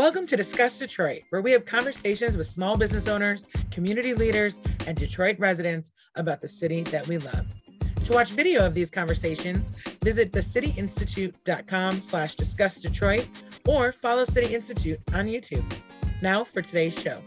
Welcome 0.00 0.26
to 0.28 0.34
Discuss 0.34 0.78
Detroit, 0.78 1.24
where 1.28 1.42
we 1.42 1.52
have 1.52 1.66
conversations 1.66 2.34
with 2.34 2.46
small 2.46 2.74
business 2.74 3.06
owners, 3.06 3.44
community 3.70 4.14
leaders, 4.14 4.58
and 4.86 4.96
Detroit 4.96 5.38
residents 5.38 5.90
about 6.14 6.40
the 6.40 6.48
city 6.48 6.84
that 6.84 7.06
we 7.06 7.18
love. 7.18 7.46
To 8.04 8.12
watch 8.14 8.30
video 8.30 8.64
of 8.64 8.72
these 8.72 8.88
conversations, 8.88 9.72
visit 10.02 10.32
thecityinstitute.com 10.32 12.00
slash 12.00 12.34
discuss 12.34 12.76
Detroit 12.78 13.28
or 13.68 13.92
follow 13.92 14.24
City 14.24 14.54
Institute 14.54 14.98
on 15.12 15.26
YouTube. 15.26 15.70
Now 16.22 16.44
for 16.44 16.62
today's 16.62 16.98
show. 16.98 17.20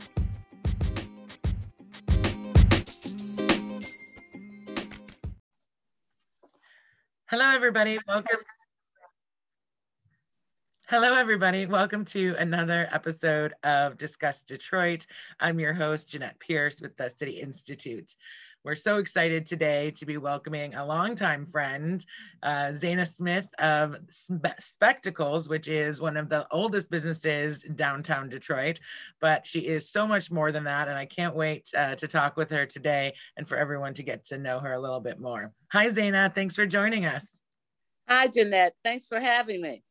Hello, 7.30 7.52
everybody. 7.52 8.00
Welcome. 8.08 8.40
Hello, 10.94 11.16
everybody. 11.16 11.66
Welcome 11.66 12.06
to 12.06 12.36
another 12.38 12.88
episode 12.92 13.56
of 13.64 13.98
Discuss 13.98 14.44
Detroit. 14.44 15.08
I'm 15.40 15.60
your 15.60 15.74
host, 15.74 16.08
Jeanette 16.08 16.38
Pierce 16.38 16.82
with 16.82 16.96
the 16.98 17.10
City 17.10 17.32
Institute. 17.32 18.16
We're 18.64 18.76
so 18.76 18.98
excited 18.98 19.48
today 19.48 19.90
to 19.98 20.06
be 20.06 20.18
welcoming 20.18 20.76
a 20.76 20.86
longtime 20.86 21.48
friend, 21.48 22.06
uh, 22.44 22.68
Zana 22.74 23.12
Smith 23.12 23.48
of 23.58 23.96
Spe- 24.08 24.60
Spectacles, 24.60 25.50
which 25.50 25.68
is 25.68 26.00
one 26.00 26.16
of 26.16 26.30
the 26.30 26.48
oldest 26.52 26.92
businesses 26.92 27.64
downtown 27.74 28.30
Detroit. 28.30 28.80
But 29.20 29.48
she 29.48 29.62
is 29.62 29.90
so 29.90 30.06
much 30.06 30.30
more 30.30 30.52
than 30.52 30.66
that. 30.66 30.90
And 30.90 30.96
I 30.96 31.08
can't 31.08 31.36
wait 31.36 31.72
uh, 31.76 31.96
to 31.96 32.08
talk 32.08 32.38
with 32.38 32.52
her 32.52 32.68
today 32.68 33.16
and 33.36 33.50
for 33.50 33.58
everyone 33.58 33.96
to 33.96 34.04
get 34.04 34.26
to 34.26 34.38
know 34.38 34.60
her 34.60 34.74
a 34.74 34.80
little 34.80 35.02
bit 35.02 35.20
more. 35.20 35.54
Hi, 35.72 35.88
Zana. 35.88 36.36
Thanks 36.36 36.56
for 36.56 36.68
joining 36.68 37.08
us. 37.08 37.42
Hi, 38.08 38.28
Jeanette. 38.28 38.76
Thanks 38.84 39.08
for 39.08 39.20
having 39.20 39.60
me. 39.60 39.82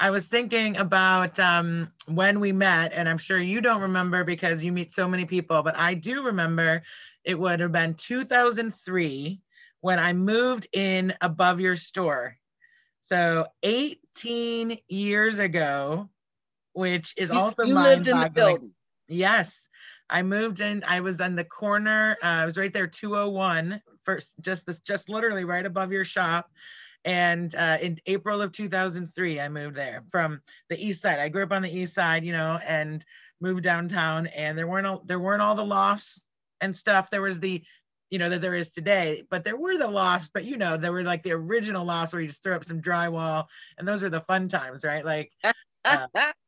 I 0.00 0.10
was 0.10 0.26
thinking 0.26 0.76
about 0.76 1.38
um, 1.40 1.90
when 2.06 2.38
we 2.38 2.52
met, 2.52 2.92
and 2.92 3.08
I'm 3.08 3.18
sure 3.18 3.38
you 3.38 3.60
don't 3.60 3.80
remember 3.80 4.22
because 4.22 4.62
you 4.62 4.70
meet 4.70 4.94
so 4.94 5.08
many 5.08 5.24
people, 5.24 5.62
but 5.62 5.76
I 5.76 5.94
do 5.94 6.22
remember 6.22 6.82
it 7.24 7.38
would 7.38 7.58
have 7.60 7.72
been 7.72 7.94
2003 7.94 9.40
when 9.80 9.98
I 9.98 10.12
moved 10.12 10.68
in 10.72 11.14
above 11.20 11.60
your 11.60 11.76
store. 11.76 12.36
So 13.00 13.46
18 13.64 14.78
years 14.88 15.38
ago, 15.40 16.08
which 16.74 17.14
is 17.16 17.30
also 17.30 17.64
you 17.64 17.74
lived 17.74 18.06
in 18.06 18.20
the 18.20 18.30
building. 18.30 18.74
Yes, 19.08 19.68
I 20.08 20.22
moved 20.22 20.60
in. 20.60 20.84
I 20.86 21.00
was 21.00 21.20
on 21.20 21.34
the 21.34 21.44
corner. 21.44 22.16
Uh, 22.22 22.26
I 22.26 22.44
was 22.44 22.56
right 22.56 22.72
there, 22.72 22.86
201, 22.86 23.82
first, 24.04 24.34
just 24.40 24.66
this, 24.66 24.80
just 24.80 25.08
literally 25.08 25.44
right 25.44 25.66
above 25.66 25.90
your 25.90 26.04
shop. 26.04 26.50
And 27.04 27.54
uh, 27.54 27.78
in 27.80 27.98
April 28.06 28.42
of 28.42 28.52
2003, 28.52 29.40
I 29.40 29.48
moved 29.48 29.76
there 29.76 30.02
from 30.10 30.40
the 30.68 30.84
east 30.84 31.02
side. 31.02 31.18
I 31.18 31.28
grew 31.28 31.42
up 31.42 31.52
on 31.52 31.62
the 31.62 31.74
east 31.74 31.94
side, 31.94 32.24
you 32.24 32.32
know, 32.32 32.58
and 32.66 33.04
moved 33.40 33.62
downtown. 33.62 34.26
And 34.28 34.58
there 34.58 34.66
weren't 34.66 34.86
all, 34.86 35.02
there 35.04 35.20
weren't 35.20 35.42
all 35.42 35.54
the 35.54 35.64
lofts 35.64 36.22
and 36.60 36.74
stuff. 36.74 37.10
There 37.10 37.22
was 37.22 37.40
the, 37.40 37.62
you 38.10 38.18
know, 38.18 38.28
that 38.30 38.40
there 38.40 38.54
is 38.54 38.72
today, 38.72 39.22
but 39.30 39.44
there 39.44 39.56
were 39.56 39.78
the 39.78 39.86
lofts, 39.86 40.30
but 40.32 40.44
you 40.44 40.56
know, 40.56 40.76
there 40.76 40.92
were 40.92 41.02
like 41.02 41.22
the 41.22 41.32
original 41.32 41.84
lofts 41.84 42.12
where 42.12 42.22
you 42.22 42.28
just 42.28 42.42
throw 42.42 42.56
up 42.56 42.64
some 42.64 42.80
drywall 42.80 43.44
and 43.78 43.86
those 43.86 44.02
were 44.02 44.10
the 44.10 44.20
fun 44.22 44.48
times, 44.48 44.84
right? 44.84 45.04
Like, 45.04 45.30
uh, 45.84 46.06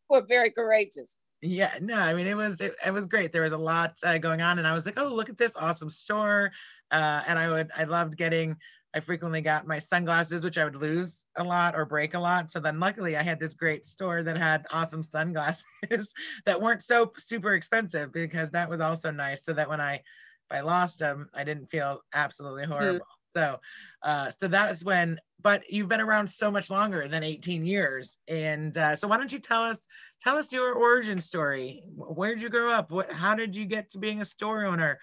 we're 0.09 0.27
very 0.27 0.51
courageous. 0.51 1.19
Yeah, 1.43 1.73
no, 1.81 1.97
I 1.97 2.13
mean, 2.13 2.27
it 2.27 2.37
was, 2.37 2.61
it, 2.61 2.75
it 2.85 2.93
was 2.93 3.07
great. 3.07 3.33
There 3.33 3.43
was 3.43 3.53
a 3.53 3.59
lot 3.59 3.97
uh, 4.05 4.19
going 4.19 4.43
on 4.43 4.59
and 4.59 4.67
I 4.67 4.73
was 4.73 4.85
like, 4.85 5.01
oh, 5.01 5.09
look 5.09 5.31
at 5.31 5.39
this 5.39 5.57
awesome 5.57 5.91
store. 5.91 6.51
Uh, 6.91 7.23
and 7.27 7.39
I 7.39 7.49
would, 7.49 7.71
I 7.77 7.85
loved 7.85 8.17
getting, 8.17 8.57
I 8.95 9.01
frequently 9.01 9.41
got 9.41 9.67
my 9.67 9.79
sunglasses, 9.79 10.43
which 10.43 10.59
I 10.59 10.65
would 10.65 10.77
lose 10.77 11.25
a 11.37 11.45
lot 11.45 11.77
or 11.77 11.85
break 11.85 12.15
a 12.15 12.19
lot. 12.19 12.51
So 12.51 12.59
then 12.59 12.81
luckily 12.81 13.17
I 13.17 13.23
had 13.23 13.39
this 13.39 13.55
great 13.55 13.87
store 13.87 14.23
that 14.23 14.37
had 14.37 14.67
awesome 14.71 15.05
sunglasses 15.05 15.65
that 16.47 16.61
weren't 16.61 16.83
so 16.83 17.13
super 17.19 17.55
expensive 17.55 18.13
because 18.13 18.51
that 18.51 18.69
was 18.69 18.81
also 18.81 19.11
nice. 19.11 19.45
So 19.45 19.53
that 19.53 19.69
when 19.69 19.81
I, 19.81 19.95
if 19.95 20.03
I 20.51 20.61
lost 20.61 20.99
them, 20.99 21.29
I 21.35 21.45
didn't 21.45 21.67
feel 21.67 22.01
absolutely 22.15 22.65
hmm. 22.65 22.73
horrible. 22.73 22.99
Mm. 22.99 23.21
So, 23.23 23.61
uh, 24.03 24.31
so 24.31 24.49
that's 24.49 24.85
when, 24.85 25.21
but 25.41 25.63
you've 25.71 25.89
been 25.89 26.01
around 26.01 26.29
so 26.29 26.51
much 26.51 26.69
longer 26.69 27.07
than 27.07 27.23
18 27.23 27.65
years. 27.65 28.19
And 28.27 28.77
uh, 28.77 28.97
so 28.97 29.07
why 29.07 29.19
don't 29.19 29.33
you 29.33 29.39
tell 29.39 29.63
us, 29.63 29.79
tell 30.21 30.37
us 30.37 30.53
your 30.53 30.75
origin 30.75 31.21
story. 31.21 31.85
Where 31.95 32.35
did 32.35 32.43
you 32.43 32.49
grow 32.49 32.73
up? 32.73 32.91
What, 32.91 33.13
how 33.13 33.37
did 33.37 33.55
you 33.55 33.67
get 33.67 33.89
to 33.91 33.99
being 33.99 34.21
a 34.21 34.25
store 34.25 34.65
owner? 34.65 34.99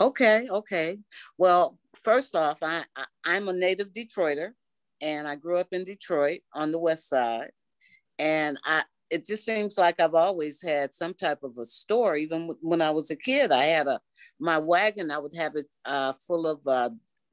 Okay, 0.00 0.48
okay. 0.50 0.96
Well, 1.36 1.78
first 2.02 2.34
off, 2.34 2.62
I, 2.62 2.84
I 3.26 3.36
am 3.36 3.48
a 3.48 3.52
native 3.52 3.92
Detroiter, 3.92 4.52
and 5.02 5.28
I 5.28 5.36
grew 5.36 5.58
up 5.58 5.68
in 5.72 5.84
Detroit 5.84 6.40
on 6.54 6.72
the 6.72 6.78
West 6.78 7.08
Side, 7.08 7.50
and 8.18 8.58
I 8.64 8.84
it 9.10 9.26
just 9.26 9.44
seems 9.44 9.78
like 9.78 10.00
I've 10.00 10.14
always 10.14 10.62
had 10.62 10.94
some 10.94 11.14
type 11.14 11.42
of 11.42 11.58
a 11.58 11.64
store. 11.66 12.16
Even 12.16 12.54
when 12.62 12.82
I 12.82 12.90
was 12.90 13.10
a 13.10 13.16
kid, 13.16 13.52
I 13.52 13.64
had 13.64 13.88
a 13.88 14.00
my 14.40 14.58
wagon. 14.58 15.10
I 15.10 15.18
would 15.18 15.34
have 15.34 15.56
it 15.56 15.66
uh, 15.84 16.12
full 16.12 16.46
of 16.46 16.60
uh, 16.66 16.90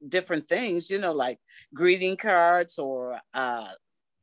different 0.08 0.48
things, 0.48 0.90
you 0.90 0.98
know, 0.98 1.12
like 1.12 1.38
greeting 1.74 2.16
cards 2.16 2.78
or 2.78 3.20
uh, 3.34 3.66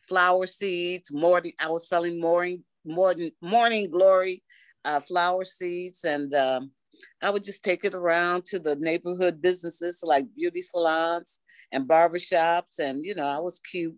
flower 0.01 0.47
seeds. 0.47 1.11
Morning, 1.11 1.53
I 1.59 1.69
was 1.69 1.87
selling 1.89 2.19
morning 2.19 2.63
morning 2.85 3.31
morning 3.41 3.89
glory 3.89 4.43
uh, 4.85 4.99
flower 4.99 5.45
seeds 5.45 6.03
and. 6.05 6.33
Um, 6.33 6.71
I 7.21 7.29
would 7.29 7.43
just 7.43 7.63
take 7.63 7.85
it 7.85 7.93
around 7.93 8.45
to 8.47 8.59
the 8.59 8.75
neighborhood 8.75 9.41
businesses 9.41 10.03
like 10.03 10.25
beauty 10.35 10.61
salons 10.61 11.41
and 11.71 11.87
barbershops. 11.87 12.79
And, 12.79 13.03
you 13.03 13.15
know, 13.15 13.27
I 13.27 13.39
was 13.39 13.59
cute. 13.59 13.95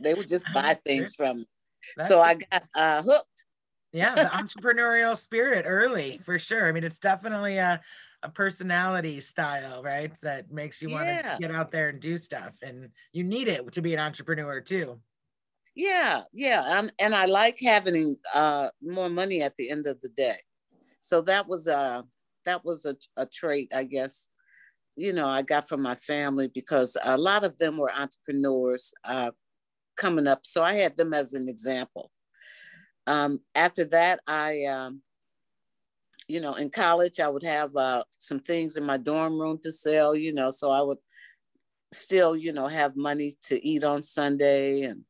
They 0.00 0.14
would 0.14 0.28
just 0.28 0.46
buy 0.54 0.74
things 0.86 1.14
from 1.14 1.38
me. 1.38 1.46
so 1.98 2.20
I 2.20 2.34
got 2.34 2.64
uh, 2.74 3.02
hooked. 3.02 3.44
yeah, 3.92 4.14
the 4.14 4.22
entrepreneurial 4.22 5.16
spirit 5.16 5.64
early 5.68 6.18
for 6.24 6.38
sure. 6.38 6.68
I 6.68 6.72
mean, 6.72 6.84
it's 6.84 6.98
definitely 6.98 7.58
a, 7.58 7.80
a 8.22 8.30
personality 8.30 9.20
style, 9.20 9.82
right? 9.82 10.12
That 10.22 10.50
makes 10.50 10.80
you 10.80 10.90
want 10.90 11.06
yeah. 11.06 11.34
to 11.34 11.38
get 11.40 11.50
out 11.50 11.70
there 11.70 11.90
and 11.90 12.00
do 12.00 12.16
stuff. 12.16 12.52
And 12.62 12.88
you 13.12 13.24
need 13.24 13.48
it 13.48 13.70
to 13.72 13.82
be 13.82 13.94
an 13.94 14.00
entrepreneur 14.00 14.60
too. 14.60 15.00
Yeah, 15.74 16.22
yeah. 16.32 16.78
And, 16.78 16.92
and 16.98 17.14
I 17.14 17.26
like 17.26 17.58
having 17.62 18.16
uh, 18.32 18.68
more 18.80 19.10
money 19.10 19.42
at 19.42 19.54
the 19.56 19.70
end 19.70 19.86
of 19.86 20.00
the 20.00 20.08
day. 20.08 20.38
So 21.00 21.20
that 21.22 21.46
was 21.46 21.68
uh 21.68 22.02
that 22.46 22.64
was 22.64 22.84
a, 22.86 22.96
a 23.16 23.26
trait, 23.26 23.72
I 23.74 23.84
guess, 23.84 24.30
you 24.96 25.12
know, 25.12 25.28
I 25.28 25.42
got 25.42 25.68
from 25.68 25.82
my 25.82 25.94
family 25.94 26.48
because 26.52 26.96
a 27.04 27.18
lot 27.18 27.44
of 27.44 27.58
them 27.58 27.76
were 27.76 27.92
entrepreneurs 27.92 28.94
uh, 29.04 29.30
coming 29.96 30.26
up. 30.26 30.40
So 30.44 30.62
I 30.62 30.72
had 30.74 30.96
them 30.96 31.12
as 31.12 31.34
an 31.34 31.48
example. 31.48 32.10
Um, 33.06 33.40
after 33.54 33.84
that, 33.86 34.20
I, 34.26 34.64
um, 34.64 35.02
you 36.28 36.40
know, 36.40 36.54
in 36.54 36.70
college, 36.70 37.20
I 37.20 37.28
would 37.28 37.44
have 37.44 37.76
uh, 37.76 38.04
some 38.18 38.40
things 38.40 38.76
in 38.76 38.84
my 38.84 38.96
dorm 38.96 39.38
room 39.38 39.60
to 39.62 39.70
sell, 39.70 40.16
you 40.16 40.32
know, 40.32 40.50
so 40.50 40.70
I 40.70 40.80
would 40.80 40.98
still, 41.92 42.34
you 42.34 42.52
know, 42.52 42.66
have 42.66 42.96
money 42.96 43.34
to 43.44 43.64
eat 43.64 43.84
on 43.84 44.02
Sunday. 44.02 44.82
And, 44.82 45.02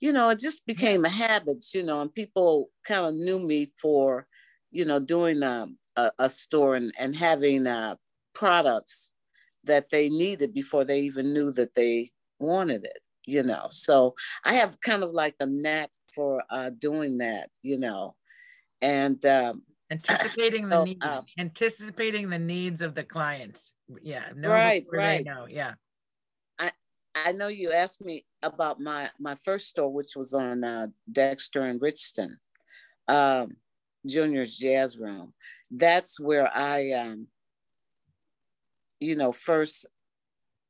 you 0.00 0.12
know, 0.12 0.28
it 0.30 0.40
just 0.40 0.66
became 0.66 1.04
a 1.04 1.08
habit, 1.08 1.64
you 1.72 1.82
know, 1.82 2.00
and 2.00 2.14
people 2.14 2.70
kind 2.86 3.06
of 3.06 3.14
knew 3.14 3.38
me 3.38 3.72
for, 3.80 4.26
you 4.70 4.84
know, 4.84 4.98
doing 4.98 5.42
um, 5.42 5.78
a, 5.96 6.10
a 6.18 6.28
store 6.28 6.74
and, 6.74 6.92
and 6.98 7.14
having 7.14 7.66
uh, 7.66 7.96
products 8.34 9.12
that 9.64 9.90
they 9.90 10.08
needed 10.08 10.52
before 10.52 10.84
they 10.84 11.00
even 11.00 11.32
knew 11.32 11.50
that 11.52 11.74
they 11.74 12.10
wanted 12.38 12.84
it 12.84 12.98
you 13.26 13.42
know? 13.42 13.66
So 13.70 14.14
i 14.44 14.54
have 14.54 14.80
kind 14.80 15.02
of 15.02 15.10
like 15.10 15.34
a 15.40 15.46
knack 15.46 15.90
for 16.14 16.42
uh, 16.50 16.70
doing 16.78 17.18
that 17.18 17.50
you 17.62 17.78
know? 17.78 18.14
And 18.82 19.24
um, 19.24 19.62
anticipating 19.90 20.68
the 20.68 20.76
so, 20.76 20.84
needs 20.84 21.04
uh, 21.04 21.22
anticipating 21.38 22.28
the 22.28 22.38
needs 22.38 22.82
of 22.82 22.94
the 22.94 23.04
clients. 23.04 23.74
Yeah 24.02 24.26
no 24.34 24.50
right 24.50 24.84
right. 24.92 25.24
no 25.24 25.46
yeah. 25.48 25.74
I 26.58 26.72
i 27.14 27.32
know 27.32 27.48
you 27.48 27.72
asked 27.72 28.04
me 28.04 28.24
about 28.42 28.80
my 28.80 29.10
my 29.18 29.34
first 29.34 29.68
store 29.68 29.92
which 29.92 30.16
was 30.16 30.34
on 30.34 30.64
uh, 30.64 30.86
dexter 31.10 31.62
and 31.62 31.80
richton 31.80 32.30
um, 33.08 33.56
junior's 34.06 34.56
jazz 34.56 34.98
room 34.98 35.32
that's 35.76 36.20
where 36.20 36.54
I, 36.54 36.92
um, 36.92 37.26
you 39.00 39.16
know, 39.16 39.32
first, 39.32 39.86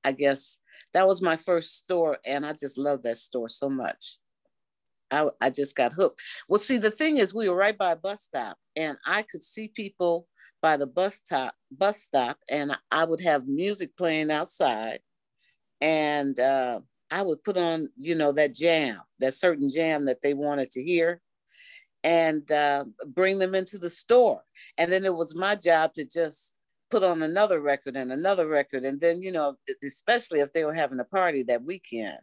I 0.02 0.12
guess 0.12 0.58
that 0.92 1.06
was 1.06 1.22
my 1.22 1.36
first 1.36 1.76
store, 1.76 2.18
and 2.24 2.44
I 2.44 2.52
just 2.52 2.78
love 2.78 3.02
that 3.02 3.18
store 3.18 3.48
so 3.48 3.68
much. 3.68 4.18
I, 5.10 5.28
I 5.40 5.50
just 5.50 5.76
got 5.76 5.92
hooked. 5.92 6.20
Well, 6.48 6.58
see, 6.58 6.78
the 6.78 6.90
thing 6.90 7.18
is, 7.18 7.34
we 7.34 7.48
were 7.48 7.56
right 7.56 7.76
by 7.76 7.92
a 7.92 7.96
bus 7.96 8.22
stop, 8.22 8.56
and 8.76 8.96
I 9.06 9.22
could 9.22 9.42
see 9.42 9.68
people 9.68 10.26
by 10.62 10.76
the 10.76 10.86
bus 10.86 11.16
stop, 11.16 11.54
bus 11.70 12.02
stop, 12.02 12.38
and 12.50 12.76
I 12.90 13.04
would 13.04 13.20
have 13.20 13.46
music 13.46 13.96
playing 13.96 14.30
outside, 14.30 15.00
and 15.80 16.38
uh, 16.40 16.80
I 17.10 17.22
would 17.22 17.44
put 17.44 17.58
on, 17.58 17.90
you 17.96 18.14
know, 18.14 18.32
that 18.32 18.54
jam, 18.54 19.00
that 19.20 19.34
certain 19.34 19.68
jam 19.68 20.06
that 20.06 20.22
they 20.22 20.34
wanted 20.34 20.70
to 20.72 20.82
hear, 20.82 21.20
and 22.04 22.48
uh, 22.52 22.84
bring 23.08 23.38
them 23.38 23.54
into 23.54 23.78
the 23.78 23.90
store. 23.90 24.42
And 24.78 24.92
then 24.92 25.04
it 25.04 25.16
was 25.16 25.34
my 25.34 25.56
job 25.56 25.94
to 25.94 26.04
just 26.04 26.54
put 26.90 27.02
on 27.02 27.22
another 27.22 27.60
record 27.60 27.96
and 27.96 28.12
another 28.12 28.46
record. 28.46 28.84
And 28.84 29.00
then, 29.00 29.22
you 29.22 29.32
know, 29.32 29.56
especially 29.82 30.40
if 30.40 30.52
they 30.52 30.64
were 30.64 30.74
having 30.74 31.00
a 31.00 31.04
party 31.04 31.42
that 31.44 31.64
weekend, 31.64 32.18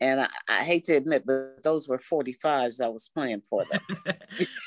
and 0.00 0.20
I, 0.20 0.28
I, 0.48 0.62
hate 0.62 0.84
to 0.84 0.94
admit, 0.94 1.24
but 1.26 1.62
those 1.64 1.88
were 1.88 1.98
45s 1.98 2.80
I 2.80 2.88
was 2.88 3.10
playing 3.12 3.42
for 3.42 3.64
them. 3.68 3.80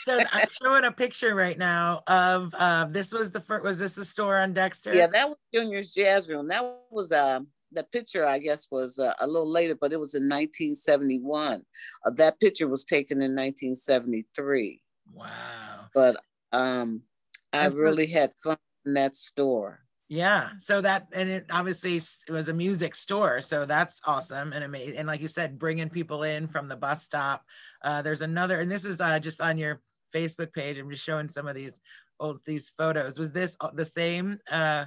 so 0.04 0.20
I'm 0.32 0.48
showing 0.62 0.84
a 0.84 0.92
picture 0.92 1.34
right 1.36 1.58
now 1.58 2.02
of 2.08 2.54
uh, 2.54 2.86
this 2.90 3.14
was 3.14 3.32
the 3.32 3.40
first, 3.40 3.64
was 3.64 3.80
this 3.80 3.94
the 3.94 4.04
store 4.04 4.38
on 4.38 4.54
Dexter? 4.54 4.94
Yeah, 4.94 5.08
that 5.08 5.30
was 5.30 5.38
Junior's 5.54 5.94
Jazz 5.94 6.28
Room. 6.28 6.50
That 6.50 6.64
was 6.90 7.14
uh, 7.14 7.40
the 7.72 7.84
picture, 7.84 8.26
I 8.26 8.40
guess, 8.40 8.68
was 8.72 9.00
uh, 9.00 9.14
a 9.20 9.28
little 9.28 9.50
later, 9.50 9.76
but 9.80 9.94
it 9.94 10.00
was 10.00 10.16
in 10.16 10.24
1971. 10.24 11.64
Uh, 12.06 12.12
that 12.12 12.40
picture 12.40 12.68
was 12.68 12.84
taken 12.84 13.18
in 13.18 13.36
1973. 13.36 14.82
Wow. 15.14 15.28
But 15.94 16.18
um, 16.52 17.04
I 17.54 17.68
really 17.68 18.08
had 18.08 18.34
fun 18.34 18.58
in 18.86 18.94
that 18.96 19.16
store. 19.16 19.82
Yeah. 20.10 20.50
So 20.60 20.82
that 20.82 21.08
and 21.14 21.30
it 21.30 21.46
obviously 21.50 21.96
it 21.96 22.32
was 22.32 22.50
a 22.50 22.54
music 22.54 22.96
store, 22.96 23.40
so 23.40 23.66
that's 23.66 24.02
awesome 24.06 24.52
and 24.52 24.66
amazing. 24.66 24.98
And 24.98 25.08
like 25.08 25.22
you 25.22 25.30
said, 25.30 25.58
bringing 25.58 25.90
people 25.90 26.24
in 26.24 26.48
from 26.48 26.68
the 26.68 26.76
bus 26.76 27.04
stop. 27.04 27.46
Uh, 27.82 28.02
there's 28.02 28.20
another, 28.20 28.60
and 28.60 28.70
this 28.70 28.84
is 28.84 29.00
uh, 29.00 29.20
just 29.20 29.40
on 29.40 29.58
your 29.58 29.80
Facebook 30.14 30.52
page. 30.52 30.80
I'm 30.80 30.90
just 30.90 31.06
showing 31.06 31.30
some 31.30 31.48
of 31.48 31.56
these 31.56 31.80
old 32.20 32.42
these 32.46 32.70
photos. 32.70 33.18
Was 33.18 33.32
this 33.32 33.56
the 33.74 33.86
same? 33.86 34.38
Uh, 34.52 34.86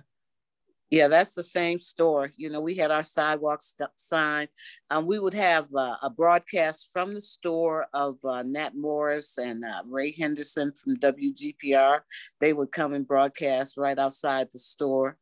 yeah, 0.91 1.09
that's 1.09 1.35
the 1.35 1.43
same 1.43 1.79
store. 1.79 2.31
You 2.37 2.51
know, 2.51 2.61
we 2.61 2.75
had 2.75 2.91
our 2.91 3.03
sidewalk 3.03 3.63
st- 3.63 3.91
sign. 3.97 4.49
Um, 4.91 5.07
we 5.07 5.19
would 5.19 5.35
have 5.35 5.67
uh, 5.75 5.97
a 6.03 6.11
broadcast 6.11 6.91
from 6.93 7.15
the 7.15 7.21
store 7.21 7.87
of 7.93 8.17
uh, 8.25 8.43
Nat 8.43 8.77
Morris 8.77 9.39
and 9.39 9.65
uh, 9.65 9.83
Ray 9.87 10.13
Henderson 10.13 10.73
from 10.73 10.97
WGPR. 10.97 12.01
They 12.41 12.53
would 12.53 12.71
come 12.71 12.95
and 12.95 13.07
broadcast 13.07 13.77
right 13.77 13.99
outside 13.99 14.49
the 14.53 14.59
store. 14.59 15.17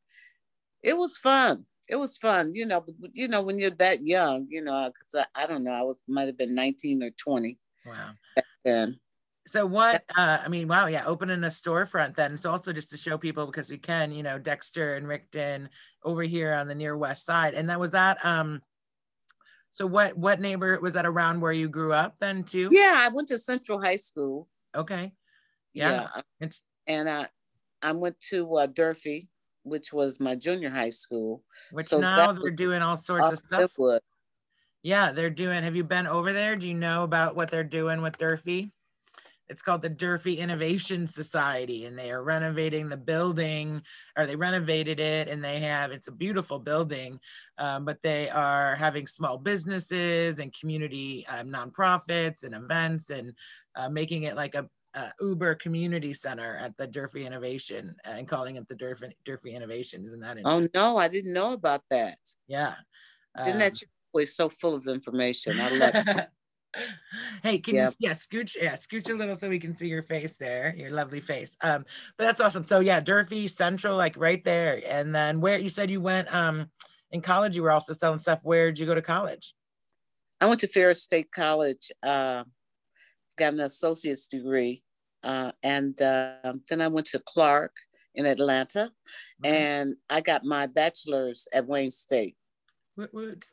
It 0.83 0.97
was 0.97 1.17
fun. 1.17 1.65
It 1.89 1.97
was 1.97 2.19
fun. 2.19 2.55
You 2.55 2.67
know, 2.67 2.85
you 3.13 3.29
know 3.29 3.43
when 3.43 3.59
you're 3.59 3.71
that 3.71 4.05
young. 4.05 4.47
You 4.51 4.63
know, 4.63 4.91
because 4.93 5.27
I, 5.35 5.45
I, 5.45 5.47
don't 5.47 5.65
know, 5.65 5.73
I 5.73 5.83
was 5.83 6.03
might 6.09 6.27
have 6.27 6.39
been 6.39 6.55
19 6.55 7.03
or 7.03 7.11
20. 7.11 7.59
Wow. 7.87 8.11
Back 8.37 8.45
then. 8.65 9.01
So 9.47 9.67
what 9.67 10.05
uh 10.17 10.39
I 10.45 10.49
mean, 10.49 10.69
wow, 10.69 10.87
yeah, 10.87 11.05
opening 11.05 11.43
a 11.45 11.49
storefront 11.49 12.15
then. 12.15 12.33
It's 12.33 12.47
also 12.47 12.73
just 12.73 12.91
to 12.91 12.97
show 12.97 13.19
people 13.19 13.47
because 13.47 13.71
we 13.71 13.79
can, 13.79 14.13
you 14.13 14.23
know, 14.23 14.39
Dexter 14.39 14.95
and 14.95 15.07
Richton 15.07 15.69
over 16.05 16.23
here 16.23 16.53
on 16.55 16.69
the 16.69 16.75
near 16.75 16.97
west 16.97 17.25
side. 17.25 17.55
And 17.55 17.69
that 17.71 17.81
was 17.81 17.91
that 17.91 18.25
um 18.25 18.61
so 19.73 19.87
what 19.87 20.17
what 20.17 20.41
neighbor 20.41 20.79
was 20.81 20.93
that 20.95 21.07
around 21.07 21.41
where 21.41 21.53
you 21.53 21.69
grew 21.69 21.93
up 21.93 22.17
then 22.19 22.45
too? 22.45 22.69
Yeah, 22.71 22.95
I 22.97 23.09
went 23.13 23.29
to 23.29 23.39
Central 23.39 23.81
High 23.81 23.97
School. 23.97 24.49
Okay. 24.75 25.13
Yeah. 25.73 26.09
yeah. 26.41 26.49
And 26.87 27.09
I 27.09 27.29
I 27.81 27.93
went 27.93 28.21
to 28.31 28.55
uh, 28.57 28.67
Durfee, 28.67 29.29
which 29.63 29.93
was 29.93 30.21
my 30.21 30.35
junior 30.35 30.71
high 30.71 30.91
school. 30.91 31.43
Which 31.71 31.87
so 31.87 31.99
now 31.99 32.33
they're 32.33 32.53
doing 32.53 32.83
all 32.83 32.97
sorts 32.97 33.31
of 33.31 33.39
stuff. 33.39 33.73
Yeah, 34.83 35.13
they're 35.13 35.31
doing. 35.31 35.63
Have 35.65 35.77
you 35.77 35.85
been 35.85 36.07
over 36.07 36.33
there? 36.33 36.57
Do 36.57 36.69
you 36.69 36.75
know 36.75 37.05
about 37.05 37.35
what 37.35 37.51
they're 37.51 37.65
doing 37.65 38.03
with 38.03 38.19
Durfee? 38.19 38.73
It's 39.53 39.63
called 39.63 39.83
the 39.83 39.89
Durfee 39.91 40.39
Innovation 40.39 41.07
Society, 41.07 41.85
and 41.85 41.97
they 41.97 42.11
are 42.11 42.25
renovating 42.25 42.89
the 42.89 42.97
building, 42.97 43.83
or 44.17 44.25
they 44.25 44.35
renovated 44.35 44.99
it, 44.99 45.29
and 45.29 45.45
they 45.45 45.61
have 45.61 45.93
it's 45.93 46.09
a 46.09 46.13
beautiful 46.13 46.59
building, 46.59 47.21
um, 47.59 47.85
but 47.85 48.03
they 48.03 48.31
are 48.31 48.75
having 48.75 49.07
small 49.07 49.37
businesses 49.37 50.39
and 50.39 50.59
community 50.59 51.27
um, 51.27 51.49
nonprofits 51.49 52.45
and 52.45 52.55
events, 52.55 53.11
and 53.11 53.35
uh, 53.77 53.91
making 53.91 54.23
it 54.23 54.37
like 54.37 54.55
a, 54.55 54.67
a, 54.95 55.13
Uber 55.21 55.55
community 55.57 56.15
center 56.15 56.57
at 56.57 56.75
the 56.79 56.87
Durfee 56.87 57.27
Innovation, 57.27 57.95
and 58.05 58.27
calling 58.27 58.57
it 58.57 58.67
the 58.69 58.75
Durfee 58.75 59.15
Durfee 59.27 59.55
Innovation. 59.55 60.03
Isn't 60.07 60.21
that? 60.21 60.39
Interesting? 60.39 60.71
Oh 60.75 60.93
no, 60.93 60.97
I 60.97 61.09
didn't 61.09 61.35
know 61.35 61.53
about 61.53 61.83
that. 61.91 62.19
Yeah. 62.49 62.75
Didn't 63.37 63.55
um, 63.55 63.59
that 63.61 63.83
always 64.15 64.35
so 64.35 64.49
full 64.49 64.75
of 64.75 64.87
information? 64.87 65.61
I 65.61 65.69
love 65.69 65.93
it. 65.95 66.29
hey, 67.43 67.59
can 67.59 67.75
yep. 67.75 67.93
you 67.99 68.09
yeah 68.09 68.15
scooch 68.15 68.57
yeah 68.61 68.73
scooch 68.73 69.11
a 69.11 69.15
little 69.15 69.35
so 69.35 69.49
we 69.49 69.59
can 69.59 69.77
see 69.77 69.89
your 69.89 70.03
face 70.03 70.37
there, 70.37 70.75
your 70.77 70.91
lovely 70.91 71.21
face. 71.21 71.57
Um, 71.61 71.85
but 72.17 72.25
that's 72.25 72.41
awesome. 72.41 72.65
So 72.65 72.81
yeah, 72.81 73.01
Durfee 73.01 73.49
Central, 73.49 73.97
like 73.97 74.17
right 74.17 74.43
there. 74.45 74.83
And 74.87 75.15
then 75.15 75.41
where 75.41 75.59
you 75.59 75.69
said 75.69 75.91
you 75.91 76.01
went 76.01 76.33
um 76.35 76.71
in 77.11 77.21
college, 77.21 77.57
you 77.57 77.63
were 77.63 77.73
also 77.73 77.93
selling 77.93 78.19
stuff. 78.19 78.41
Where 78.43 78.71
did 78.71 78.79
you 78.79 78.87
go 78.87 78.95
to 78.95 79.03
college? 79.03 79.55
I 80.41 80.47
went 80.47 80.61
to 80.61 80.67
Ferris 80.67 81.03
State 81.03 81.31
College. 81.31 81.93
Uh, 82.03 82.45
got 83.39 83.53
an 83.53 83.61
associate's 83.61 84.27
degree, 84.27 84.83
uh, 85.23 85.53
and 85.63 86.01
uh, 86.03 86.55
then 86.69 86.81
I 86.81 86.89
went 86.89 87.07
to 87.09 87.23
Clark 87.25 87.73
in 88.15 88.27
Atlanta, 88.27 88.91
mm-hmm. 89.45 89.55
and 89.55 89.95
I 90.11 90.21
got 90.21 90.45
my 90.45 90.67
bachelor's 90.67 91.47
at 91.53 91.67
Wayne 91.67 91.91
State. 91.91 92.37
Woot, 92.97 93.15
woot. 93.15 93.47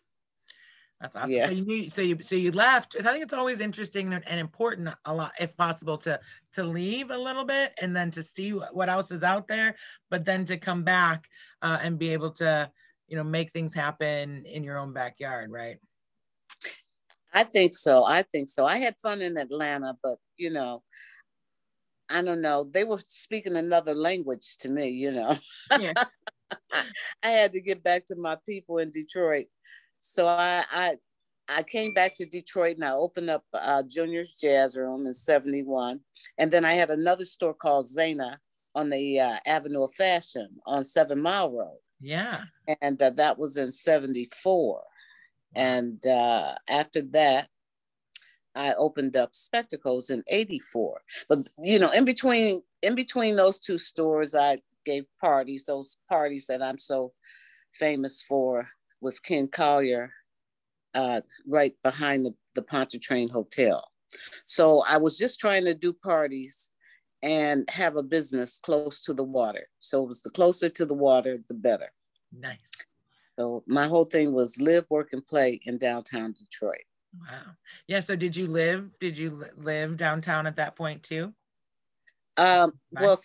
That's 1.01 1.15
awesome. 1.15 1.31
Yeah. 1.31 1.47
So 1.47 1.53
you 1.53 1.89
so 1.89 2.01
you 2.01 2.17
so 2.21 2.35
you 2.35 2.51
left. 2.51 2.95
I 2.99 3.03
think 3.03 3.23
it's 3.23 3.33
always 3.33 3.61
interesting 3.61 4.11
and 4.13 4.39
important 4.39 4.89
a 5.05 5.13
lot, 5.13 5.31
if 5.39 5.55
possible, 5.55 5.97
to 5.99 6.19
to 6.53 6.63
leave 6.63 7.09
a 7.09 7.17
little 7.17 7.45
bit 7.45 7.73
and 7.81 7.95
then 7.95 8.11
to 8.11 8.23
see 8.23 8.51
what 8.51 8.89
else 8.89 9.09
is 9.11 9.23
out 9.23 9.47
there, 9.47 9.75
but 10.09 10.25
then 10.25 10.43
to 10.45 10.57
come 10.57 10.83
back 10.83 11.25
uh, 11.61 11.79
and 11.81 11.97
be 11.97 12.11
able 12.11 12.31
to, 12.31 12.69
you 13.07 13.15
know, 13.15 13.23
make 13.23 13.51
things 13.51 13.73
happen 13.73 14.45
in 14.45 14.63
your 14.63 14.77
own 14.77 14.91
backyard, 14.91 15.51
right? 15.51 15.77
I 17.33 17.43
think 17.43 17.73
so. 17.73 18.03
I 18.03 18.23
think 18.23 18.49
so. 18.49 18.65
I 18.65 18.77
had 18.77 18.97
fun 18.97 19.21
in 19.21 19.37
Atlanta, 19.37 19.95
but 20.03 20.17
you 20.35 20.49
know, 20.49 20.83
I 22.09 22.21
don't 22.21 22.41
know. 22.41 22.67
They 22.69 22.83
were 22.83 22.97
speaking 22.97 23.55
another 23.55 23.93
language 23.93 24.57
to 24.59 24.69
me, 24.69 24.89
you 24.89 25.13
know. 25.13 25.35
Yeah. 25.79 25.93
I 27.23 27.29
had 27.29 27.53
to 27.53 27.61
get 27.61 27.83
back 27.83 28.07
to 28.07 28.15
my 28.15 28.35
people 28.45 28.79
in 28.79 28.91
Detroit 28.91 29.45
so 29.99 30.27
I, 30.27 30.63
I 30.71 30.95
I 31.49 31.63
came 31.63 31.93
back 31.93 32.15
to 32.15 32.25
Detroit 32.25 32.75
and 32.75 32.85
I 32.85 32.91
opened 32.91 33.29
up 33.29 33.43
uh, 33.53 33.81
Junior's 33.83 34.35
Jazz 34.35 34.77
Room 34.77 35.07
in 35.07 35.13
71. 35.13 35.99
And 36.37 36.51
then 36.51 36.63
I 36.63 36.73
had 36.73 36.91
another 36.91 37.25
store 37.25 37.55
called 37.55 37.87
Zana 37.87 38.37
on 38.75 38.89
the 38.89 39.19
uh, 39.19 39.37
Avenue 39.45 39.83
of 39.83 39.93
Fashion 39.93 40.47
on 40.67 40.83
Seven 40.83 41.21
Mile 41.21 41.51
Road. 41.51 41.79
Yeah. 41.99 42.41
And 42.81 43.01
uh, 43.01 43.09
that 43.11 43.39
was 43.39 43.57
in 43.57 43.71
74. 43.71 44.83
And 45.55 46.05
uh, 46.05 46.53
after 46.67 47.01
that, 47.13 47.47
I 48.55 48.73
opened 48.73 49.17
up 49.17 49.33
Spectacles 49.33 50.11
in 50.11 50.23
84. 50.27 51.01
But, 51.27 51.49
you 51.57 51.79
know, 51.79 51.91
in 51.91 52.05
between, 52.05 52.61
in 52.83 52.93
between 52.93 53.35
those 53.35 53.59
two 53.59 53.79
stores, 53.79 54.35
I 54.35 54.59
gave 54.85 55.05
parties, 55.19 55.65
those 55.65 55.97
parties 56.07 56.45
that 56.47 56.61
I'm 56.61 56.77
so 56.77 57.13
famous 57.71 58.21
for 58.21 58.67
with 59.01 59.23
Ken 59.23 59.47
Collier 59.47 60.11
uh, 60.93 61.21
right 61.47 61.75
behind 61.83 62.25
the, 62.25 62.33
the 62.55 62.61
Pontchartrain 62.61 63.29
Hotel. 63.29 63.87
So 64.45 64.83
I 64.87 64.97
was 64.97 65.17
just 65.17 65.39
trying 65.39 65.65
to 65.65 65.73
do 65.73 65.93
parties 65.93 66.71
and 67.21 67.69
have 67.69 67.95
a 67.95 68.03
business 68.03 68.59
close 68.61 69.01
to 69.01 69.13
the 69.13 69.23
water. 69.23 69.67
So 69.79 70.03
it 70.03 70.07
was 70.07 70.21
the 70.21 70.29
closer 70.29 70.69
to 70.69 70.85
the 70.85 70.95
water, 70.95 71.39
the 71.47 71.53
better. 71.53 71.91
Nice. 72.37 72.57
So 73.37 73.63
my 73.67 73.87
whole 73.87 74.05
thing 74.05 74.33
was 74.33 74.59
live, 74.59 74.85
work, 74.89 75.09
and 75.13 75.25
play 75.25 75.59
in 75.63 75.77
downtown 75.77 76.33
Detroit. 76.33 76.83
Wow. 77.19 77.53
Yeah. 77.87 78.01
So 78.01 78.15
did 78.15 78.35
you 78.35 78.47
live? 78.47 78.89
Did 78.99 79.17
you 79.17 79.45
live 79.57 79.97
downtown 79.97 80.45
at 80.47 80.57
that 80.57 80.75
point 80.75 81.03
too? 81.03 81.33
Um, 82.37 82.73
well, 82.91 83.19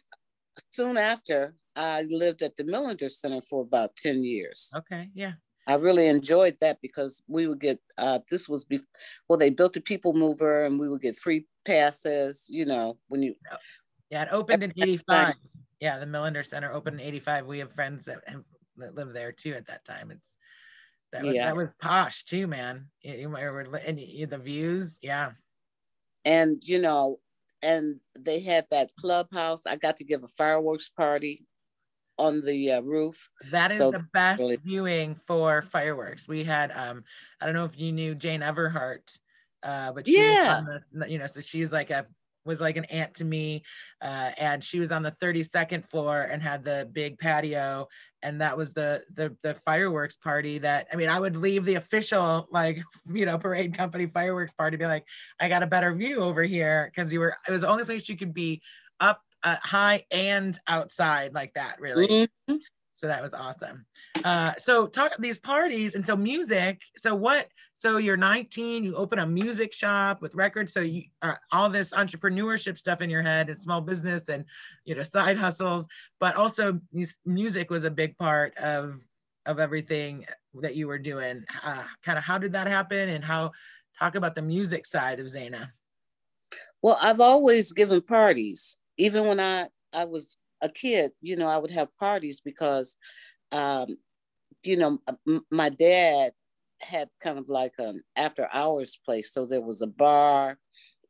soon 0.70 0.96
after, 0.96 1.54
I 1.76 2.02
lived 2.10 2.42
at 2.42 2.56
the 2.56 2.64
Millender 2.64 3.10
Center 3.10 3.40
for 3.42 3.62
about 3.62 3.96
10 3.96 4.24
years. 4.24 4.72
Okay. 4.76 5.08
Yeah. 5.14 5.32
I 5.66 5.74
really 5.74 6.08
enjoyed 6.08 6.56
that 6.60 6.78
because 6.82 7.22
we 7.26 7.46
would 7.46 7.60
get 7.60 7.80
uh, 7.98 8.18
this 8.30 8.48
was 8.48 8.64
before 8.64 8.86
well 9.28 9.38
they 9.38 9.50
built 9.50 9.76
a 9.76 9.80
people 9.80 10.12
mover 10.12 10.64
and 10.64 10.78
we 10.78 10.88
would 10.88 11.00
get 11.00 11.16
free 11.16 11.46
passes 11.64 12.46
you 12.50 12.66
know 12.66 12.98
when 13.08 13.22
you 13.22 13.34
yeah 14.10 14.22
it 14.22 14.28
opened 14.30 14.62
in 14.62 14.72
85 14.76 15.34
yeah 15.80 15.98
the 15.98 16.06
Millender 16.06 16.44
Center 16.44 16.72
opened 16.72 17.00
in 17.00 17.06
85 17.06 17.46
we 17.46 17.58
have 17.60 17.72
friends 17.72 18.04
that 18.04 18.18
have 18.26 18.44
that 18.76 18.94
live 18.94 19.12
there 19.12 19.32
too 19.32 19.54
at 19.54 19.66
that 19.66 19.84
time. 19.84 20.10
It's 20.10 20.36
that 21.12 21.22
was, 21.22 21.34
yeah. 21.34 21.46
that 21.46 21.56
was 21.56 21.74
posh 21.80 22.24
too 22.24 22.46
man. 22.46 22.86
You, 23.02 23.14
you, 23.14 23.36
and 23.36 23.98
the 23.98 24.38
views 24.38 24.98
yeah. 25.02 25.32
And 26.24 26.62
you 26.64 26.80
know 26.80 27.18
and 27.62 28.00
they 28.18 28.40
had 28.40 28.66
that 28.70 28.94
clubhouse. 28.98 29.66
I 29.66 29.76
got 29.76 29.96
to 29.98 30.04
give 30.04 30.22
a 30.22 30.28
fireworks 30.28 30.88
party 30.88 31.46
on 32.18 32.44
the 32.44 32.72
uh, 32.72 32.80
roof. 32.82 33.28
That 33.50 33.70
is 33.70 33.78
so 33.78 33.90
the 33.90 34.06
best 34.12 34.40
really- 34.40 34.56
viewing 34.56 35.16
for 35.26 35.62
fireworks. 35.62 36.28
We 36.28 36.44
had, 36.44 36.72
um, 36.72 37.04
I 37.40 37.46
don't 37.46 37.54
know 37.54 37.64
if 37.64 37.78
you 37.78 37.92
knew 37.92 38.14
Jane 38.14 38.40
Everhart, 38.40 39.18
uh, 39.62 39.92
but 39.92 40.06
yeah, 40.06 40.62
the, 40.92 41.10
you 41.10 41.18
know, 41.18 41.26
so 41.26 41.40
she's 41.40 41.72
like 41.72 41.90
a 41.90 42.06
was 42.44 42.60
like 42.60 42.76
an 42.76 42.84
aunt 42.86 43.14
to 43.14 43.24
me, 43.24 43.62
uh, 44.02 44.30
and 44.36 44.62
she 44.62 44.78
was 44.78 44.90
on 44.90 45.02
the 45.02 45.12
32nd 45.12 45.88
floor 45.88 46.22
and 46.22 46.42
had 46.42 46.64
the 46.64 46.88
big 46.92 47.18
patio, 47.18 47.88
and 48.22 48.40
that 48.40 48.56
was 48.56 48.72
the 48.72 49.02
the 49.14 49.34
the 49.42 49.54
fireworks 49.54 50.16
party. 50.16 50.58
That 50.58 50.86
I 50.92 50.96
mean, 50.96 51.08
I 51.08 51.18
would 51.18 51.36
leave 51.36 51.64
the 51.64 51.76
official 51.76 52.46
like 52.50 52.82
you 53.12 53.26
know 53.26 53.38
parade 53.38 53.76
company 53.76 54.06
fireworks 54.06 54.52
party, 54.52 54.76
be 54.76 54.86
like, 54.86 55.06
I 55.40 55.48
got 55.48 55.62
a 55.62 55.66
better 55.66 55.94
view 55.94 56.20
over 56.20 56.42
here 56.42 56.90
because 56.94 57.12
you 57.12 57.20
were 57.20 57.36
it 57.48 57.50
was 57.50 57.62
the 57.62 57.68
only 57.68 57.84
place 57.84 58.08
you 58.08 58.16
could 58.16 58.34
be 58.34 58.62
up 59.00 59.20
uh, 59.44 59.56
high 59.62 60.04
and 60.10 60.58
outside 60.66 61.32
like 61.34 61.52
that 61.54 61.80
really 61.80 62.08
mm-hmm. 62.08 62.56
so 62.94 63.06
that 63.06 63.22
was 63.22 63.34
awesome. 63.34 63.84
Uh, 64.24 64.52
so 64.56 64.86
talk 64.86 65.12
these 65.18 65.38
parties 65.38 65.94
and 65.94 66.06
so 66.06 66.16
music. 66.16 66.80
So 66.96 67.14
what? 67.14 67.48
So 67.74 67.96
you're 67.96 68.16
19, 68.16 68.84
you 68.84 68.94
open 68.94 69.18
a 69.18 69.26
music 69.26 69.72
shop 69.72 70.22
with 70.22 70.34
records. 70.34 70.72
So 70.72 70.80
you 70.80 71.04
uh, 71.20 71.34
all 71.52 71.68
this 71.68 71.90
entrepreneurship 71.90 72.78
stuff 72.78 73.00
in 73.00 73.10
your 73.10 73.22
head 73.22 73.50
and 73.50 73.60
small 73.60 73.80
business 73.80 74.28
and 74.28 74.44
you 74.84 74.94
know 74.94 75.02
side 75.02 75.36
hustles, 75.36 75.86
but 76.20 76.36
also 76.36 76.80
music 77.26 77.70
was 77.70 77.84
a 77.84 77.90
big 77.90 78.16
part 78.16 78.56
of 78.58 79.00
of 79.46 79.58
everything 79.58 80.24
that 80.54 80.74
you 80.74 80.86
were 80.86 80.98
doing. 80.98 81.44
Uh, 81.62 81.84
kind 82.04 82.16
of 82.16 82.24
how 82.24 82.38
did 82.38 82.52
that 82.52 82.66
happen 82.66 83.08
and 83.10 83.24
how 83.24 83.52
talk 83.98 84.14
about 84.14 84.34
the 84.34 84.42
music 84.42 84.86
side 84.86 85.20
of 85.20 85.26
Zana? 85.26 85.68
Well, 86.80 86.98
I've 87.00 87.20
always 87.20 87.72
given 87.72 88.00
parties, 88.02 88.76
even 88.98 89.26
when 89.26 89.40
I 89.40 89.68
I 89.92 90.04
was 90.04 90.36
a 90.62 90.68
kid, 90.68 91.12
you 91.20 91.36
know, 91.36 91.48
I 91.48 91.58
would 91.58 91.70
have 91.70 91.96
parties 91.98 92.40
because, 92.40 92.96
um, 93.52 93.98
you 94.64 94.76
know, 94.76 94.98
m- 95.28 95.46
my 95.50 95.68
dad 95.68 96.32
had 96.80 97.08
kind 97.20 97.38
of 97.38 97.48
like 97.48 97.74
an 97.78 98.02
after 98.16 98.48
hours 98.52 98.98
place. 99.04 99.32
So 99.32 99.46
there 99.46 99.62
was 99.62 99.82
a 99.82 99.86
bar, 99.86 100.58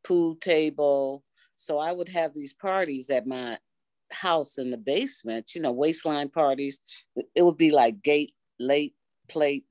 pool 0.05 0.37
table. 0.37 1.25
So 1.57 1.79
I 1.79 1.93
would 1.93 2.09
have 2.11 2.35
these 2.35 2.55
parties 2.55 3.11
at 3.11 3.27
my 3.27 3.59
house 4.13 4.59
in 4.59 4.71
the 4.71 4.77
basement, 4.79 5.55
you 5.55 5.63
know, 5.63 5.73
waistline 5.73 6.31
parties. 6.31 6.81
It 7.35 7.43
would 7.45 7.57
be 7.57 7.71
like 7.71 8.03
gate, 8.03 8.33
late, 8.61 8.95
plate, 9.29 9.65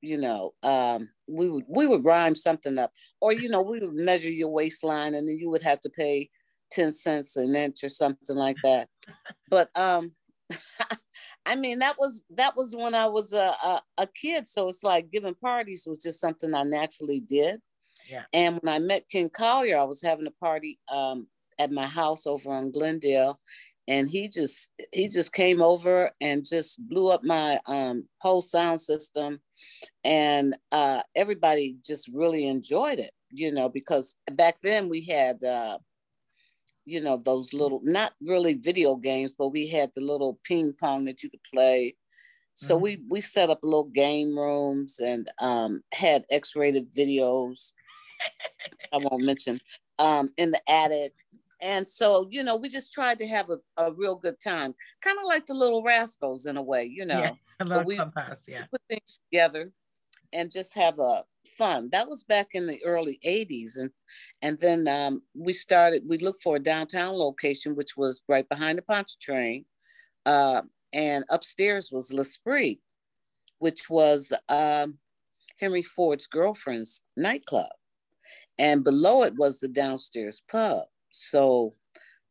you 0.00 0.18
know, 0.18 0.52
um, 0.62 1.10
we 1.28 1.48
would 1.48 1.64
we 1.68 1.86
would 1.86 2.04
rhyme 2.04 2.34
something 2.34 2.76
up, 2.78 2.92
or 3.20 3.32
you 3.32 3.48
know, 3.48 3.62
we 3.62 3.78
would 3.80 3.94
measure 3.94 4.30
your 4.30 4.48
waistline, 4.50 5.14
and 5.14 5.28
then 5.28 5.38
you 5.38 5.48
would 5.50 5.62
have 5.62 5.80
to 5.80 5.90
pay 5.90 6.28
10 6.72 6.92
cents 6.92 7.36
an 7.36 7.54
inch 7.54 7.84
or 7.84 7.88
something 7.88 8.36
like 8.36 8.56
that. 8.62 8.88
But 9.50 9.68
um 9.76 10.14
I 11.46 11.56
mean 11.56 11.80
that 11.80 11.96
was 11.98 12.24
that 12.30 12.56
was 12.56 12.74
when 12.76 12.94
I 12.94 13.06
was 13.06 13.32
a, 13.32 13.54
a, 13.64 13.82
a 13.98 14.06
kid. 14.06 14.46
So 14.46 14.68
it's 14.68 14.82
like 14.82 15.10
giving 15.10 15.34
parties 15.34 15.84
was 15.86 16.02
just 16.02 16.20
something 16.20 16.54
I 16.54 16.62
naturally 16.62 17.20
did. 17.20 17.60
Yeah. 18.08 18.24
And 18.32 18.58
when 18.60 18.74
I 18.74 18.78
met 18.78 19.08
Ken 19.10 19.28
Collier, 19.28 19.78
I 19.78 19.84
was 19.84 20.02
having 20.02 20.26
a 20.26 20.44
party 20.44 20.78
um, 20.92 21.26
at 21.58 21.72
my 21.72 21.86
house 21.86 22.26
over 22.26 22.50
on 22.50 22.72
Glendale. 22.72 23.38
And 23.88 24.08
he 24.08 24.28
just 24.28 24.70
he 24.92 25.08
just 25.08 25.32
came 25.32 25.60
over 25.60 26.12
and 26.20 26.44
just 26.44 26.86
blew 26.88 27.10
up 27.10 27.24
my 27.24 27.58
um, 27.66 28.06
whole 28.20 28.40
sound 28.40 28.80
system, 28.80 29.40
and 30.04 30.56
uh, 30.70 31.02
everybody 31.16 31.76
just 31.84 32.08
really 32.14 32.46
enjoyed 32.46 33.00
it. 33.00 33.10
You 33.32 33.50
know, 33.50 33.68
because 33.68 34.14
back 34.30 34.60
then 34.62 34.88
we 34.88 35.04
had 35.04 35.42
uh, 35.42 35.78
you 36.84 37.00
know 37.00 37.16
those 37.16 37.52
little 37.52 37.80
not 37.82 38.12
really 38.20 38.54
video 38.54 38.96
games 38.96 39.34
but 39.38 39.48
we 39.48 39.68
had 39.68 39.90
the 39.94 40.00
little 40.00 40.38
ping 40.44 40.74
pong 40.78 41.04
that 41.04 41.22
you 41.22 41.30
could 41.30 41.42
play. 41.44 41.96
So 42.54 42.74
mm-hmm. 42.74 42.82
we 42.82 43.02
we 43.08 43.20
set 43.20 43.50
up 43.50 43.60
little 43.62 43.88
game 43.88 44.36
rooms 44.36 44.98
and 44.98 45.30
um, 45.38 45.82
had 45.92 46.24
x-rated 46.30 46.92
videos. 46.92 47.72
I 48.92 48.98
won't 48.98 49.24
mention 49.24 49.60
um, 49.98 50.30
in 50.36 50.50
the 50.50 50.60
attic. 50.70 51.14
And 51.60 51.86
so 51.86 52.28
you 52.30 52.42
know 52.42 52.56
we 52.56 52.68
just 52.68 52.92
tried 52.92 53.18
to 53.18 53.26
have 53.26 53.48
a, 53.50 53.58
a 53.82 53.92
real 53.94 54.16
good 54.16 54.38
time. 54.40 54.74
Kind 55.00 55.18
of 55.18 55.24
like 55.24 55.46
the 55.46 55.54
little 55.54 55.82
rascals 55.82 56.46
in 56.46 56.56
a 56.56 56.62
way 56.62 56.84
you 56.84 57.06
know. 57.06 57.36
Yeah, 57.60 57.82
we, 57.86 57.96
yeah. 57.96 58.64
put 58.70 58.82
things 58.88 59.20
together 59.30 59.72
and 60.32 60.50
just 60.50 60.74
have 60.74 60.98
a 60.98 61.24
fun. 61.46 61.88
That 61.92 62.08
was 62.08 62.24
back 62.24 62.48
in 62.52 62.66
the 62.66 62.80
early 62.84 63.18
80s. 63.24 63.78
And 63.78 63.90
and 64.42 64.58
then 64.58 64.88
um, 64.88 65.22
we 65.34 65.52
started, 65.52 66.02
we 66.06 66.18
looked 66.18 66.42
for 66.42 66.56
a 66.56 66.62
downtown 66.62 67.14
location, 67.14 67.74
which 67.74 67.96
was 67.96 68.22
right 68.28 68.48
behind 68.48 68.78
the 68.78 68.82
Pontchartrain. 68.82 69.64
Uh, 70.26 70.62
and 70.92 71.24
upstairs 71.30 71.90
was 71.90 72.12
L'Esprit, 72.12 72.78
which 73.58 73.88
was 73.88 74.32
um, 74.48 74.98
Henry 75.58 75.82
Ford's 75.82 76.26
girlfriend's 76.26 77.02
nightclub. 77.16 77.70
And 78.58 78.84
below 78.84 79.22
it 79.22 79.34
was 79.36 79.60
the 79.60 79.68
downstairs 79.68 80.42
pub. 80.50 80.84
So 81.10 81.72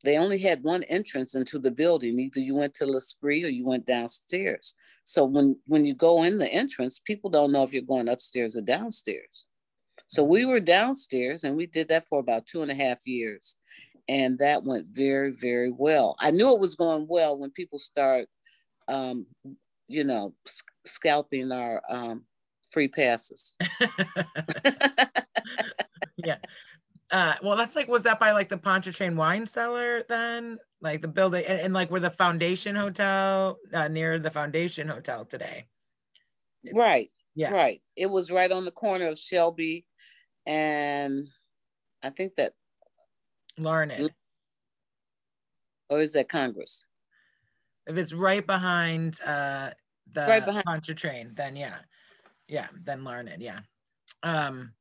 they 0.04 0.18
only 0.18 0.40
had 0.40 0.64
one 0.64 0.84
entrance 0.84 1.36
into 1.36 1.60
the 1.60 1.72
building. 1.72 2.20
Either 2.20 2.40
you 2.40 2.56
went 2.56 2.74
to 2.76 2.86
L'Esprit 2.86 3.46
or 3.46 3.50
you 3.50 3.66
went 3.66 3.86
downstairs. 3.86 4.76
So 5.12 5.26
when 5.26 5.58
when 5.68 5.84
you 5.84 5.94
go 5.94 6.24
in 6.24 6.38
the 6.38 6.48
entrance, 6.48 6.98
people 6.98 7.30
don't 7.30 7.52
know 7.52 7.64
if 7.64 7.74
you're 7.74 7.82
going 7.82 8.08
upstairs 8.08 8.56
or 8.56 8.62
downstairs. 8.62 9.46
So 10.08 10.24
we 10.24 10.46
were 10.46 10.62
downstairs 10.62 11.44
and 11.44 11.58
we 11.58 11.68
did 11.68 11.90
that 11.90 12.08
for 12.08 12.20
about 12.20 12.48
two 12.48 12.62
and 12.62 12.72
a 12.72 12.76
half 12.76 13.06
years. 13.06 13.58
And 14.08 14.40
that 14.40 14.64
went 14.64 14.88
very, 14.90 15.32
very 15.32 15.70
well. 15.70 16.16
I 16.20 16.32
knew 16.32 16.54
it 16.54 16.62
was 16.62 16.76
going 16.76 17.08
well 17.10 17.38
when 17.38 17.52
people 17.52 17.78
start, 17.78 18.28
um, 18.88 19.26
you 19.90 20.06
know, 20.06 20.34
scalping 20.86 21.52
our 21.52 21.82
um, 21.90 22.24
free 22.72 22.88
passes. 22.88 23.58
yeah. 26.18 26.38
Uh, 27.12 27.36
well, 27.44 27.58
that's 27.58 27.76
like, 27.76 27.88
was 27.88 28.04
that 28.04 28.20
by 28.20 28.32
like 28.32 28.48
the 28.48 28.58
Pontchartrain 28.58 29.16
wine 29.16 29.46
cellar 29.46 30.04
then? 30.08 30.58
Like 30.82 31.02
the 31.02 31.08
building 31.08 31.46
and, 31.46 31.60
and 31.60 31.74
like 31.74 31.92
where 31.92 32.00
the 32.00 32.10
Foundation 32.10 32.76
Hotel 32.76 33.58
uh, 33.74 33.88
near 33.88 34.18
the 34.18 34.32
Foundation 34.32 34.88
Hotel 34.88 35.26
today. 35.26 35.68
Right. 36.74 37.12
Yeah. 37.36 37.52
Right. 37.52 37.82
It 37.96 38.10
was 38.10 38.32
right 38.32 38.52
on 38.52 38.66
the 38.66 38.72
corner 38.72 39.08
of 39.08 39.20
Shelby 39.20 39.86
and 40.46 41.28
I 42.04 42.10
think 42.10 42.36
that 42.36 42.54
Larned. 43.58 44.12
Or 45.90 46.02
is 46.02 46.14
that 46.14 46.30
Congress? 46.30 46.86
If 47.86 47.98
it's 47.98 48.14
right 48.14 48.46
behind 48.46 49.20
uh 49.22 49.72
the 50.14 50.22
right 50.22 50.46
behind 50.46 50.66
Pontchartrain, 50.66 51.34
then 51.36 51.56
yeah. 51.56 51.78
Yeah, 52.48 52.68
then 52.84 53.04
Larned, 53.04 53.38
yeah. 53.40 53.60
Um 54.24 54.74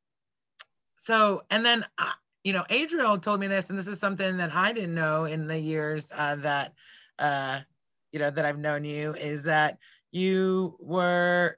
so 1.00 1.42
and 1.48 1.64
then 1.64 1.84
uh, 1.98 2.12
you 2.44 2.52
know 2.52 2.64
adriel 2.68 3.18
told 3.18 3.40
me 3.40 3.46
this 3.46 3.70
and 3.70 3.78
this 3.78 3.86
is 3.86 3.98
something 3.98 4.36
that 4.36 4.54
i 4.54 4.70
didn't 4.70 4.94
know 4.94 5.24
in 5.24 5.46
the 5.46 5.58
years 5.58 6.12
uh, 6.14 6.36
that 6.36 6.74
uh, 7.18 7.60
you 8.12 8.18
know 8.18 8.30
that 8.30 8.44
i've 8.44 8.58
known 8.58 8.84
you 8.84 9.14
is 9.14 9.42
that 9.44 9.78
you 10.12 10.76
were 10.78 11.56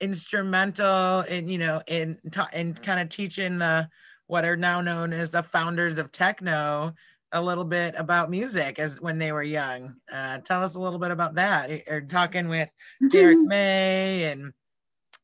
instrumental 0.00 1.20
in 1.22 1.48
you 1.48 1.58
know 1.58 1.82
in 1.88 2.16
in 2.52 2.74
kind 2.74 3.00
of 3.00 3.08
teaching 3.08 3.58
the 3.58 3.88
what 4.28 4.44
are 4.44 4.56
now 4.56 4.80
known 4.80 5.12
as 5.12 5.30
the 5.30 5.42
founders 5.42 5.98
of 5.98 6.12
techno 6.12 6.92
a 7.32 7.42
little 7.42 7.64
bit 7.64 7.94
about 7.98 8.30
music 8.30 8.78
as 8.78 9.00
when 9.00 9.18
they 9.18 9.32
were 9.32 9.42
young. 9.42 9.94
Uh, 10.10 10.38
tell 10.38 10.62
us 10.62 10.76
a 10.76 10.80
little 10.80 10.98
bit 10.98 11.10
about 11.10 11.34
that 11.34 11.70
or 11.88 12.00
talking 12.00 12.48
with 12.48 12.68
derrick 13.10 13.38
may 13.46 14.24
and 14.24 14.52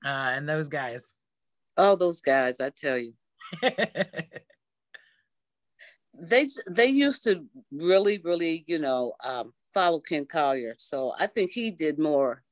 uh, 0.05 0.33
and 0.35 0.49
those 0.49 0.69
guys. 0.69 1.13
Oh 1.77 1.97
those 1.97 2.21
guys 2.21 2.61
i 2.61 2.71
tell 2.71 2.99
you 2.99 3.15
they 6.15 6.47
they 6.69 6.87
used 6.87 7.25
to 7.25 7.45
really 7.71 8.19
really 8.19 8.65
you 8.67 8.79
know 8.79 9.13
um, 9.25 9.53
follow 9.75 10.01
Ken 10.01 10.27
Collier, 10.27 10.75
so 10.79 11.13
I 11.19 11.27
think 11.27 11.51
he 11.51 11.71
did 11.71 11.99
more 11.99 12.43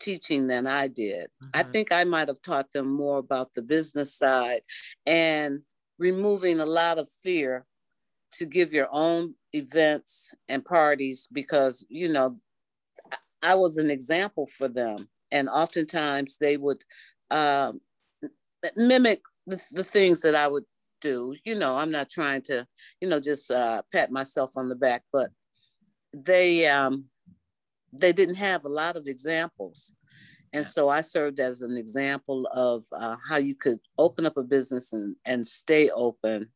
teaching 0.00 0.46
than 0.46 0.66
I 0.66 0.88
did. 0.88 1.24
Mm-hmm. 1.24 1.50
I 1.54 1.62
think 1.62 1.92
I 1.92 2.04
might 2.04 2.28
have 2.28 2.42
taught 2.42 2.72
them 2.72 2.94
more 2.94 3.18
about 3.18 3.52
the 3.54 3.62
business 3.62 4.14
side 4.14 4.60
and 5.06 5.60
removing 5.98 6.60
a 6.60 6.66
lot 6.66 6.98
of 6.98 7.08
fear 7.08 7.64
to 8.32 8.46
give 8.46 8.72
your 8.72 8.88
own 8.90 9.34
events 9.52 10.34
and 10.48 10.64
parties 10.64 11.28
because 11.32 11.86
you 11.88 12.08
know 12.08 12.34
I 13.42 13.54
was 13.54 13.76
an 13.76 13.90
example 13.90 14.46
for 14.46 14.68
them, 14.68 15.08
and 15.30 15.48
oftentimes 15.48 16.38
they 16.38 16.56
would 16.56 16.82
um, 17.30 17.80
mimic 18.76 19.22
the, 19.46 19.62
the 19.72 19.84
things 19.84 20.22
that 20.22 20.34
I 20.34 20.48
would 20.48 20.64
do. 21.00 21.36
You 21.44 21.54
know, 21.54 21.76
I'm 21.76 21.90
not 21.90 22.10
trying 22.10 22.42
to, 22.42 22.66
you 23.00 23.08
know, 23.08 23.20
just 23.20 23.50
uh, 23.50 23.82
pat 23.92 24.10
myself 24.10 24.52
on 24.56 24.68
the 24.68 24.76
back, 24.76 25.02
but 25.12 25.30
they 26.26 26.66
um, 26.66 27.06
they 27.92 28.12
didn't 28.12 28.36
have 28.36 28.64
a 28.64 28.68
lot 28.68 28.96
of 28.96 29.06
examples. 29.06 29.94
And 30.52 30.66
so 30.66 30.88
I 30.88 31.00
served 31.00 31.40
as 31.40 31.62
an 31.62 31.76
example 31.76 32.48
of 32.54 32.84
uh, 32.96 33.16
how 33.28 33.38
you 33.38 33.56
could 33.56 33.80
open 33.98 34.24
up 34.24 34.36
a 34.36 34.42
business 34.44 34.92
and, 34.92 35.16
and 35.26 35.44
stay 35.44 35.90
open 35.90 36.48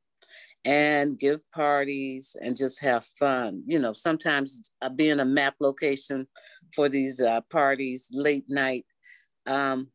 and 0.65 1.19
give 1.19 1.41
parties 1.51 2.37
and 2.41 2.57
just 2.57 2.81
have 2.81 3.05
fun. 3.05 3.65
You 3.67 3.81
know, 3.81 3.93
sometimes 3.95 4.71
uh, 4.81 4.89
being 4.89 5.19
a 5.19 5.25
map 5.25 5.57
location 5.61 6.29
for 6.75 6.89
these 6.89 7.21
uh, 7.21 7.41
parties 7.51 8.09
late 8.13 8.45
night, 8.49 8.87
um, 9.47 9.89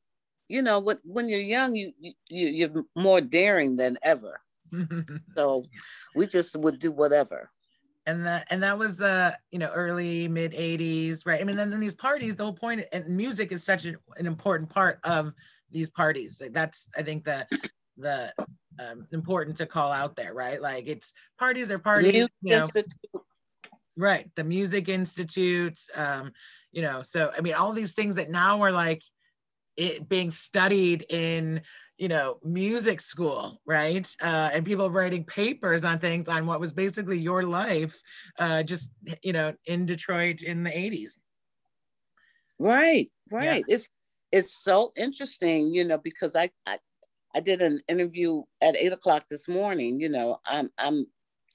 you 0.53 0.61
know, 0.61 0.79
when, 0.79 0.99
when 1.03 1.29
you're 1.29 1.39
young, 1.39 1.75
you, 1.75 1.93
you 1.99 2.13
you're 2.29 2.85
more 2.95 3.21
daring 3.21 3.75
than 3.75 3.97
ever. 4.03 4.39
so 5.35 5.63
we 6.15 6.27
just 6.27 6.55
would 6.57 6.77
do 6.77 6.91
whatever. 6.91 7.49
And 8.05 8.23
that 8.27 8.45
and 8.51 8.61
that 8.61 8.77
was 8.77 8.97
the 8.97 9.35
you 9.51 9.57
know 9.57 9.71
early 9.73 10.27
mid 10.27 10.51
80s, 10.51 11.25
right? 11.25 11.41
I 11.41 11.43
mean, 11.43 11.57
then, 11.57 11.71
then 11.71 11.79
these 11.79 11.95
parties, 11.95 12.35
the 12.35 12.43
whole 12.43 12.53
point 12.53 12.85
and 12.91 13.07
music 13.09 13.51
is 13.51 13.63
such 13.63 13.85
an, 13.85 13.97
an 14.17 14.27
important 14.27 14.69
part 14.69 14.99
of 15.03 15.33
these 15.71 15.89
parties. 15.89 16.39
Like 16.39 16.53
that's 16.53 16.87
I 16.95 17.01
think 17.01 17.23
the 17.23 17.47
the 17.97 18.31
um, 18.79 19.07
important 19.11 19.57
to 19.57 19.65
call 19.65 19.91
out 19.91 20.15
there, 20.15 20.35
right? 20.35 20.61
Like 20.61 20.85
it's 20.85 21.13
parties 21.39 21.71
are 21.71 21.79
parties. 21.79 22.29
you 22.41 22.57
know. 22.57 22.67
Right. 23.97 24.29
The 24.35 24.43
Music 24.43 24.89
Institute. 24.89 25.79
Um, 25.95 26.31
you 26.71 26.81
know, 26.81 27.01
so 27.03 27.31
I 27.35 27.41
mean, 27.41 27.53
all 27.53 27.71
these 27.73 27.93
things 27.93 28.15
that 28.15 28.29
now 28.29 28.61
are 28.61 28.71
like 28.71 29.01
it 29.77 30.07
being 30.09 30.29
studied 30.29 31.05
in 31.09 31.61
you 31.97 32.07
know 32.07 32.39
music 32.43 32.99
school 32.99 33.61
right? 33.65 34.07
Uh, 34.21 34.49
and 34.53 34.65
people 34.65 34.89
writing 34.89 35.23
papers 35.23 35.83
on 35.83 35.99
things 35.99 36.27
on 36.27 36.45
what 36.45 36.59
was 36.59 36.73
basically 36.73 37.17
your 37.17 37.43
life 37.43 38.01
uh, 38.39 38.63
just 38.63 38.89
you 39.21 39.33
know 39.33 39.53
in 39.65 39.85
detroit 39.85 40.41
in 40.41 40.63
the 40.63 40.71
80s 40.71 41.11
right 42.59 43.09
right. 43.31 43.65
Yeah. 43.67 43.75
it's 43.75 43.89
it's 44.31 44.53
so 44.53 44.91
interesting 44.95 45.73
you 45.73 45.85
know 45.85 45.97
because 45.97 46.35
I, 46.35 46.49
I 46.65 46.79
i 47.35 47.39
did 47.39 47.61
an 47.61 47.81
interview 47.87 48.43
at 48.61 48.75
eight 48.75 48.93
o'clock 48.93 49.25
this 49.29 49.47
morning 49.47 49.99
you 49.99 50.09
know 50.09 50.37
i'm 50.45 50.69
i'm 50.77 51.05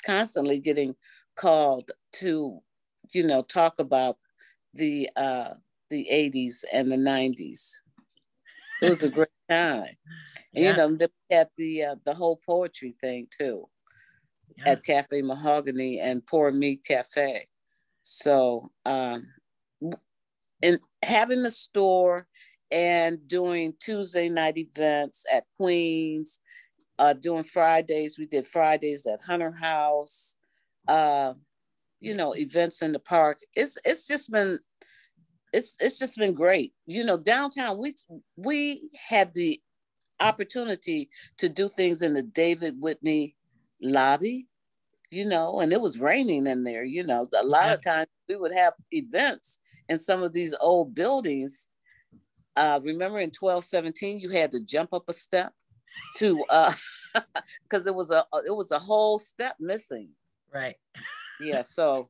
constantly 0.04 0.58
getting 0.58 0.94
called 1.36 1.90
to 2.14 2.60
you 3.12 3.22
know 3.22 3.42
talk 3.42 3.78
about 3.78 4.16
the 4.74 5.08
uh 5.16 5.54
the 5.90 6.06
80s 6.10 6.64
and 6.72 6.90
the 6.92 6.96
90s 6.96 7.76
it 8.82 8.88
was 8.88 9.02
a 9.02 9.08
great 9.08 9.28
time. 9.50 9.86
And, 10.54 10.64
yeah. 10.64 10.70
You 10.70 10.76
know, 10.78 10.96
they 10.96 11.08
had 11.36 11.48
the 11.58 11.84
uh, 11.84 11.94
the 12.06 12.14
whole 12.14 12.40
poetry 12.46 12.96
thing 12.98 13.28
too 13.30 13.68
yeah. 14.56 14.72
at 14.72 14.84
Cafe 14.84 15.20
Mahogany 15.22 16.00
and 16.00 16.26
Poor 16.26 16.50
Me 16.50 16.76
Cafe. 16.76 17.46
So, 18.02 18.70
um, 18.86 19.26
and 20.62 20.78
having 21.04 21.42
the 21.42 21.50
store 21.50 22.26
and 22.70 23.26
doing 23.28 23.74
Tuesday 23.80 24.28
night 24.28 24.58
events 24.58 25.24
at 25.32 25.44
Queens, 25.56 26.40
uh, 26.98 27.12
doing 27.12 27.44
Fridays. 27.44 28.18
We 28.18 28.26
did 28.26 28.46
Fridays 28.46 29.06
at 29.06 29.20
Hunter 29.20 29.52
House. 29.52 30.36
Uh, 30.86 31.34
you 32.00 32.14
know, 32.14 32.34
events 32.34 32.82
in 32.82 32.92
the 32.92 32.98
park. 32.98 33.38
It's 33.54 33.76
it's 33.84 34.06
just 34.06 34.30
been 34.30 34.58
it's 35.52 35.76
it's 35.80 35.98
just 35.98 36.16
been 36.16 36.34
great. 36.34 36.72
You 36.86 37.04
know, 37.04 37.16
downtown 37.16 37.78
we 37.78 37.94
we 38.36 38.88
had 39.08 39.32
the 39.34 39.60
opportunity 40.20 41.08
to 41.38 41.48
do 41.48 41.68
things 41.68 42.02
in 42.02 42.14
the 42.14 42.22
David 42.22 42.80
Whitney 42.80 43.36
lobby, 43.80 44.46
you 45.10 45.24
know, 45.24 45.60
and 45.60 45.72
it 45.72 45.80
was 45.80 46.00
raining 46.00 46.46
in 46.46 46.64
there, 46.64 46.84
you 46.84 47.04
know. 47.04 47.26
A 47.38 47.44
lot 47.44 47.66
yeah. 47.66 47.74
of 47.74 47.82
times 47.82 48.08
we 48.28 48.36
would 48.36 48.52
have 48.52 48.74
events 48.92 49.60
in 49.88 49.98
some 49.98 50.22
of 50.22 50.32
these 50.32 50.54
old 50.60 50.94
buildings. 50.94 51.68
Uh, 52.56 52.80
remember 52.82 53.18
in 53.18 53.30
1217 53.30 54.18
you 54.18 54.30
had 54.30 54.50
to 54.50 54.60
jump 54.60 54.92
up 54.92 55.04
a 55.08 55.12
step 55.12 55.52
to 56.16 56.42
uh 56.50 56.72
because 57.62 57.86
it 57.86 57.94
was 57.94 58.10
a 58.10 58.24
it 58.44 58.54
was 58.54 58.72
a 58.72 58.78
whole 58.78 59.18
step 59.18 59.56
missing. 59.60 60.10
Right. 60.52 60.76
Yeah, 61.40 61.62
so 61.62 62.08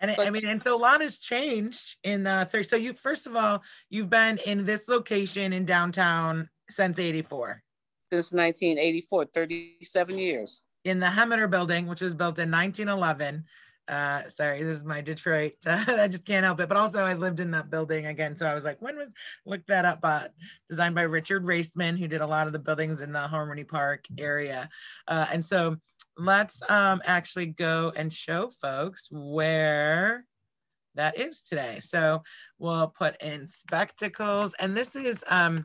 and 0.00 0.14
but, 0.16 0.26
I 0.26 0.30
mean, 0.30 0.46
and 0.46 0.62
so 0.62 0.76
a 0.76 0.78
lot 0.78 1.00
has 1.00 1.18
changed 1.18 1.96
in 2.04 2.26
uh, 2.26 2.46
So 2.62 2.76
you, 2.76 2.92
first 2.92 3.26
of 3.26 3.34
all, 3.34 3.62
you've 3.90 4.10
been 4.10 4.38
in 4.46 4.64
this 4.64 4.88
location 4.88 5.52
in 5.52 5.64
downtown 5.64 6.48
since 6.70 6.98
84. 6.98 7.62
Since 8.12 8.32
1984, 8.32 9.24
37 9.26 10.18
years. 10.18 10.64
In 10.84 11.00
the 11.00 11.06
Hemmeter 11.06 11.50
building, 11.50 11.86
which 11.86 12.00
was 12.00 12.14
built 12.14 12.38
in 12.38 12.50
1911. 12.50 13.44
Uh, 13.88 14.28
sorry, 14.28 14.62
this 14.62 14.76
is 14.76 14.84
my 14.84 15.00
Detroit. 15.00 15.54
I 15.66 16.08
just 16.08 16.26
can't 16.26 16.44
help 16.44 16.60
it. 16.60 16.68
But 16.68 16.76
also, 16.76 17.04
I 17.04 17.14
lived 17.14 17.40
in 17.40 17.50
that 17.52 17.70
building 17.70 18.06
again. 18.06 18.36
So 18.36 18.46
I 18.46 18.54
was 18.54 18.64
like, 18.64 18.80
when 18.82 18.96
was, 18.98 19.08
look 19.46 19.64
that 19.66 19.84
up, 19.86 20.00
uh, 20.02 20.28
designed 20.68 20.94
by 20.94 21.02
Richard 21.02 21.46
Raseman, 21.46 21.98
who 21.98 22.06
did 22.06 22.20
a 22.20 22.26
lot 22.26 22.46
of 22.46 22.52
the 22.52 22.58
buildings 22.58 23.00
in 23.00 23.12
the 23.12 23.20
Harmonie 23.20 23.66
Park 23.66 24.04
area. 24.18 24.68
Uh, 25.06 25.26
and 25.32 25.44
so 25.44 25.76
let's 26.18 26.60
um, 26.68 27.00
actually 27.06 27.46
go 27.46 27.92
and 27.96 28.12
show 28.12 28.50
folks 28.60 29.08
where 29.10 30.24
that 30.94 31.18
is 31.18 31.42
today. 31.42 31.78
So 31.80 32.22
we'll 32.58 32.92
put 32.98 33.20
in 33.22 33.46
spectacles. 33.46 34.54
And 34.58 34.76
this 34.76 34.96
is 34.96 35.24
um, 35.28 35.64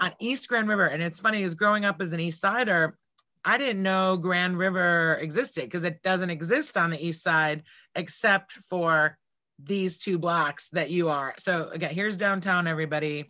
on 0.00 0.12
East 0.20 0.48
Grand 0.48 0.68
River. 0.68 0.86
And 0.86 1.02
it's 1.02 1.20
funny, 1.20 1.42
is 1.42 1.54
growing 1.54 1.86
up 1.86 2.02
as 2.02 2.12
an 2.12 2.20
East 2.20 2.40
Sider, 2.40 2.98
I 3.46 3.58
didn't 3.58 3.82
know 3.82 4.16
Grand 4.16 4.58
River 4.58 5.14
existed 5.20 5.64
because 5.64 5.84
it 5.84 6.02
doesn't 6.02 6.30
exist 6.30 6.76
on 6.76 6.90
the 6.90 7.06
East 7.06 7.22
Side 7.22 7.62
except 7.94 8.52
for 8.54 9.16
these 9.62 9.98
two 9.98 10.18
blocks 10.18 10.68
that 10.70 10.90
you 10.90 11.08
are. 11.08 11.32
So 11.38 11.68
again, 11.68 11.94
here's 11.94 12.16
downtown, 12.16 12.66
everybody. 12.66 13.26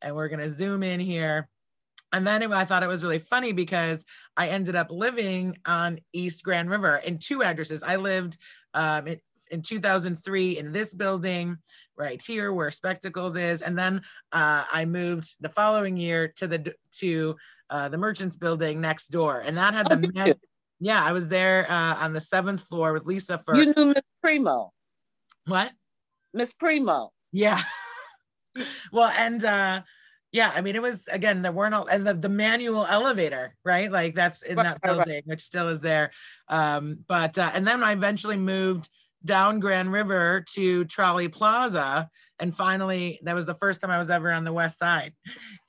And 0.00 0.14
we're 0.14 0.28
gonna 0.28 0.50
zoom 0.50 0.84
in 0.84 1.00
here. 1.00 1.48
And 2.12 2.24
then 2.24 2.52
I 2.52 2.64
thought 2.64 2.84
it 2.84 2.88
was 2.88 3.02
really 3.02 3.18
funny 3.18 3.52
because 3.52 4.04
I 4.36 4.48
ended 4.48 4.76
up 4.76 4.86
living 4.90 5.56
on 5.66 5.98
East 6.12 6.44
Grand 6.44 6.70
River 6.70 6.98
in 6.98 7.18
two 7.18 7.42
addresses. 7.42 7.82
I 7.82 7.96
lived 7.96 8.38
um, 8.72 9.08
in, 9.08 9.20
in 9.50 9.62
2003 9.62 10.58
in 10.58 10.70
this 10.70 10.94
building 10.94 11.58
right 11.96 12.22
here 12.22 12.52
where 12.52 12.70
Spectacles 12.70 13.36
is, 13.36 13.62
and 13.62 13.76
then 13.76 14.00
uh, 14.30 14.64
I 14.72 14.84
moved 14.84 15.34
the 15.40 15.48
following 15.48 15.96
year 15.96 16.28
to 16.36 16.46
the 16.46 16.74
to 16.98 17.36
uh, 17.70 17.88
the 17.88 17.98
Merchants 17.98 18.36
Building 18.36 18.80
next 18.80 19.08
door, 19.08 19.40
and 19.40 19.56
that 19.56 19.74
had 19.74 19.88
the 19.88 20.12
oh, 20.16 20.34
yeah. 20.80 21.02
I 21.02 21.12
was 21.12 21.28
there 21.28 21.70
uh, 21.70 21.96
on 21.96 22.12
the 22.12 22.20
seventh 22.20 22.62
floor 22.62 22.92
with 22.92 23.06
Lisa 23.06 23.40
for 23.44 23.56
you 23.56 23.72
knew 23.76 23.86
Miss 23.86 24.02
Primo. 24.22 24.72
What? 25.46 25.72
Miss 26.34 26.52
Primo. 26.52 27.12
Yeah. 27.32 27.62
well, 28.92 29.12
and 29.16 29.44
uh, 29.44 29.82
yeah 30.36 30.52
i 30.54 30.60
mean 30.60 30.76
it 30.76 30.82
was 30.82 31.06
again 31.08 31.40
there 31.40 31.52
weren't 31.52 31.74
all 31.74 31.86
and 31.86 32.06
the, 32.06 32.12
the 32.12 32.28
manual 32.28 32.84
elevator 32.86 33.54
right 33.64 33.90
like 33.90 34.14
that's 34.14 34.42
in 34.42 34.56
that 34.56 34.80
building 34.82 35.14
right. 35.14 35.26
which 35.26 35.40
still 35.40 35.68
is 35.68 35.80
there 35.80 36.10
um 36.48 36.98
but 37.08 37.38
uh, 37.38 37.50
and 37.54 37.66
then 37.66 37.82
i 37.82 37.92
eventually 37.92 38.36
moved 38.36 38.88
down 39.24 39.60
grand 39.60 39.92
river 39.92 40.44
to 40.54 40.84
trolley 40.84 41.28
plaza 41.28 42.08
and 42.38 42.54
finally 42.54 43.18
that 43.22 43.34
was 43.34 43.46
the 43.46 43.54
first 43.54 43.80
time 43.80 43.90
i 43.90 43.98
was 43.98 44.10
ever 44.10 44.30
on 44.30 44.44
the 44.44 44.52
west 44.52 44.78
side. 44.78 45.12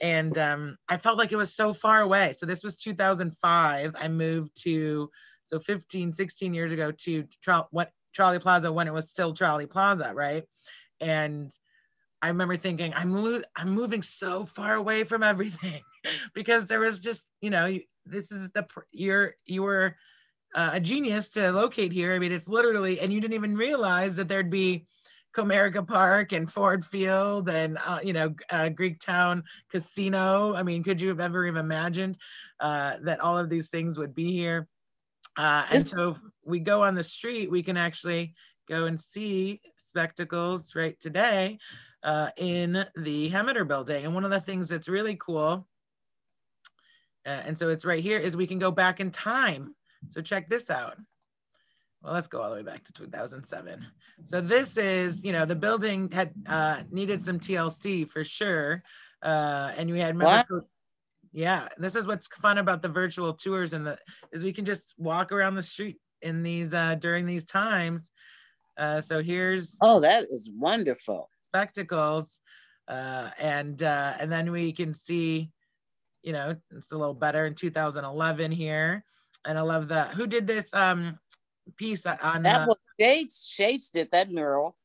And 0.01 0.37
um 0.37 0.77
i 0.89 0.97
felt 0.97 1.17
like 1.17 1.31
it 1.31 1.37
was 1.37 1.55
so 1.55 1.73
far 1.73 2.01
away. 2.01 2.33
So 2.37 2.45
this 2.45 2.63
was 2.63 2.77
2005 2.77 3.95
i 3.99 4.07
moved 4.07 4.51
to 4.63 5.09
so 5.45 5.59
15 5.59 6.13
16 6.13 6.53
years 6.53 6.71
ago 6.71 6.91
to 6.91 7.25
what 7.71 7.91
trolley 8.13 8.39
plaza 8.39 8.71
when 8.71 8.87
it 8.87 8.93
was 8.93 9.09
still 9.09 9.33
trolley 9.33 9.65
plaza 9.65 10.11
right? 10.13 10.43
And 10.99 11.51
I 12.21 12.29
remember 12.29 12.57
thinking, 12.57 12.93
I'm 12.95 13.13
lo- 13.13 13.41
I'm 13.55 13.69
moving 13.69 14.01
so 14.01 14.45
far 14.45 14.75
away 14.75 15.03
from 15.03 15.23
everything. 15.23 15.81
Because 16.33 16.67
there 16.67 16.79
was 16.79 17.01
just, 17.01 17.25
you 17.41 17.49
know, 17.49 17.77
this 18.05 18.31
is 18.31 18.49
the 18.51 18.65
you're 18.91 19.33
you 19.45 19.63
were 19.63 19.97
uh, 20.55 20.71
a 20.73 20.79
genius 20.79 21.29
to 21.29 21.51
locate 21.51 21.91
here. 21.91 22.13
I 22.13 22.19
mean, 22.19 22.31
it's 22.31 22.47
literally, 22.47 22.99
and 22.99 23.11
you 23.11 23.21
didn't 23.21 23.35
even 23.35 23.55
realize 23.55 24.15
that 24.15 24.27
there'd 24.27 24.49
be 24.49 24.85
Comerica 25.35 25.87
Park 25.87 26.31
and 26.31 26.51
Ford 26.51 26.83
Field 26.83 27.47
and 27.47 27.77
uh, 27.85 27.99
you 28.03 28.13
know 28.13 28.33
uh, 28.49 28.69
Greektown 28.69 29.43
Casino. 29.69 30.55
I 30.55 30.63
mean, 30.63 30.83
could 30.83 30.99
you 30.99 31.09
have 31.09 31.19
ever 31.19 31.45
even 31.45 31.59
imagined 31.59 32.17
uh, 32.59 32.95
that 33.03 33.19
all 33.19 33.37
of 33.37 33.49
these 33.49 33.69
things 33.69 33.99
would 33.99 34.15
be 34.15 34.31
here? 34.31 34.67
Uh, 35.37 35.65
and 35.69 35.87
so 35.87 36.17
we 36.45 36.59
go 36.59 36.81
on 36.81 36.95
the 36.95 37.03
street, 37.03 37.51
we 37.51 37.61
can 37.61 37.77
actually 37.77 38.33
go 38.67 38.85
and 38.85 38.99
see 38.99 39.61
spectacles 39.75 40.75
right 40.75 40.99
today 40.99 41.59
uh, 42.03 42.29
in 42.37 42.85
the 42.95 43.29
Hemmeter 43.29 43.67
building. 43.67 44.05
And 44.05 44.15
one 44.15 44.25
of 44.25 44.31
the 44.31 44.41
things 44.41 44.67
that's 44.67 44.89
really 44.89 45.15
cool, 45.19 45.67
uh, 47.25 47.29
and 47.29 47.55
so 47.55 47.69
it's 47.69 47.85
right 47.85 48.03
here, 48.03 48.19
is 48.19 48.35
we 48.35 48.47
can 48.47 48.59
go 48.59 48.71
back 48.71 48.99
in 48.99 49.11
time. 49.11 49.75
So 50.09 50.21
check 50.21 50.49
this 50.49 50.69
out. 50.69 50.97
Well, 52.01 52.13
let's 52.13 52.27
go 52.27 52.41
all 52.41 52.49
the 52.49 52.55
way 52.57 52.63
back 52.63 52.83
to 52.85 52.93
2007. 52.93 53.85
So 54.25 54.39
this 54.39 54.77
is, 54.77 55.23
you 55.23 55.31
know, 55.31 55.45
the 55.45 55.55
building 55.55 56.11
had 56.11 56.31
uh, 56.47 56.83
needed 56.91 57.23
some 57.23 57.39
TLC 57.39 58.07
for 58.07 58.23
sure. 58.23 58.83
Uh, 59.23 59.71
and 59.75 59.89
we 59.89 59.99
had, 59.99 60.17
What? 60.19 60.47
yeah, 61.31 61.67
this 61.77 61.95
is 61.95 62.05
what's 62.05 62.27
fun 62.27 62.59
about 62.59 62.81
the 62.81 62.89
virtual 62.89 63.33
tours 63.33 63.73
and 63.73 63.85
the, 63.85 63.97
is 64.31 64.43
we 64.43 64.53
can 64.53 64.65
just 64.65 64.93
walk 64.97 65.31
around 65.31 65.55
the 65.55 65.63
street 65.63 65.97
in 66.21 66.43
these, 66.43 66.73
uh, 66.73 66.95
during 66.95 67.25
these 67.25 67.45
times. 67.45 68.11
Uh, 68.77 69.01
so 69.01 69.23
here's. 69.23 69.75
Oh, 69.81 69.99
that 69.99 70.25
is 70.29 70.51
wonderful 70.55 71.29
spectacles. 71.41 72.41
Uh, 72.87 73.29
and 73.37 73.83
uh, 73.83 74.13
and 74.19 74.31
then 74.31 74.51
we 74.51 74.71
can 74.71 74.93
see, 74.93 75.49
you 76.23 76.31
know, 76.31 76.55
it's 76.75 76.91
a 76.91 76.97
little 76.97 77.13
better 77.13 77.45
in 77.45 77.53
2011 77.53 78.51
here. 78.51 79.03
And 79.47 79.57
I 79.57 79.61
love 79.61 79.87
that. 79.87 80.11
who 80.11 80.27
did 80.27 80.45
this 80.45 80.73
um, 80.73 81.17
piece 81.77 82.05
on 82.05 82.43
that 82.43 82.61
uh, 82.61 82.65
was 82.67 82.77
Shades. 82.99 83.47
Shades 83.47 83.89
did 83.89 84.11
that 84.11 84.29
mural. 84.29 84.75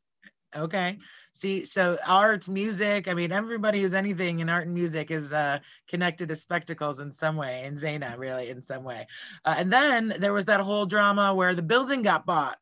Okay. 0.54 0.98
See, 1.34 1.64
so 1.64 1.96
art, 2.06 2.46
music, 2.46 3.08
I 3.08 3.14
mean, 3.14 3.32
everybody 3.32 3.80
who's 3.80 3.94
anything 3.94 4.40
in 4.40 4.50
art 4.50 4.66
and 4.66 4.74
music 4.74 5.10
is 5.10 5.32
uh, 5.32 5.60
connected 5.88 6.28
to 6.28 6.36
spectacles 6.36 7.00
in 7.00 7.10
some 7.10 7.36
way, 7.36 7.62
and 7.64 7.76
Zana 7.76 8.18
really 8.18 8.50
in 8.50 8.60
some 8.60 8.84
way. 8.84 9.06
Uh, 9.46 9.54
and 9.56 9.72
then 9.72 10.14
there 10.18 10.34
was 10.34 10.44
that 10.44 10.60
whole 10.60 10.84
drama 10.84 11.34
where 11.34 11.54
the 11.54 11.62
building 11.62 12.02
got 12.02 12.26
bought, 12.26 12.58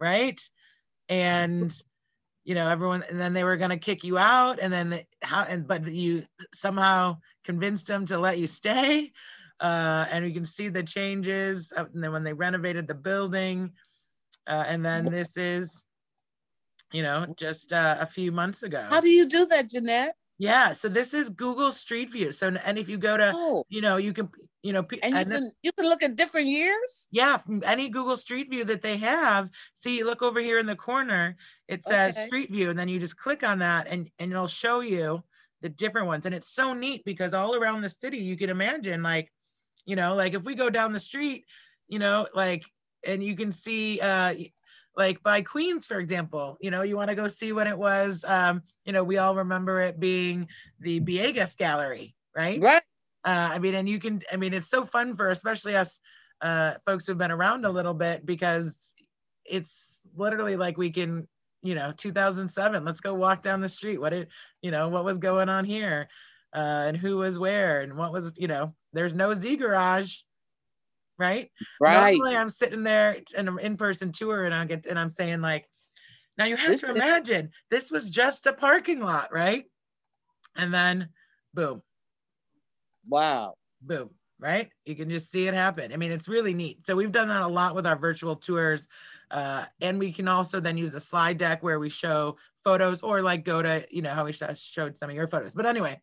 right? 0.00 0.40
And 1.10 1.70
you 2.44 2.54
know 2.54 2.68
everyone 2.68 3.02
and 3.08 3.18
then 3.18 3.32
they 3.32 3.44
were 3.44 3.56
going 3.56 3.70
to 3.70 3.78
kick 3.78 4.04
you 4.04 4.18
out 4.18 4.58
and 4.60 4.70
then 4.72 4.90
the, 4.90 5.04
how 5.22 5.44
and 5.44 5.66
but 5.66 5.86
you 5.86 6.24
somehow 6.52 7.16
convinced 7.42 7.86
them 7.86 8.04
to 8.04 8.18
let 8.18 8.38
you 8.38 8.46
stay 8.46 9.10
uh, 9.64 10.04
and 10.12 10.20
you 10.28 10.34
can 10.38 10.44
see 10.56 10.68
the 10.68 10.84
changes 10.96 11.72
and 11.76 11.88
then 12.02 12.12
when 12.14 12.24
they 12.26 12.34
renovated 12.46 12.84
the 12.86 12.98
building 13.08 13.58
Uh, 14.46 14.64
and 14.72 14.84
then 14.84 15.02
this 15.08 15.30
is, 15.40 15.66
you 16.92 17.02
know, 17.06 17.24
just 17.44 17.72
uh, 17.72 17.96
a 18.00 18.04
few 18.16 18.30
months 18.40 18.60
ago. 18.62 18.84
How 18.90 19.00
do 19.00 19.08
you 19.08 19.26
do 19.26 19.46
that, 19.46 19.70
Jeanette? 19.72 20.14
Yeah, 20.36 20.74
so 20.74 20.88
this 20.88 21.14
is 21.14 21.30
Google 21.30 21.72
Street 21.72 22.10
View. 22.12 22.30
So, 22.32 22.44
and 22.68 22.76
if 22.82 22.88
you 22.92 22.98
go 22.98 23.16
to, 23.16 23.30
Oh, 23.32 23.64
you 23.70 23.80
know, 23.80 23.96
you 23.96 24.12
can, 24.12 24.28
you 24.66 24.72
know, 24.74 24.84
and 25.02 25.12
you 25.14 25.20
and 25.20 25.30
can 25.32 25.50
you 25.62 25.72
can 25.72 25.86
look 25.88 26.02
at 26.02 26.16
different 26.16 26.48
years. 26.48 27.08
yeah, 27.10 27.38
from 27.38 27.62
any 27.64 27.88
Google 27.88 28.16
Street 28.16 28.50
View 28.50 28.64
that 28.68 28.82
they 28.82 28.96
have, 28.98 29.48
see, 29.72 30.04
look 30.04 30.20
over 30.22 30.40
here 30.40 30.58
in 30.58 30.66
the 30.66 30.76
corner, 30.76 31.36
it 31.68 31.80
says 31.86 32.12
Okay. 32.12 32.26
Street 32.26 32.50
View, 32.52 32.68
and 32.70 32.78
then 32.78 32.88
you 32.92 32.98
just 33.00 33.16
click 33.16 33.42
on 33.50 33.58
that 33.60 33.86
and, 33.88 34.10
and 34.18 34.32
it'll 34.32 34.46
show 34.64 34.80
you 34.80 35.22
the 35.62 35.70
different 35.70 36.08
ones. 36.12 36.26
And 36.26 36.34
it's 36.34 36.52
so 36.60 36.74
neat 36.74 37.00
because 37.04 37.32
all 37.32 37.54
around 37.56 37.80
the 37.80 37.88
city, 38.02 38.18
you 38.18 38.36
can 38.36 38.50
imagine 38.50 39.00
like, 39.02 39.32
you 39.86 39.96
know, 39.96 40.14
like 40.14 40.34
if 40.34 40.44
we 40.44 40.54
go 40.54 40.70
down 40.70 40.92
the 40.92 41.00
street, 41.00 41.44
you 41.88 41.98
know, 41.98 42.26
like, 42.34 42.64
and 43.06 43.22
you 43.22 43.36
can 43.36 43.52
see, 43.52 44.00
uh, 44.00 44.34
like 44.96 45.22
by 45.22 45.42
Queens, 45.42 45.86
for 45.86 45.98
example, 45.98 46.56
you 46.60 46.70
know, 46.70 46.82
you 46.82 46.96
want 46.96 47.10
to 47.10 47.16
go 47.16 47.26
see 47.26 47.52
when 47.52 47.66
it 47.66 47.76
was, 47.76 48.24
um, 48.26 48.62
you 48.84 48.92
know, 48.92 49.02
we 49.02 49.18
all 49.18 49.34
remember 49.34 49.80
it 49.80 49.98
being 49.98 50.48
the 50.80 51.00
Viegas 51.00 51.56
Gallery, 51.56 52.14
right? 52.34 52.60
Right. 52.60 52.82
Uh, 53.24 53.50
I 53.52 53.58
mean, 53.58 53.74
and 53.74 53.88
you 53.88 53.98
can, 53.98 54.20
I 54.32 54.36
mean, 54.36 54.54
it's 54.54 54.68
so 54.68 54.84
fun 54.84 55.16
for 55.16 55.30
especially 55.30 55.76
us 55.76 55.98
uh, 56.40 56.74
folks 56.86 57.06
who've 57.06 57.18
been 57.18 57.30
around 57.30 57.64
a 57.64 57.70
little 57.70 57.94
bit 57.94 58.24
because 58.24 58.94
it's 59.44 60.02
literally 60.14 60.56
like 60.56 60.76
we 60.76 60.90
can, 60.90 61.26
you 61.62 61.74
know, 61.74 61.92
2007, 61.96 62.84
let's 62.84 63.00
go 63.00 63.14
walk 63.14 63.42
down 63.42 63.60
the 63.60 63.68
street. 63.68 64.00
What 64.00 64.12
it, 64.12 64.28
you 64.62 64.70
know, 64.70 64.88
what 64.88 65.04
was 65.04 65.18
going 65.18 65.48
on 65.48 65.64
here 65.64 66.08
uh, 66.54 66.84
and 66.86 66.96
who 66.96 67.16
was 67.16 67.38
where 67.38 67.80
and 67.80 67.96
what 67.96 68.12
was, 68.12 68.32
you 68.36 68.48
know, 68.48 68.74
there's 68.94 69.14
no 69.14 69.34
Z 69.34 69.56
Garage, 69.56 70.20
right? 71.18 71.50
Right. 71.80 72.12
Normally 72.14 72.36
I'm 72.36 72.50
sitting 72.50 72.82
there 72.82 73.18
in 73.36 73.48
an 73.48 73.58
in-person 73.58 74.12
tour 74.12 74.44
and 74.44 74.54
I 74.54 74.64
get, 74.64 74.86
and 74.86 74.98
I'm 74.98 75.10
saying 75.10 75.40
like, 75.40 75.68
now 76.38 76.46
you 76.46 76.56
have 76.56 76.70
This 76.70 76.80
to 76.80 76.90
imagine 76.90 77.50
this 77.70 77.90
was 77.90 78.10
just 78.10 78.46
a 78.46 78.52
parking 78.52 79.00
lot, 79.00 79.32
right? 79.32 79.64
And 80.56 80.72
then 80.72 81.10
boom, 81.52 81.82
Wow. 83.08 83.54
boom, 83.82 84.10
right? 84.38 84.70
You 84.84 84.94
can 84.94 85.10
just 85.10 85.30
see 85.30 85.46
it 85.46 85.54
happen. 85.54 85.92
I 85.92 85.96
mean, 85.96 86.10
it's 86.10 86.28
really 86.28 86.54
neat. 86.54 86.86
So 86.86 86.96
we've 86.96 87.12
done 87.12 87.28
that 87.28 87.42
a 87.42 87.46
lot 87.46 87.74
with 87.74 87.86
our 87.86 87.96
virtual 87.96 88.36
tours. 88.36 88.88
Uh, 89.30 89.64
and 89.80 89.98
we 89.98 90.12
can 90.12 90.28
also 90.28 90.60
then 90.60 90.76
use 90.76 90.92
the 90.92 91.00
slide 91.00 91.38
deck 91.38 91.62
where 91.62 91.78
we 91.78 91.88
show 91.88 92.36
photos 92.62 93.00
or 93.02 93.22
like 93.22 93.44
go 93.44 93.62
to, 93.62 93.84
you 93.90 94.02
know, 94.02 94.10
how 94.10 94.24
we 94.24 94.32
showed 94.32 94.96
some 94.96 95.10
of 95.10 95.16
your 95.16 95.28
photos. 95.28 95.54
But 95.54 95.66
anyway, 95.66 96.00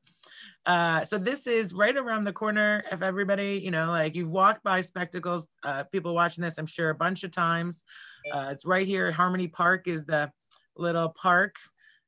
uh, 0.65 1.04
so 1.04 1.17
this 1.17 1.47
is 1.47 1.74
right 1.74 1.95
around 1.95 2.24
the 2.24 2.34
corner. 2.34 2.84
If 2.91 3.02
everybody, 3.02 3.60
you 3.63 3.71
know, 3.71 3.88
like 3.88 4.15
you've 4.15 4.32
walked 4.32 4.63
by 4.63 4.82
Spectacles, 4.82 5.47
uh, 5.63 5.84
people 5.86 6.13
watching 6.13 6.43
this, 6.43 6.58
I'm 6.58 6.67
sure 6.67 6.89
a 6.89 6.95
bunch 6.95 7.24
of 7.24 7.32
times. 7.32 7.84
Uh, 8.32 8.50
it's 8.52 8.65
right 8.65 8.86
here 8.86 9.08
at 9.08 9.15
Harmonie 9.15 9.52
Park 9.52 9.88
is 9.88 10.06
the 10.06 10.32
little 10.76 11.10
park 11.10 11.56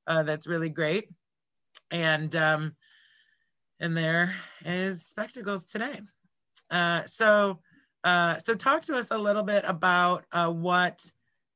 uh, 0.07 0.23
that's 0.23 0.47
really 0.47 0.69
great. 0.69 1.09
And 1.91 2.35
um, 2.35 2.75
and 3.79 3.97
there 3.97 4.33
is 4.65 5.07
Spectacles 5.07 5.65
today. 5.65 5.99
Uh, 6.69 7.03
so 7.05 7.59
uh, 8.03 8.37
so 8.37 8.53
talk 8.53 8.83
to 8.83 8.95
us 8.95 9.07
a 9.11 9.17
little 9.17 9.43
bit 9.43 9.63
about 9.65 10.25
uh, 10.31 10.49
what 10.49 10.99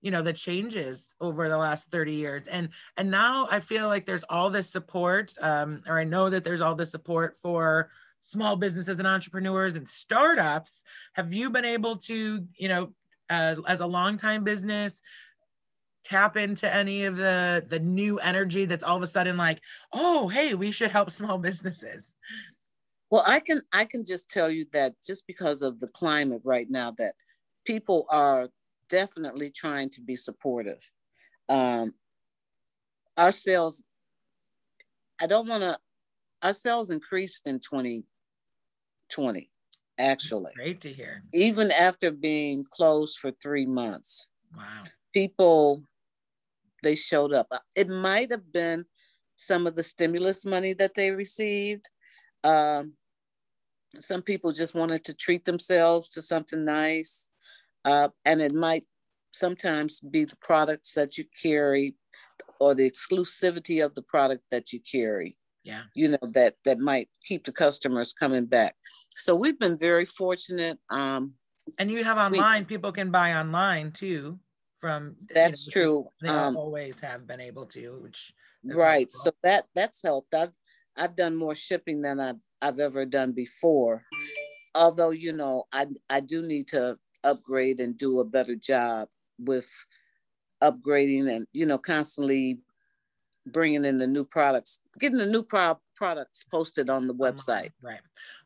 you 0.02 0.12
know 0.12 0.22
the 0.22 0.34
changes 0.34 1.16
over 1.20 1.50
the 1.50 1.58
last 1.58 1.90
30 1.92 2.14
years. 2.14 2.48
And 2.48 2.70
and 2.98 3.10
now 3.10 3.48
i 3.52 3.60
feel 3.60 3.88
like 3.88 4.06
there's 4.06 4.24
all 4.30 4.50
this 4.50 4.70
support 4.70 5.34
um, 5.42 5.82
or 5.88 6.00
i 6.00 6.04
know 6.04 6.30
that 6.30 6.44
there's 6.44 6.62
all 6.62 6.76
this 6.76 6.92
support 6.92 7.36
for 7.38 7.90
small 8.20 8.56
businesses 8.56 8.98
and 8.98 9.08
entrepreneurs 9.08 9.76
and 9.76 9.88
startups. 9.88 10.84
Have 11.14 11.34
you 11.34 11.50
been 11.50 11.66
able 11.66 11.98
to 11.98 12.46
you 12.56 12.70
know 12.70 12.94
uh, 13.30 13.56
as 13.68 13.82
a 13.82 13.88
longtime 13.88 14.44
business 14.44 15.02
tap 16.04 16.38
into 16.38 16.74
any 16.74 17.04
of 17.04 17.18
the 17.18 17.66
the 17.68 17.80
new 17.80 18.18
energy 18.20 18.64
that's 18.66 18.84
all 18.84 18.96
of 18.96 19.04
a 19.04 19.08
sudden 19.08 19.36
like 19.36 19.60
oh 19.92 20.30
hey 20.30 20.54
we 20.54 20.72
should 20.72 20.90
help 20.90 21.12
small 21.12 21.38
businesses 21.38 22.16
Well, 23.10 23.24
I 23.26 23.40
can 23.40 23.62
I 23.74 23.86
can 23.86 24.04
just 24.06 24.30
tell 24.30 24.50
you 24.50 24.66
that 24.74 24.94
just 25.06 25.28
because 25.28 25.62
of 25.62 25.80
the 25.80 25.88
climate 25.88 26.42
right 26.44 26.70
now, 26.70 26.92
that 26.98 27.16
people 27.66 28.06
are 28.10 28.50
definitely 28.90 29.52
trying 29.52 29.90
to 29.92 30.02
be 30.02 30.16
supportive. 30.16 30.84
Um, 31.50 31.94
our 33.18 33.32
sales, 33.32 33.84
I 35.22 35.28
don't 35.28 35.48
want 35.48 35.64
to. 35.64 35.78
Our 36.44 36.54
sales 36.54 36.92
increased 36.92 37.48
in 37.48 37.60
2020, 37.60 39.50
actually, 39.98 40.52
great 40.56 40.82
to 40.82 40.94
hear 40.94 41.24
even 41.34 41.72
after 41.72 42.12
being 42.12 42.64
closed 42.70 43.18
for 43.18 43.32
three 43.32 43.66
months. 43.66 44.30
wow 44.56 44.84
People, 45.14 45.82
they 46.84 46.96
showed 46.96 47.34
up. 47.34 47.48
It 47.76 47.90
might 47.90 48.30
have 48.32 48.52
been 48.52 48.86
some 49.36 49.66
of 49.66 49.76
the 49.76 49.82
stimulus 49.84 50.46
money 50.46 50.74
that 50.74 50.94
they 50.94 51.10
received. 51.12 51.90
Um, 52.44 52.94
some 54.00 54.22
people 54.22 54.52
just 54.52 54.76
wanted 54.76 55.04
to 55.06 55.14
treat 55.14 55.46
themselves 55.46 56.10
to 56.10 56.22
something 56.22 56.66
nice. 56.66 57.30
Uh, 57.88 58.10
and 58.26 58.42
it 58.42 58.54
might 58.54 58.84
sometimes 59.34 60.02
be 60.16 60.26
the 60.26 60.36
products 60.50 60.94
that 60.94 61.18
you 61.18 61.24
carry 61.42 61.96
or 62.60 62.76
the 62.76 62.90
exclusivity 62.92 63.84
of 63.86 63.96
the 63.96 64.02
product 64.02 64.44
that 64.52 64.66
you 64.74 64.80
carry 64.96 65.38
yeah 65.64 65.84
you 66.00 66.08
know 66.14 66.26
that 66.40 66.54
that 66.66 66.80
might 66.80 67.08
keep 67.28 67.42
the 67.46 67.52
customers 67.52 68.14
coming 68.22 68.46
back 68.46 68.74
so 69.24 69.36
we've 69.36 69.60
been 69.66 69.78
very 69.78 70.06
fortunate 70.06 70.78
um 70.90 71.24
And 71.80 71.90
you 71.92 72.04
have 72.10 72.18
online, 72.28 72.64
people 72.66 72.92
can 73.00 73.10
buy 73.20 73.30
online 73.44 73.92
too 73.92 74.40
from. 74.82 75.16
you 75.20 75.36
that's 75.38 75.68
know, 75.68 75.72
true 75.76 75.96
They 76.22 76.30
um 76.30 76.56
always 76.56 77.00
have 77.08 77.22
been 77.32 77.42
able 77.50 77.66
to, 77.76 77.84
which. 78.04 78.20
right 78.64 79.10
helpful. 79.12 79.32
so 79.32 79.32
that 79.48 79.64
that's 79.78 80.00
helped 80.10 80.34
i've 80.42 80.56
i've 81.02 81.16
done 81.24 81.36
more 81.44 81.56
shipping 81.56 82.02
than 82.06 82.20
i've 82.28 82.42
i've 82.66 82.80
ever 82.80 83.04
done 83.06 83.32
before 83.44 83.96
although 84.84 85.14
you 85.26 85.34
know 85.42 85.56
i 85.80 85.84
i 86.10 86.20
do 86.34 86.42
need 86.54 86.68
to 86.76 86.84
upgrade 87.28 87.80
and 87.80 87.98
do 87.98 88.20
a 88.20 88.26
better 88.26 88.56
job 88.56 89.08
with 89.40 89.70
upgrading 90.64 91.30
and 91.30 91.46
you 91.54 91.66
know 91.66 91.78
constantly 91.78 92.60
bringing 93.46 93.86
in 93.86 93.98
the 93.98 94.08
new 94.08 94.26
products 94.26 94.80
getting 95.00 95.18
the 95.18 95.26
new 95.26 95.44
pro- 95.44 95.80
products 95.96 96.44
posted 96.44 96.90
on 96.90 97.08
the 97.08 97.14
website 97.14 97.72
Right. 97.82 98.00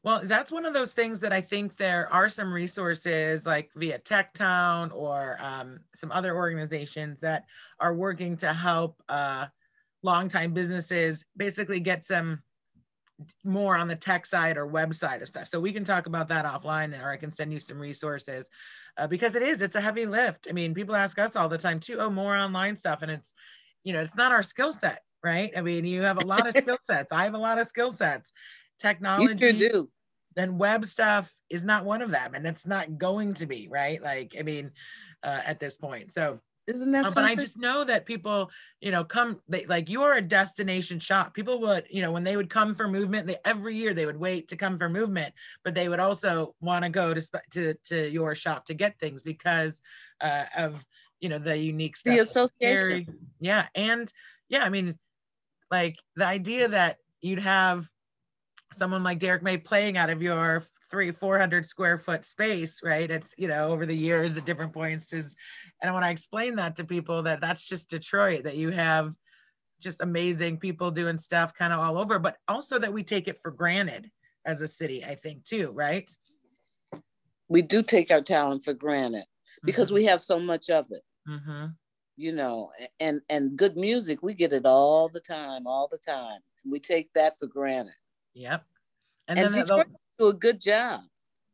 Well, 0.03 0.21
that's 0.23 0.51
one 0.51 0.65
of 0.65 0.73
those 0.73 0.93
things 0.93 1.19
that 1.19 1.31
I 1.31 1.41
think 1.41 1.77
there 1.77 2.11
are 2.11 2.27
some 2.27 2.51
resources 2.51 3.45
like 3.45 3.69
via 3.75 3.99
TechTown 3.99 4.91
or 4.93 5.37
um, 5.39 5.79
some 5.93 6.11
other 6.11 6.35
organizations 6.35 7.19
that 7.19 7.45
are 7.79 7.93
working 7.93 8.35
to 8.37 8.51
help 8.51 9.01
uh, 9.09 9.45
longtime 10.01 10.53
businesses 10.53 11.23
basically 11.37 11.79
get 11.79 12.03
some 12.03 12.41
more 13.43 13.75
on 13.75 13.87
the 13.87 13.95
tech 13.95 14.25
side 14.25 14.57
or 14.57 14.67
website 14.67 15.21
of 15.21 15.27
stuff. 15.27 15.47
So 15.47 15.59
we 15.59 15.73
can 15.73 15.83
talk 15.83 16.05
about 16.05 16.27
that 16.29 16.45
offline 16.45 16.99
or 17.01 17.09
I 17.09 17.17
can 17.17 17.31
send 17.31 17.51
you 17.51 17.59
some 17.59 17.79
resources 17.79 18.47
uh, 18.97 19.07
because 19.07 19.35
it 19.35 19.41
is, 19.41 19.61
it's 19.61 19.75
a 19.75 19.81
heavy 19.81 20.05
lift. 20.05 20.47
I 20.49 20.53
mean, 20.53 20.73
people 20.73 20.95
ask 20.95 21.17
us 21.19 21.35
all 21.35 21.49
the 21.49 21.57
time 21.57 21.79
too, 21.79 21.97
oh, 21.99 22.09
more 22.09 22.35
online 22.35 22.75
stuff. 22.75 23.01
And 23.01 23.11
it's, 23.11 23.33
you 23.83 23.93
know, 23.93 24.01
it's 24.01 24.15
not 24.15 24.31
our 24.31 24.43
skill 24.43 24.73
set, 24.73 25.01
right? 25.23 25.51
I 25.55 25.61
mean, 25.61 25.85
you 25.85 26.01
have 26.01 26.21
a 26.21 26.27
lot 26.27 26.47
of 26.47 26.55
skill 26.61 26.77
sets. 26.89 27.11
I 27.11 27.23
have 27.23 27.33
a 27.33 27.39
lot 27.39 27.59
of 27.59 27.67
skill 27.67 27.91
sets. 27.91 28.31
you 28.33 28.89
Technology, 28.89 29.39
sure 29.39 29.53
do 29.53 29.87
then 30.35 30.57
web 30.57 30.85
stuff 30.85 31.35
is 31.49 31.63
not 31.63 31.85
one 31.85 32.01
of 32.01 32.11
them. 32.11 32.35
And 32.35 32.45
it's 32.45 32.65
not 32.65 32.97
going 32.97 33.33
to 33.35 33.45
be, 33.45 33.67
right? 33.69 34.01
Like, 34.01 34.35
I 34.39 34.43
mean, 34.43 34.71
uh, 35.23 35.41
at 35.45 35.59
this 35.59 35.77
point. 35.77 36.13
So, 36.13 36.39
isn't 36.67 36.91
that 36.91 37.05
uh, 37.05 37.11
but 37.13 37.25
I 37.25 37.35
just 37.35 37.57
know 37.57 37.83
that 37.83 38.05
people, 38.05 38.51
you 38.81 38.91
know, 38.91 39.03
come 39.03 39.39
they, 39.47 39.65
like 39.65 39.89
you 39.89 40.03
are 40.03 40.15
a 40.15 40.21
destination 40.21 40.99
shop. 40.99 41.33
People 41.33 41.59
would, 41.61 41.85
you 41.89 42.01
know, 42.01 42.11
when 42.11 42.23
they 42.23 42.35
would 42.35 42.49
come 42.49 42.75
for 42.75 42.87
movement, 42.87 43.27
they 43.27 43.37
every 43.45 43.75
year 43.75 43.93
they 43.93 44.05
would 44.05 44.19
wait 44.19 44.47
to 44.49 44.55
come 44.55 44.77
for 44.77 44.87
movement, 44.87 45.33
but 45.63 45.73
they 45.73 45.89
would 45.89 45.99
also 45.99 46.55
want 46.61 46.83
to 46.83 46.89
go 46.89 47.13
to 47.13 47.21
to 47.51 47.73
to 47.85 48.09
your 48.09 48.35
shop 48.35 48.65
to 48.65 48.73
get 48.73 48.99
things 48.99 49.23
because 49.23 49.81
uh, 50.21 50.45
of 50.55 50.85
you 51.19 51.29
know 51.29 51.39
the 51.39 51.57
unique 51.57 51.97
stuff. 51.97 52.13
the 52.13 52.19
association 52.19 52.57
carry. 52.59 53.07
Yeah, 53.39 53.67
and 53.73 54.11
yeah, 54.49 54.63
I 54.63 54.69
mean, 54.69 54.97
like 55.71 55.97
the 56.15 56.25
idea 56.25 56.67
that 56.67 56.97
you'd 57.21 57.39
have 57.39 57.89
someone 58.73 59.03
like 59.03 59.19
Derrick 59.19 59.43
May 59.43 59.57
playing 59.57 59.97
out 59.97 60.09
of 60.09 60.21
your 60.21 60.63
three, 60.91 61.11
400 61.11 61.65
square 61.65 61.97
foot 61.97 62.25
space, 62.25 62.81
right? 62.83 63.09
It's, 63.09 63.33
you 63.37 63.47
know, 63.47 63.69
over 63.69 63.85
the 63.85 63.95
years 63.95 64.37
at 64.37 64.45
different 64.45 64.73
points 64.73 65.13
is, 65.13 65.35
and 65.81 65.93
when 65.93 66.03
I 66.03 66.11
explain 66.11 66.55
that 66.57 66.75
to 66.75 66.83
people 66.83 67.23
that 67.23 67.41
that's 67.41 67.65
just 67.65 67.89
Detroit, 67.89 68.43
that 68.43 68.57
you 68.57 68.69
have 68.69 69.15
just 69.81 70.01
amazing 70.01 70.57
people 70.57 70.91
doing 70.91 71.17
stuff 71.17 71.53
kind 71.53 71.73
of 71.73 71.79
all 71.79 71.97
over, 71.97 72.19
but 72.19 72.37
also 72.47 72.77
that 72.77 72.93
we 72.93 73.03
take 73.03 73.27
it 73.27 73.39
for 73.41 73.49
granted 73.49 74.11
as 74.45 74.61
a 74.61 74.67
city, 74.67 75.03
I 75.03 75.15
think 75.15 75.45
too, 75.45 75.71
right? 75.71 76.09
we 77.51 77.61
do 77.61 77.83
take 77.83 78.09
our 78.11 78.21
talent 78.21 78.63
for 78.63 78.73
granted 78.73 79.25
because 79.65 79.91
we 79.91 80.05
have 80.05 80.21
so 80.21 80.39
much 80.39 80.69
of 80.69 80.85
it 80.89 81.01
hmm 81.27 81.65
you 82.17 82.31
know 82.31 82.69
and 82.99 83.21
and 83.29 83.57
good 83.57 83.75
music 83.75 84.23
we 84.23 84.33
get 84.33 84.53
it 84.53 84.65
all 84.65 85.09
the 85.09 85.19
time 85.19 85.67
all 85.67 85.87
the 85.91 85.97
time 85.97 86.39
we 86.69 86.79
take 86.79 87.11
that 87.13 87.37
for 87.37 87.47
granted 87.47 87.93
Yep. 88.33 88.65
And, 89.27 89.39
and, 89.39 89.53
then 89.53 89.61
detroit 89.63 89.87
the, 89.87 89.97
do 90.21 90.27
a 90.29 90.33
good 90.33 90.61
job 90.61 91.01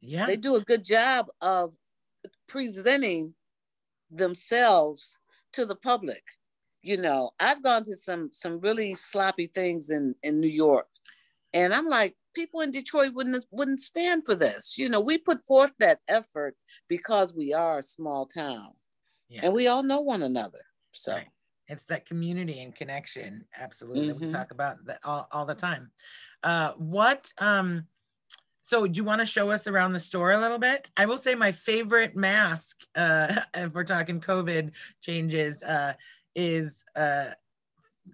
yeah, 0.02 0.26
they 0.26 0.38
do 0.38 0.56
a 0.56 0.62
good 0.62 0.86
job 0.86 1.28
of 1.42 1.74
presenting 2.48 3.34
themselves 4.12 5.18
to 5.54 5.66
the 5.66 5.76
public. 5.76 6.24
You 6.82 6.98
know, 6.98 7.32
I've 7.40 7.64
gone 7.64 7.84
to 7.86 7.96
some 7.96 8.30
some 8.32 8.60
really 8.60 8.94
sloppy 8.94 9.48
things 9.48 9.90
in 9.90 10.16
in 10.24 10.40
New 10.40 10.50
York, 10.50 10.88
and 11.54 11.74
I'm 11.74 11.88
like, 11.88 12.16
people 12.36 12.62
in 12.62 12.72
Detroit 12.72 13.14
wouldn't 13.14 13.46
wouldn't 13.52 13.82
stand 13.82 14.26
for 14.26 14.36
this. 14.36 14.78
You 14.78 14.90
know, 14.90 15.02
we 15.02 15.18
put 15.18 15.42
forth 15.42 15.74
that 15.80 16.00
effort 16.08 16.56
because 16.88 17.36
we 17.36 17.54
are 17.54 17.80
a 17.80 17.84
small 17.84 18.26
town, 18.26 18.70
yeah. 19.30 19.42
and 19.44 19.54
we 19.54 19.68
all 19.68 19.84
know 19.84 20.02
one 20.02 20.24
another. 20.24 20.62
So. 20.92 21.14
Right. 21.14 21.28
It's 21.70 21.84
that 21.86 22.06
community 22.06 22.62
and 22.62 22.74
connection. 22.74 23.44
Absolutely. 23.60 24.14
Mm-hmm. 24.14 24.28
We 24.28 24.32
talk 24.32 24.52
about 24.52 24.78
that 24.86 25.00
all, 25.04 25.28
all 25.34 25.46
the 25.46 25.54
time. 25.54 25.92
Uh, 26.42 26.72
what 26.78 27.30
um 27.40 27.86
so 28.68 28.86
do 28.86 28.98
you 28.98 29.06
want 29.06 29.22
to 29.22 29.26
show 29.26 29.50
us 29.50 29.66
around 29.66 29.94
the 29.94 30.00
store 30.00 30.34
a 30.34 30.42
little 30.42 30.60
bit? 30.60 30.92
I 30.98 31.06
will 31.06 31.18
say 31.18 31.36
my 31.36 31.54
favorite 31.54 32.18
mask, 32.18 32.76
uh, 32.96 33.40
if 33.54 33.74
we're 33.74 33.86
talking 33.86 34.20
COVID 34.20 34.72
changes, 35.02 35.64
uh, 35.64 35.94
is 36.36 36.84
uh, 36.98 37.28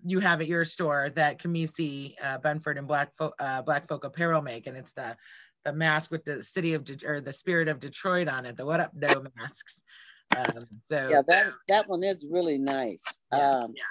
you 0.03 0.19
have 0.19 0.41
at 0.41 0.47
your 0.47 0.63
store 0.63 1.11
that 1.15 1.41
Camisi, 1.41 2.13
uh, 2.21 2.37
Benford, 2.37 2.77
and 2.77 2.87
Black 2.87 3.15
Folk, 3.17 3.33
uh, 3.39 3.63
Black 3.63 3.87
Folk 3.87 4.03
Apparel 4.03 4.43
make, 4.43 4.67
and 4.67 4.77
it's 4.77 4.91
the 4.91 5.17
the 5.65 5.73
mask 5.73 6.11
with 6.11 6.23
the 6.23 6.43
city 6.43 6.75
of 6.75 6.83
De- 6.83 7.03
or 7.03 7.19
the 7.19 7.33
spirit 7.33 7.67
of 7.67 7.79
Detroit 7.79 8.27
on 8.27 8.45
it. 8.45 8.55
The 8.55 8.65
What 8.65 8.79
Up 8.79 8.91
no 8.93 9.23
masks. 9.35 9.81
Um, 10.37 10.67
so 10.83 11.09
yeah, 11.09 11.23
that 11.29 11.53
that 11.67 11.89
one 11.89 12.03
is 12.03 12.27
really 12.29 12.59
nice. 12.59 13.03
Yeah, 13.31 13.61
um, 13.61 13.73
yeah. 13.75 13.83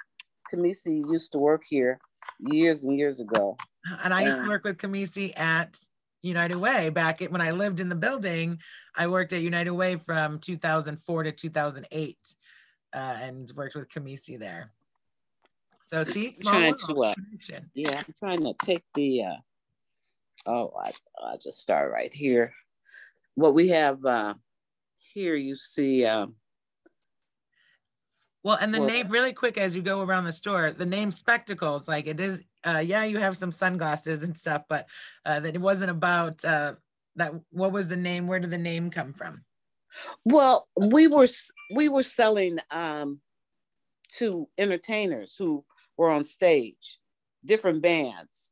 Camisi 0.55 1.03
used 1.11 1.33
to 1.33 1.39
work 1.39 1.63
here 1.69 1.99
years 2.39 2.85
and 2.85 2.97
years 2.97 3.21
ago, 3.21 3.57
and 4.05 4.15
I 4.15 4.23
used 4.23 4.39
to 4.39 4.49
work 4.49 4.63
with 4.63 4.77
Camisi 4.77 5.37
at 5.37 5.77
United 6.23 6.57
Way 6.57 6.89
back 6.89 7.21
when 7.21 7.41
I 7.41 7.51
lived 7.51 7.81
in 7.81 7.89
the 7.89 7.95
building. 7.95 8.59
I 8.97 9.09
worked 9.09 9.33
at 9.33 9.43
United 9.43 9.73
Way 9.73 9.97
from 9.97 10.39
2004 10.39 11.23
to 11.25 11.33
2008 11.33 12.17
uh, 12.95 12.97
and 12.97 13.51
worked 13.57 13.75
with 13.75 13.89
Kamisi 13.89 14.39
there. 14.39 14.73
So 15.85 16.03
see, 16.05 16.35
trying 16.45 16.75
to, 16.87 17.05
uh, 17.05 17.15
yeah, 17.75 17.99
I'm 17.99 18.15
trying 18.19 18.45
to 18.45 18.55
take 18.65 18.83
the, 18.95 19.25
uh, 19.25 19.37
oh, 20.47 20.73
I, 20.83 20.93
I'll 21.23 21.39
just 21.39 21.61
start 21.61 21.93
right 21.93 22.13
here. 22.13 22.55
What 23.35 23.55
we 23.55 23.69
have 23.69 24.05
uh, 24.05 24.35
here, 24.99 25.35
you 25.35 25.57
see, 25.57 26.07
um, 26.07 26.37
well, 28.45 28.59
and 28.61 28.75
the 28.75 28.81
well, 28.81 28.89
name, 28.89 29.09
really 29.09 29.33
quick, 29.33 29.57
as 29.57 29.77
you 29.77 29.83
go 29.83 30.03
around 30.03 30.25
the 30.25 30.33
store, 30.33 30.73
the 30.73 30.87
name 30.87 31.13
Spectacles, 31.13 31.87
like 31.87 32.07
it 32.09 32.19
is, 32.19 32.43
uh, 32.65 32.83
yeah, 32.85 33.05
you 33.05 33.19
have 33.19 33.37
some 33.37 33.53
sunglasses 33.53 34.25
and 34.25 34.37
stuff, 34.37 34.65
but 34.69 34.87
uh, 35.25 35.39
that 35.41 35.55
it 35.55 35.61
wasn't 35.61 35.91
about 35.91 36.45
uh, 36.45 36.75
that. 37.17 37.33
What 37.51 37.73
was 37.73 37.89
the 37.89 37.97
name? 37.97 38.27
Where 38.27 38.41
did 38.41 38.51
the 38.51 38.59
name 38.59 38.91
come 38.91 39.13
from? 39.13 39.45
Well, 40.25 40.69
we 40.77 41.07
were 41.07 41.29
we 41.73 41.89
were 41.89 42.03
selling 42.03 42.59
um, 42.71 43.21
to 44.17 44.49
entertainers 44.59 45.37
who 45.37 45.65
were 45.97 46.11
on 46.11 46.25
stage, 46.25 46.99
different 47.45 47.81
bands. 47.81 48.51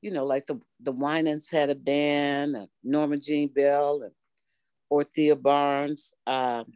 You 0.00 0.12
know, 0.12 0.24
like 0.24 0.46
the 0.46 0.60
the 0.80 0.92
Winans 0.92 1.50
had 1.50 1.68
a 1.68 1.74
band, 1.74 2.68
Norma 2.82 3.18
Jean 3.18 3.48
Bell, 3.48 4.02
and 4.02 4.12
Ortheia 4.90 5.40
Barnes. 5.40 6.14
Um, 6.26 6.72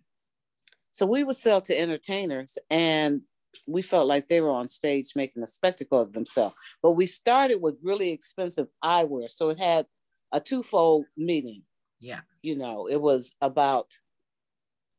so 0.95 1.07
we 1.07 1.25
would 1.25 1.35
sell 1.35 1.61
to 1.61 1.77
entertainers 1.77 2.57
and 2.71 3.23
we 3.67 3.83
felt 3.83 4.07
like 4.07 4.29
they 4.29 4.41
were 4.41 4.53
on 4.53 4.69
stage 4.69 5.11
making 5.17 5.43
a 5.43 5.47
spectacle 5.49 5.99
of 5.99 6.13
themselves. 6.13 6.55
But 6.85 6.93
we 6.93 7.07
started 7.07 7.61
with 7.61 7.75
really 7.83 8.11
expensive 8.11 8.69
eyewear. 8.83 9.29
So 9.29 9.49
it 9.49 9.59
had 9.59 9.87
a 10.31 10.39
twofold 10.39 11.07
meaning. 11.17 11.63
Yeah. 11.99 12.21
You 12.43 12.57
know, 12.57 12.87
it 12.87 13.01
was 13.01 13.35
about 13.41 13.89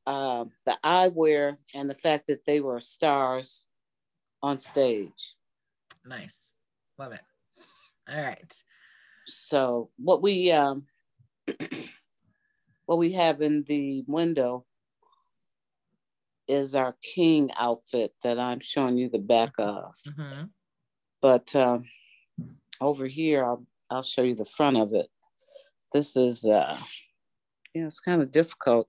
uh, 0.06 0.44
the 0.66 0.78
eyewear 0.84 1.56
and 1.74 1.90
the 1.90 1.96
fact 1.96 2.28
that 2.28 2.46
they 2.46 2.60
were 2.60 2.82
stars 2.82 3.64
on 4.44 4.60
stage. 4.60 5.36
Nice. 6.06 6.52
Love 7.00 7.14
it. 7.14 7.22
All 8.10 8.22
right. 8.22 8.64
So 9.28 9.92
what 9.96 10.22
we 10.22 10.52
um 10.52 10.88
what 12.86 13.00
we 13.00 13.14
have 13.14 13.42
in 13.42 13.64
the 13.64 14.04
window 14.08 14.66
is 16.48 16.76
our 16.76 16.96
king 17.02 17.50
outfit 17.58 18.14
that 18.24 18.40
I'm 18.40 18.60
showing 18.60 18.98
you 18.98 19.10
the 19.10 19.20
back 19.20 19.54
of. 19.58 19.94
Mm-hmm. 20.08 20.44
But 21.22 21.56
um, 21.56 21.86
over 22.80 23.08
here, 23.08 23.44
I'll, 23.44 23.66
I'll 23.90 24.04
show 24.04 24.22
you 24.22 24.36
the 24.36 24.46
front 24.46 24.78
of 24.78 24.94
it. 24.94 25.08
This 25.94 26.16
is, 26.16 26.46
uh, 26.46 26.78
you 27.74 27.82
know, 27.82 27.88
it's 27.88 28.00
kind 28.00 28.22
of 28.22 28.32
difficult, 28.32 28.88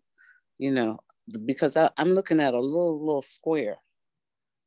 you 0.59 0.71
know, 0.71 0.99
because 1.45 1.77
I, 1.77 1.91
am 1.97 2.15
looking 2.15 2.41
at 2.41 2.55
a 2.55 2.61
little, 2.61 2.99
little 2.99 3.23
square. 3.23 3.77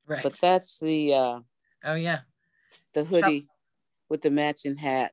Right. 0.07 0.23
But 0.23 0.39
that's 0.41 0.79
the, 0.79 1.13
uh, 1.13 1.39
oh, 1.83 1.95
yeah. 1.95 2.19
The 2.93 3.03
hoodie 3.03 3.47
with 4.09 4.21
the 4.21 4.31
matching 4.31 4.77
hat. 4.77 5.11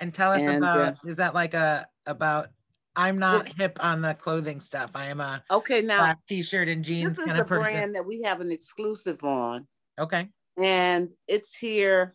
And 0.00 0.12
tell 0.12 0.32
us 0.32 0.42
and, 0.42 0.58
about, 0.58 0.78
uh, 0.78 0.94
is 1.06 1.16
that 1.16 1.34
like 1.34 1.54
a, 1.54 1.86
about 2.06 2.48
I'm 2.96 3.18
not 3.18 3.48
hip 3.48 3.78
on 3.82 4.02
the 4.02 4.14
clothing 4.14 4.60
stuff. 4.60 4.92
I 4.94 5.06
am 5.06 5.20
a 5.20 5.42
okay 5.50 5.82
now 5.82 5.98
black 5.98 6.18
t-shirt 6.28 6.68
and 6.68 6.84
jeans. 6.84 7.16
This 7.16 7.26
is 7.26 7.38
a 7.38 7.44
brand 7.44 7.94
that 7.96 8.06
we 8.06 8.22
have 8.22 8.40
an 8.40 8.52
exclusive 8.52 9.22
on. 9.24 9.66
Okay. 9.98 10.28
And 10.56 11.10
it's 11.26 11.56
here. 11.56 12.14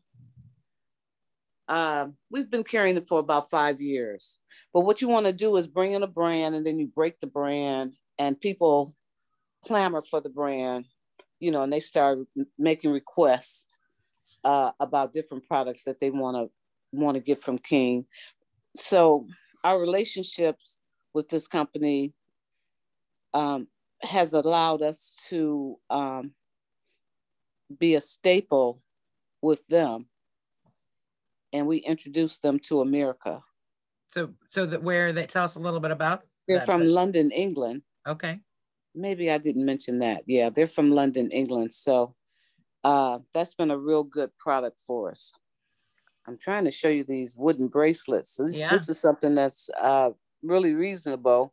Uh, 1.67 2.07
we've 2.31 2.49
been 2.49 2.63
carrying 2.63 2.97
it 2.97 3.07
for 3.07 3.19
about 3.19 3.49
five 3.49 3.81
years. 3.81 4.39
But 4.73 4.81
what 4.81 5.01
you 5.01 5.09
want 5.09 5.25
to 5.25 5.33
do 5.33 5.55
is 5.57 5.67
bring 5.67 5.91
in 5.91 6.03
a 6.03 6.07
brand 6.07 6.55
and 6.55 6.65
then 6.65 6.79
you 6.79 6.87
break 6.87 7.19
the 7.19 7.27
brand 7.27 7.93
and 8.17 8.39
people 8.39 8.95
clamor 9.65 10.01
for 10.01 10.21
the 10.21 10.29
brand, 10.29 10.85
you 11.39 11.51
know, 11.51 11.63
and 11.63 11.71
they 11.71 11.79
start 11.79 12.19
making 12.57 12.91
requests 12.91 13.77
uh, 14.43 14.71
about 14.79 15.13
different 15.13 15.45
products 15.47 15.83
that 15.83 15.99
they 15.99 16.09
want 16.09 16.37
to 16.37 16.49
want 16.91 17.15
to 17.15 17.21
get 17.21 17.39
from 17.39 17.57
King. 17.57 18.05
So 18.75 19.27
our 19.63 19.79
relationships 19.79 20.79
with 21.13 21.29
this 21.29 21.47
company 21.47 22.13
um, 23.33 23.67
has 24.01 24.33
allowed 24.33 24.81
us 24.81 25.15
to 25.29 25.77
um, 25.89 26.31
be 27.77 27.95
a 27.95 28.01
staple 28.01 28.81
with 29.41 29.65
them. 29.67 30.07
And 31.51 31.65
we 31.67 31.77
introduced 31.77 32.43
them 32.43 32.59
to 32.67 32.81
america. 32.81 33.41
So 34.07 34.29
so 34.49 34.65
that 34.67 34.83
where 34.83 35.13
they 35.13 35.25
tell 35.25 35.45
us 35.45 35.55
a 35.55 35.59
little 35.59 35.79
bit 35.79 35.91
about 35.91 36.23
they're 36.47 36.61
from 36.61 36.85
london 36.85 37.31
england. 37.31 37.81
Okay. 38.07 38.39
Maybe 38.93 39.31
i 39.31 39.37
didn't 39.39 39.65
mention 39.65 39.99
that. 39.99 40.23
Yeah 40.27 40.49
they're 40.49 40.67
from 40.67 40.91
london 40.91 41.31
england. 41.31 41.73
So 41.73 42.15
uh, 42.83 43.19
that's 43.33 43.55
been 43.55 43.71
a 43.71 43.77
real 43.77 44.03
good 44.03 44.29
product 44.37 44.79
for 44.79 45.11
us 45.11 45.33
I'm 46.29 46.37
trying 46.37 46.65
to 46.65 46.71
show 46.71 46.89
you 46.89 47.03
these 47.03 47.35
wooden 47.35 47.67
bracelets. 47.67 48.35
This, 48.35 48.55
yeah. 48.55 48.69
this 48.69 48.87
is 48.87 48.99
something 48.99 49.33
that's 49.33 49.67
uh, 49.81 50.11
really 50.43 50.75
reasonable. 50.75 51.51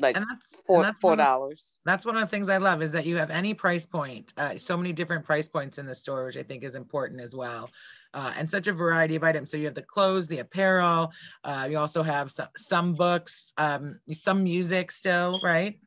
Like 0.00 0.16
and 0.16 0.26
that's, 0.28 0.62
four 0.66 0.78
and 0.78 0.86
that's 0.86 0.98
four 0.98 1.14
dollars. 1.14 1.78
That's 1.84 2.04
one 2.04 2.16
of 2.16 2.22
the 2.22 2.26
things 2.26 2.48
I 2.48 2.56
love 2.56 2.82
is 2.82 2.90
that 2.90 3.06
you 3.06 3.16
have 3.18 3.30
any 3.30 3.54
price 3.54 3.86
point. 3.86 4.34
Uh, 4.36 4.58
so 4.58 4.76
many 4.76 4.92
different 4.92 5.24
price 5.24 5.48
points 5.48 5.78
in 5.78 5.86
the 5.86 5.94
store, 5.94 6.24
which 6.24 6.36
I 6.36 6.42
think 6.42 6.64
is 6.64 6.74
important 6.74 7.20
as 7.20 7.36
well. 7.36 7.70
Uh, 8.14 8.32
and 8.36 8.50
such 8.50 8.66
a 8.66 8.72
variety 8.72 9.14
of 9.14 9.22
items. 9.22 9.52
So 9.52 9.56
you 9.56 9.66
have 9.66 9.76
the 9.76 9.82
clothes, 9.82 10.26
the 10.26 10.40
apparel. 10.40 11.12
Uh, 11.44 11.68
you 11.70 11.78
also 11.78 12.02
have 12.02 12.32
some, 12.32 12.48
some 12.56 12.94
books, 12.94 13.52
um, 13.58 14.00
some 14.12 14.42
music 14.42 14.90
still, 14.90 15.40
right? 15.44 15.78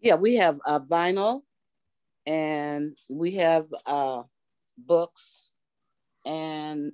Yeah, 0.00 0.14
we 0.14 0.36
have 0.36 0.60
uh, 0.64 0.78
vinyl, 0.78 1.42
and 2.24 2.96
we 3.08 3.32
have 3.32 3.66
uh, 3.84 4.22
books 4.78 5.49
and 6.24 6.92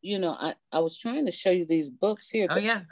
you 0.00 0.18
know 0.18 0.36
i 0.38 0.54
i 0.72 0.78
was 0.78 0.98
trying 0.98 1.26
to 1.26 1.32
show 1.32 1.50
you 1.50 1.66
these 1.66 1.88
books 1.88 2.30
here 2.30 2.46
oh 2.50 2.56
yeah. 2.56 2.82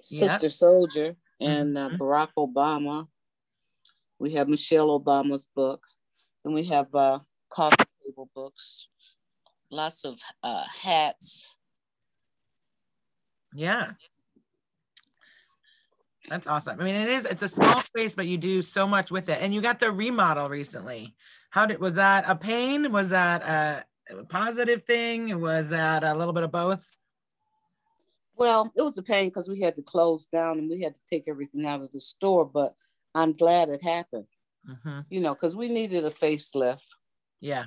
Sister 0.00 0.46
yep. 0.46 0.52
soldier 0.52 1.16
and 1.40 1.76
uh, 1.76 1.88
mm-hmm. 1.88 2.02
barack 2.02 2.28
obama. 2.38 3.08
We 4.18 4.34
have 4.34 4.48
michelle 4.48 4.98
obama's 4.98 5.46
book. 5.54 5.82
And 6.44 6.54
we 6.54 6.64
have 6.66 6.94
uh 6.94 7.18
coffee 7.50 7.84
table 8.04 8.30
books. 8.34 8.88
Lots 9.70 10.04
of 10.04 10.18
uh 10.42 10.64
hats. 10.82 11.54
Yeah 13.52 13.92
that's 16.28 16.46
awesome. 16.46 16.80
I 16.80 16.84
mean, 16.84 16.94
it 16.94 17.08
is, 17.08 17.24
it's 17.24 17.42
a 17.42 17.48
small 17.48 17.80
space, 17.82 18.14
but 18.14 18.26
you 18.26 18.38
do 18.38 18.62
so 18.62 18.86
much 18.86 19.10
with 19.10 19.28
it. 19.28 19.38
And 19.40 19.54
you 19.54 19.60
got 19.60 19.80
the 19.80 19.92
remodel 19.92 20.48
recently. 20.48 21.14
How 21.50 21.66
did, 21.66 21.80
was 21.80 21.94
that 21.94 22.24
a 22.26 22.36
pain? 22.36 22.92
Was 22.92 23.10
that 23.10 23.42
a 23.42 24.24
positive 24.24 24.84
thing? 24.84 25.40
Was 25.40 25.70
that 25.70 26.04
a 26.04 26.14
little 26.14 26.32
bit 26.32 26.42
of 26.42 26.52
both? 26.52 26.86
Well, 28.36 28.72
it 28.76 28.82
was 28.82 28.96
a 28.98 29.02
pain 29.02 29.28
because 29.28 29.48
we 29.48 29.60
had 29.60 29.74
to 29.76 29.82
close 29.82 30.26
down 30.26 30.58
and 30.58 30.70
we 30.70 30.82
had 30.82 30.94
to 30.94 31.00
take 31.10 31.24
everything 31.26 31.66
out 31.66 31.82
of 31.82 31.90
the 31.90 32.00
store, 32.00 32.44
but 32.44 32.74
I'm 33.14 33.32
glad 33.32 33.68
it 33.68 33.82
happened. 33.82 34.26
Mm-hmm. 34.68 35.00
You 35.10 35.20
know, 35.20 35.34
because 35.34 35.56
we 35.56 35.68
needed 35.68 36.04
a 36.04 36.10
facelift. 36.10 36.86
Yeah. 37.40 37.66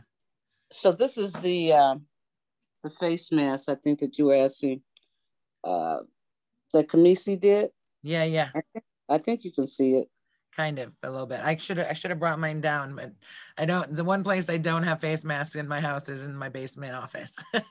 So 0.71 0.91
this 0.91 1.17
is 1.17 1.33
the 1.33 1.73
uh, 1.73 1.95
the 2.83 2.89
face 2.89 3.31
mask 3.31 3.69
I 3.69 3.75
think 3.75 3.99
that 3.99 4.17
you 4.17 4.25
were 4.25 4.35
asking 4.35 4.81
uh, 5.63 5.99
that 6.73 6.87
Camisi 6.87 7.39
did. 7.39 7.69
Yeah, 8.03 8.23
yeah. 8.23 8.49
I 8.55 8.61
think, 8.73 8.85
I 9.09 9.17
think 9.17 9.43
you 9.43 9.51
can 9.51 9.67
see 9.67 9.95
it. 9.95 10.07
Kind 10.55 10.79
of 10.79 10.91
a 11.03 11.09
little 11.09 11.25
bit. 11.27 11.39
I 11.41 11.55
should 11.55 11.77
have 11.77 11.87
I 11.87 11.93
should 11.93 12.11
have 12.11 12.19
brought 12.19 12.37
mine 12.37 12.59
down, 12.59 12.93
but 12.95 13.13
I 13.57 13.63
don't. 13.65 13.95
The 13.95 14.03
one 14.03 14.21
place 14.21 14.49
I 14.49 14.57
don't 14.57 14.83
have 14.83 14.99
face 14.99 15.23
masks 15.23 15.55
in 15.55 15.65
my 15.65 15.79
house 15.79 16.09
is 16.09 16.23
in 16.23 16.35
my 16.35 16.49
basement 16.49 16.95
office. 16.95 17.35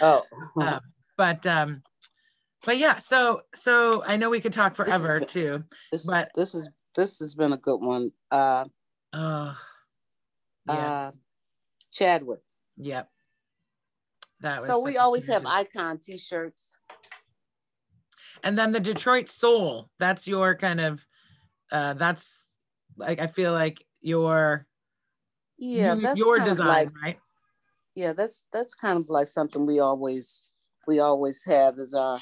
Oh, 0.00 0.22
um, 0.60 0.80
but 1.16 1.44
um, 1.46 1.82
but 2.64 2.78
yeah. 2.78 2.98
So 2.98 3.42
so 3.54 4.02
I 4.06 4.16
know 4.16 4.30
we 4.30 4.40
could 4.40 4.52
talk 4.52 4.74
forever 4.76 5.18
This 5.20 5.28
is- 5.28 5.32
too. 5.32 5.64
this, 5.92 6.06
but- 6.06 6.30
this 6.36 6.54
is 6.54 6.68
this 6.96 7.18
has 7.20 7.34
been 7.34 7.52
a 7.52 7.56
good 7.56 7.78
one. 7.78 8.10
Uh, 8.30 8.64
Oh, 9.12 9.56
yeah. 10.68 10.74
uh, 10.74 11.10
Chadwick. 11.92 12.40
Yep. 12.78 13.08
That 14.40 14.60
was 14.60 14.66
So 14.66 14.80
we 14.80 14.96
always 14.98 15.26
have 15.28 15.44
icon 15.46 15.98
T-shirts. 15.98 16.72
And 18.42 18.58
then 18.58 18.72
the 18.72 18.80
Detroit 18.80 19.28
Soul. 19.28 19.90
That's 19.98 20.26
your 20.26 20.54
kind 20.54 20.80
of 20.80 21.06
uh 21.70 21.94
that's 21.94 22.50
like 22.96 23.20
I 23.20 23.26
feel 23.26 23.52
like 23.52 23.84
your 24.00 24.66
Yeah, 25.58 25.94
you- 25.94 26.02
that's 26.02 26.18
your 26.18 26.38
design, 26.38 26.66
like 26.66 26.90
right? 27.02 27.18
yeah, 27.94 28.12
that's 28.12 28.44
that's 28.52 28.74
kind 28.74 28.98
of 28.98 29.08
like 29.08 29.28
something 29.28 29.66
we 29.66 29.80
always 29.80 30.44
we 30.86 30.98
always 30.98 31.44
have 31.44 31.78
is 31.78 31.94
our 31.94 32.18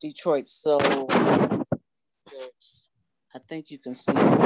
Detroit 0.00 0.48
Soul. 0.48 1.06
I 3.34 3.38
think 3.48 3.70
you 3.70 3.78
can 3.78 3.94
see. 3.94 4.12
them. 4.12 4.42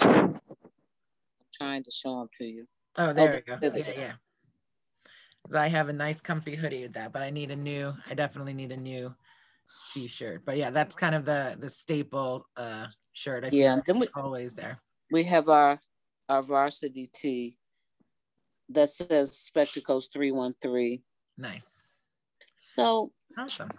I'm 0.00 0.40
trying 1.52 1.84
to 1.84 1.90
show 1.90 2.18
them 2.20 2.28
to 2.38 2.44
you. 2.44 2.66
Oh, 2.96 3.12
there 3.12 3.30
we 3.30 3.42
there 3.46 3.70
go. 3.70 3.70
they 3.70 3.80
Yeah, 3.80 3.92
go. 3.92 4.00
yeah. 4.00 4.12
I 5.54 5.68
have 5.68 5.88
a 5.88 5.92
nice 5.92 6.20
comfy 6.20 6.56
hoodie 6.56 6.82
with 6.82 6.94
that, 6.94 7.12
but 7.12 7.22
I 7.22 7.30
need 7.30 7.50
a 7.50 7.56
new, 7.56 7.94
I 8.10 8.14
definitely 8.14 8.52
need 8.54 8.72
a 8.72 8.76
new 8.76 9.14
t-shirt. 9.94 10.44
But 10.44 10.56
yeah, 10.56 10.70
that's 10.70 10.94
kind 10.94 11.14
of 11.14 11.24
the 11.24 11.56
the 11.60 11.68
staple 11.68 12.46
uh 12.56 12.86
shirt. 13.12 13.44
I 13.44 13.48
Yeah, 13.52 13.80
then 13.86 13.98
we 13.98 14.08
always 14.14 14.54
there. 14.54 14.80
we 15.10 15.24
have 15.24 15.48
our 15.48 15.80
our 16.28 16.42
varsity 16.42 17.08
tee 17.12 17.56
that 18.70 18.88
says 18.88 19.36
Spectacles 19.38 20.08
three 20.12 20.32
one 20.32 20.54
three. 20.60 21.02
Nice. 21.38 21.82
So 22.56 23.12
Awesome. 23.38 23.70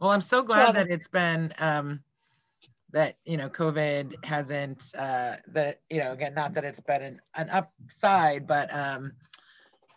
Well, 0.00 0.10
I'm 0.10 0.20
so 0.20 0.42
glad 0.42 0.68
So- 0.68 0.72
that 0.72 0.90
it's 0.90 1.08
been 1.08 1.52
um 1.58 2.02
that 2.92 3.16
you 3.24 3.36
know 3.38 3.48
COVID 3.48 4.24
hasn't 4.24 4.92
uh 4.98 5.36
that 5.48 5.80
you 5.88 5.98
know 5.98 6.12
again 6.12 6.34
not 6.34 6.52
that 6.54 6.64
it's 6.64 6.80
been 6.80 7.02
an, 7.02 7.20
an 7.36 7.48
upside, 7.50 8.46
but 8.46 8.72
um 8.74 9.12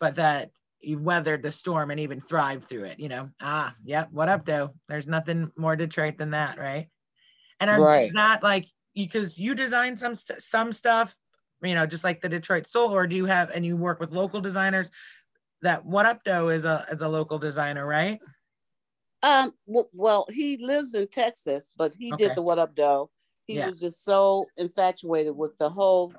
but 0.00 0.14
that 0.16 0.50
you've 0.86 1.02
weathered 1.02 1.42
the 1.42 1.50
storm 1.50 1.90
and 1.90 1.98
even 1.98 2.20
thrived 2.20 2.64
through 2.64 2.84
it, 2.84 3.00
you 3.00 3.08
know. 3.08 3.28
Ah, 3.40 3.74
yep, 3.84 4.08
what 4.12 4.28
up, 4.28 4.44
Doe? 4.44 4.72
There's 4.88 5.06
nothing 5.06 5.50
more 5.56 5.74
Detroit 5.74 6.16
than 6.16 6.30
that, 6.30 6.58
right? 6.58 6.88
And 7.58 7.68
are 7.68 7.80
Right. 7.80 8.12
that 8.14 8.42
like 8.42 8.66
because 8.94 9.36
you 9.36 9.54
design 9.54 9.96
some 9.96 10.14
st- 10.14 10.40
some 10.40 10.72
stuff, 10.72 11.16
you 11.62 11.74
know, 11.74 11.86
just 11.86 12.04
like 12.04 12.20
the 12.20 12.28
Detroit 12.28 12.66
Soul, 12.66 12.94
or 12.94 13.06
do 13.06 13.16
you 13.16 13.26
have 13.26 13.50
and 13.50 13.66
you 13.66 13.76
work 13.76 13.98
with 13.98 14.12
local 14.12 14.40
designers? 14.40 14.90
That 15.62 15.84
what 15.84 16.06
up, 16.06 16.22
Doe, 16.22 16.48
is 16.50 16.64
a 16.64 16.86
is 16.90 17.02
a 17.02 17.08
local 17.08 17.38
designer, 17.38 17.84
right? 17.84 18.20
Um, 19.22 19.54
w- 19.66 19.88
well, 19.92 20.26
he 20.30 20.58
lives 20.58 20.94
in 20.94 21.08
Texas, 21.08 21.72
but 21.76 21.94
he 21.94 22.12
Okay. 22.12 22.26
did 22.28 22.34
the 22.36 22.42
What 22.42 22.58
Up 22.58 22.74
Doe. 22.76 23.10
He 23.46 23.54
Yeah. 23.54 23.66
was 23.66 23.80
just 23.80 24.04
so 24.04 24.46
infatuated 24.56 25.34
with 25.36 25.56
the 25.58 25.68
whole. 25.68 26.14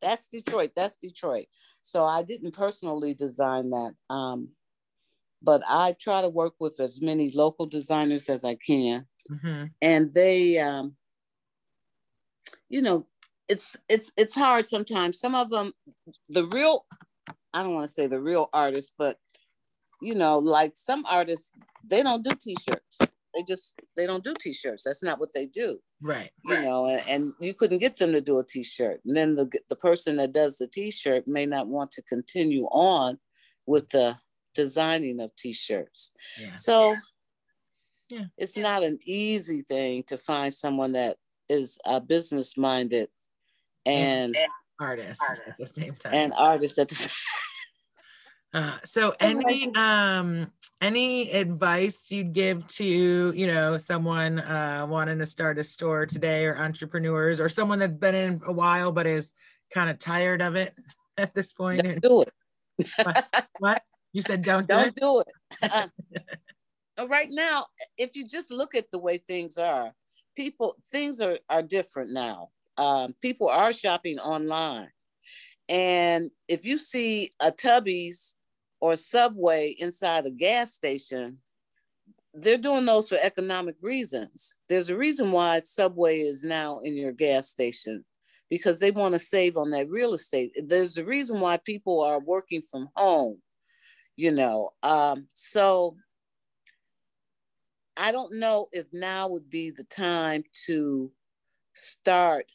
That's 0.00 0.28
Detroit. 0.28 0.72
That's 0.74 0.96
Detroit. 0.96 1.46
So 1.82 2.04
I 2.04 2.22
didn't 2.22 2.52
personally 2.52 3.12
design 3.14 3.70
that, 3.70 3.94
um, 4.08 4.50
but 5.42 5.62
I 5.68 5.94
try 6.00 6.22
to 6.22 6.28
work 6.28 6.54
with 6.60 6.78
as 6.80 7.00
many 7.00 7.32
local 7.32 7.66
designers 7.66 8.28
as 8.28 8.44
I 8.44 8.54
can, 8.54 9.06
hmm 9.28 9.64
and 9.80 10.12
they, 10.12 10.58
um, 10.58 10.96
you 12.68 12.82
know, 12.82 13.06
it's 13.48 13.76
it's 13.88 14.12
it's 14.16 14.34
hard 14.34 14.64
sometimes. 14.64 15.18
Some 15.18 15.34
of 15.34 15.50
them, 15.50 15.72
the 16.28 16.46
real, 16.46 16.86
I 17.52 17.62
don't 17.62 17.74
want 17.74 17.86
to 17.86 17.92
say 17.92 18.06
the 18.06 18.20
real 18.20 18.48
artists, 18.52 18.92
but 18.96 19.18
you 20.00 20.14
know, 20.14 20.38
like 20.38 20.72
some 20.76 21.04
artists, 21.06 21.52
they 21.84 22.02
don't 22.02 22.24
do 22.24 22.30
t-shirts. 22.34 22.98
They 23.34 23.42
just 23.42 23.80
they 23.96 24.06
don't 24.06 24.24
do 24.24 24.34
t-shirts. 24.38 24.82
That's 24.84 25.02
not 25.02 25.18
what 25.18 25.32
they 25.32 25.46
do. 25.46 25.78
Right. 26.00 26.30
You 26.44 26.60
know, 26.60 26.86
and, 26.86 27.02
and 27.08 27.32
you 27.40 27.54
couldn't 27.54 27.78
get 27.78 27.96
them 27.96 28.12
to 28.12 28.20
do 28.20 28.38
a 28.38 28.44
t-shirt. 28.44 29.00
And 29.06 29.16
then 29.16 29.36
the 29.36 29.50
the 29.68 29.76
person 29.76 30.16
that 30.16 30.32
does 30.32 30.58
the 30.58 30.66
t-shirt 30.68 31.26
may 31.26 31.46
not 31.46 31.68
want 31.68 31.90
to 31.92 32.02
continue 32.02 32.64
on 32.66 33.18
with 33.66 33.88
the 33.88 34.16
designing 34.54 35.20
of 35.20 35.34
t-shirts. 35.36 36.12
Yeah. 36.40 36.52
So 36.52 36.96
Yeah. 38.10 38.24
it's 38.36 38.56
not 38.56 38.82
an 38.84 38.98
easy 39.04 39.62
thing 39.62 40.02
to 40.08 40.18
find 40.18 40.52
someone 40.52 40.92
that 40.92 41.16
is 41.48 41.78
a 41.86 42.00
business 42.00 42.56
minded 42.58 43.08
and 43.86 44.36
Artist 44.80 45.22
at 45.46 45.56
the 45.58 45.66
same 45.66 45.94
time. 45.94 46.14
and 46.14 46.32
artist 46.34 46.78
at 46.78 46.88
the 46.88 46.94
same 47.06 47.10
Uh, 48.54 48.76
so 48.84 49.14
any 49.18 49.74
um 49.76 50.50
any 50.82 51.30
advice 51.32 52.10
you'd 52.10 52.34
give 52.34 52.66
to 52.68 53.32
you 53.34 53.46
know 53.46 53.78
someone 53.78 54.40
uh 54.40 54.86
wanting 54.86 55.18
to 55.18 55.24
start 55.24 55.58
a 55.58 55.64
store 55.64 56.04
today 56.04 56.44
or 56.44 56.58
entrepreneurs 56.58 57.40
or 57.40 57.48
someone 57.48 57.78
that's 57.78 57.94
been 57.94 58.14
in 58.14 58.42
a 58.46 58.52
while 58.52 58.92
but 58.92 59.06
is 59.06 59.32
kind 59.72 59.88
of 59.88 59.98
tired 59.98 60.42
of 60.42 60.54
it 60.54 60.74
at 61.16 61.34
this 61.34 61.52
point? 61.54 61.82
Don't 61.82 62.02
do 62.02 62.22
it. 62.22 63.24
what? 63.58 63.82
You 64.12 64.20
said 64.20 64.42
don't 64.42 64.68
do 64.68 64.76
Don't 64.76 64.88
it? 64.88 64.94
do 64.96 65.22
it. 65.62 65.90
Uh, 66.98 67.08
right 67.08 67.28
now, 67.30 67.64
if 67.96 68.14
you 68.14 68.26
just 68.26 68.50
look 68.50 68.74
at 68.74 68.90
the 68.90 68.98
way 68.98 69.16
things 69.16 69.56
are, 69.56 69.94
people 70.36 70.76
things 70.90 71.22
are 71.22 71.38
are 71.48 71.62
different 71.62 72.12
now. 72.12 72.50
Um, 72.76 73.14
people 73.22 73.48
are 73.48 73.72
shopping 73.72 74.18
online, 74.18 74.90
and 75.70 76.30
if 76.48 76.66
you 76.66 76.76
see 76.76 77.30
a 77.40 77.50
Tubby's 77.50 78.36
or 78.82 78.96
Subway 78.96 79.76
inside 79.78 80.26
a 80.26 80.30
gas 80.32 80.72
station, 80.72 81.38
they're 82.34 82.58
doing 82.58 82.84
those 82.84 83.08
for 83.08 83.18
economic 83.22 83.76
reasons. 83.80 84.56
There's 84.68 84.90
a 84.90 84.98
reason 84.98 85.30
why 85.30 85.60
Subway 85.60 86.18
is 86.18 86.42
now 86.42 86.80
in 86.80 86.96
your 86.96 87.12
gas 87.12 87.48
station 87.48 88.04
because 88.50 88.80
they 88.80 88.90
want 88.90 89.12
to 89.12 89.20
save 89.20 89.56
on 89.56 89.70
that 89.70 89.88
real 89.88 90.14
estate. 90.14 90.50
There's 90.66 90.98
a 90.98 91.04
reason 91.04 91.38
why 91.38 91.58
people 91.58 92.02
are 92.02 92.18
working 92.18 92.60
from 92.60 92.88
home, 92.96 93.40
you 94.16 94.32
know. 94.32 94.70
Um, 94.82 95.28
so 95.32 95.96
I 97.96 98.10
don't 98.10 98.40
know 98.40 98.66
if 98.72 98.88
now 98.92 99.28
would 99.28 99.48
be 99.48 99.70
the 99.70 99.84
time 99.84 100.42
to 100.66 101.12
start 101.74 102.46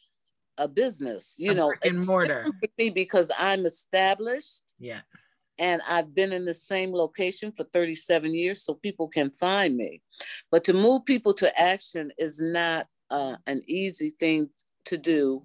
a 0.58 0.68
business, 0.68 1.36
you 1.38 1.52
A 1.52 1.54
know, 1.54 1.72
and 1.82 2.06
mortar. 2.06 2.44
because 2.76 3.30
I'm 3.38 3.64
established 3.64 4.74
yeah 4.78 5.00
and 5.58 5.82
I've 5.88 6.14
been 6.14 6.32
in 6.32 6.44
the 6.44 6.54
same 6.54 6.92
location 6.92 7.52
for 7.52 7.64
37 7.64 8.34
years, 8.34 8.64
so 8.64 8.74
people 8.74 9.08
can 9.08 9.30
find 9.30 9.76
me. 9.76 10.02
But 10.50 10.64
to 10.64 10.72
move 10.72 11.04
people 11.04 11.34
to 11.34 11.60
action 11.60 12.12
is 12.18 12.40
not 12.40 12.86
uh, 13.10 13.36
an 13.46 13.62
easy 13.66 14.10
thing 14.10 14.50
to 14.86 14.98
do 14.98 15.44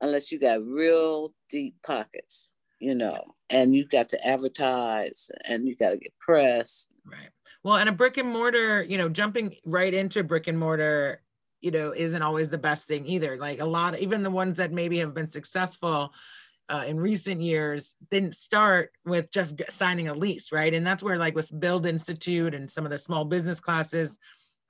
unless 0.00 0.32
you 0.32 0.38
got 0.38 0.64
real 0.64 1.32
deep 1.48 1.76
pockets, 1.84 2.50
you 2.80 2.94
know, 2.94 3.34
and 3.50 3.74
you 3.74 3.86
got 3.86 4.08
to 4.10 4.26
advertise 4.26 5.30
and 5.46 5.66
you 5.66 5.76
got 5.76 5.90
to 5.90 5.96
get 5.96 6.18
press. 6.18 6.88
right 7.04 7.28
well 7.62 7.76
and 7.76 7.88
a 7.88 7.92
brick 7.92 8.16
and 8.16 8.28
mortar 8.28 8.82
you 8.82 8.98
know 8.98 9.08
jumping 9.08 9.54
right 9.64 9.94
into 9.94 10.24
brick 10.24 10.48
and 10.48 10.58
mortar 10.58 11.22
you 11.60 11.70
know 11.70 11.92
isn't 11.96 12.22
always 12.22 12.50
the 12.50 12.58
best 12.58 12.86
thing 12.86 13.06
either 13.06 13.36
like 13.36 13.60
a 13.60 13.64
lot 13.64 13.98
even 13.98 14.22
the 14.22 14.30
ones 14.30 14.56
that 14.56 14.72
maybe 14.72 14.98
have 14.98 15.14
been 15.14 15.30
successful 15.30 16.12
uh, 16.72 16.84
in 16.86 16.98
recent 16.98 17.40
years 17.40 17.94
didn't 18.10 18.34
start 18.34 18.90
with 19.04 19.30
just 19.30 19.60
signing 19.68 20.08
a 20.08 20.14
lease 20.14 20.50
right 20.52 20.72
and 20.74 20.86
that's 20.86 21.02
where 21.02 21.18
like 21.18 21.34
with 21.34 21.60
build 21.60 21.86
institute 21.86 22.54
and 22.54 22.70
some 22.70 22.84
of 22.84 22.90
the 22.90 22.98
small 22.98 23.24
business 23.24 23.60
classes 23.60 24.18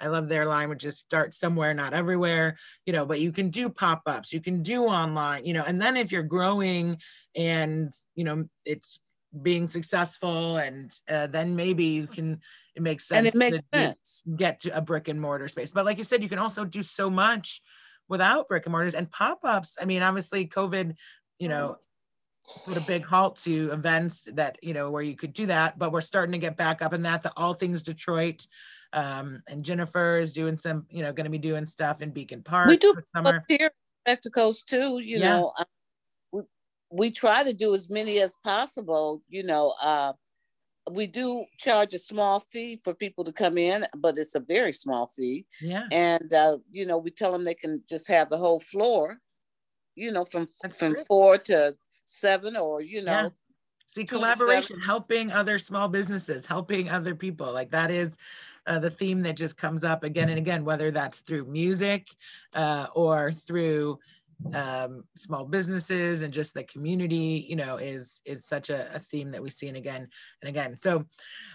i 0.01 0.09
love 0.09 0.29
their 0.29 0.45
line 0.45 0.68
which 0.68 0.85
is 0.85 0.99
start 0.99 1.33
somewhere 1.33 1.72
not 1.72 1.95
everywhere 1.95 2.57
you 2.87 2.93
know 2.93 3.07
but 3.07 3.20
you 3.20 3.31
can 3.31 3.49
do 3.49 3.70
pop-ups 3.70 4.33
you 4.33 4.41
can 4.41 4.62
do 4.62 4.85
online 4.85 5.45
you 5.45 5.55
know 5.55 5.64
and 5.64 5.81
then 5.81 5.97
if 5.97 6.11
you're 6.11 6.22
growing 6.22 6.97
and 7.37 7.93
you 8.16 8.24
know 8.24 8.45
it's 8.64 9.01
being 9.41 9.68
successful 9.68 10.59
and 10.59 10.93
uh, 11.09 11.26
then 11.29 11.57
maybe 11.57 11.85
you 11.85 12.07
can 12.07 12.41
it 12.74 12.83
makes 12.83 13.07
sense 13.07 13.18
And 13.18 13.26
it 13.26 13.35
makes 13.35 13.59
to 13.72 13.79
sense. 13.79 14.22
get 14.37 14.61
to 14.61 14.76
a 14.76 14.81
brick 14.81 15.09
and 15.09 15.20
mortar 15.20 15.49
space. 15.49 15.72
But 15.72 15.85
like 15.85 15.99
you 15.99 16.05
said, 16.05 16.22
you 16.22 16.29
can 16.29 16.39
also 16.39 16.64
do 16.64 16.83
so 16.83 17.11
much 17.11 17.61
without 18.09 18.49
brick 18.49 18.64
and 18.66 18.72
mortars 18.72 18.95
and 18.95 19.11
pop-ups. 19.11 19.76
I 19.81 19.85
mean, 19.85 20.03
obviously 20.03 20.47
COVID, 20.47 20.95
you 21.39 21.49
know, 21.49 21.76
put 22.66 22.76
a 22.76 22.80
big 22.80 23.05
halt 23.05 23.36
to 23.38 23.70
events 23.72 24.22
that, 24.34 24.59
you 24.62 24.74
know, 24.74 24.90
where 24.90 25.03
you 25.03 25.16
could 25.16 25.32
do 25.32 25.47
that, 25.47 25.78
but 25.78 25.93
we're 25.93 26.01
starting 26.01 26.32
to 26.32 26.38
get 26.38 26.57
back 26.57 26.82
up 26.82 26.93
in 26.93 27.03
that, 27.03 27.22
the 27.22 27.32
all 27.36 27.55
things 27.55 27.82
Detroit. 27.82 28.47
Um, 28.93 29.43
and 29.49 29.64
Jennifer 29.64 30.18
is 30.18 30.32
doing 30.32 30.57
some, 30.57 30.86
you 30.90 31.03
know, 31.03 31.12
going 31.12 31.24
to 31.24 31.30
be 31.30 31.38
doing 31.38 31.66
stuff 31.66 32.03
in 32.03 32.11
Beacon 32.11 32.43
Park. 32.43 32.68
We 32.68 32.76
do 32.76 32.95
summer. 33.16 33.45
volunteer 33.49 33.70
spectacles 34.07 34.62
too, 34.62 35.01
you 35.01 35.18
Yeah. 35.18 35.30
know. 35.30 35.53
uh, 35.59 35.64
We, 36.32 36.43
we 36.90 37.11
try 37.11 37.43
to 37.43 37.53
do 37.55 37.74
as 37.74 37.88
many 37.88 38.20
as 38.20 38.36
possible, 38.45 39.22
you 39.28 39.43
know. 39.45 39.74
Uh, 39.82 40.12
we 40.90 41.07
do 41.07 41.45
charge 41.59 41.95
a 41.95 41.99
small 41.99 42.40
fee 42.40 42.76
for 42.76 42.93
people 42.93 43.24
to 43.24 43.32
come 43.32 43.57
in, 43.57 43.86
but 43.97 44.18
it's 44.18 44.34
a 44.34 44.40
very 44.40 44.72
small 44.72 45.07
fee. 45.07 45.47
Yeah. 45.61 45.86
And 45.90 46.32
uh, 46.32 46.59
you 46.70 46.86
know, 46.86 46.99
we 46.99 47.11
tell 47.11 47.32
them 47.32 47.45
they 47.45 47.55
can 47.55 47.82
just 47.88 48.09
have 48.09 48.28
the 48.28 48.36
whole 48.38 48.61
floor, 48.61 49.18
you 49.95 50.12
know, 50.12 50.24
from 50.24 50.49
That's 50.61 50.78
from 50.78 50.95
great. 50.95 51.07
four 51.07 51.38
to 51.38 51.74
seven, 52.05 52.57
or 52.57 52.82
you 52.82 53.03
know, 53.03 53.12
Yeah. 53.12 53.28
See, 53.86 54.05
collaboration, 54.05 54.80
helping 54.80 55.30
other 55.30 55.59
small 55.59 55.86
businesses, 55.86 56.46
helping 56.46 56.88
other 56.88 57.14
people. 57.14 57.53
Like 57.53 57.70
that 57.72 57.90
is 57.90 58.16
uh, 58.66 58.78
the 58.78 58.90
theme 58.90 59.22
that 59.22 59.36
just 59.36 59.59
comes 59.59 59.84
up 59.84 60.03
again 60.03 60.30
and 60.30 60.38
again, 60.38 60.64
whether 60.64 60.90
that's 60.90 61.20
through 61.20 61.44
music 61.44 62.09
uh, 62.57 62.86
or 62.94 63.32
through 63.32 63.98
um, 64.55 65.05
small 65.16 65.44
businesses 65.44 66.22
and 66.22 66.32
just 66.32 66.55
the 66.55 66.64
community, 66.64 67.46
you 67.48 67.57
know, 67.57 67.76
is 67.76 68.22
is 68.24 68.46
such 68.46 68.70
a, 68.70 68.94
a 68.94 68.98
theme 68.98 69.30
that 69.30 69.42
we 69.42 69.50
see 69.50 69.68
and 69.68 69.76
again 69.76 70.09
and 70.40 70.48
again. 70.48 70.76
So 70.76 71.05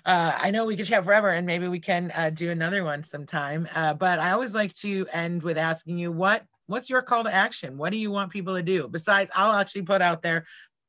uh, 0.06 0.34
I 0.38 0.52
know 0.52 0.66
we 0.66 0.76
could 0.76 0.86
chat 0.86 1.04
forever 1.04 1.30
and 1.30 1.46
maybe 1.48 1.68
we 1.68 1.80
can 1.80 2.12
uh, 2.16 2.30
do 2.30 2.52
another 2.52 2.84
one 2.84 3.04
sometime. 3.04 3.68
Uh, 3.74 3.94
but 3.94 4.20
I 4.20 4.32
always 4.32 4.56
like 4.56 4.76
to 4.78 5.08
end 5.12 5.44
with 5.44 5.58
asking 5.58 5.98
you 5.98 6.12
what 6.12 6.44
what's 6.68 6.90
your 6.90 7.02
call 7.02 7.24
to 7.24 7.34
action? 7.34 7.78
What 7.78 7.92
do 7.92 7.98
you 7.98 8.12
want 8.12 8.32
people 8.32 8.56
to 8.56 8.64
do? 8.64 8.88
Besides, 8.88 9.32
I'll 9.36 9.54
actually 9.54 9.84
put 9.84 10.02
out 10.02 10.22
there 10.22 10.46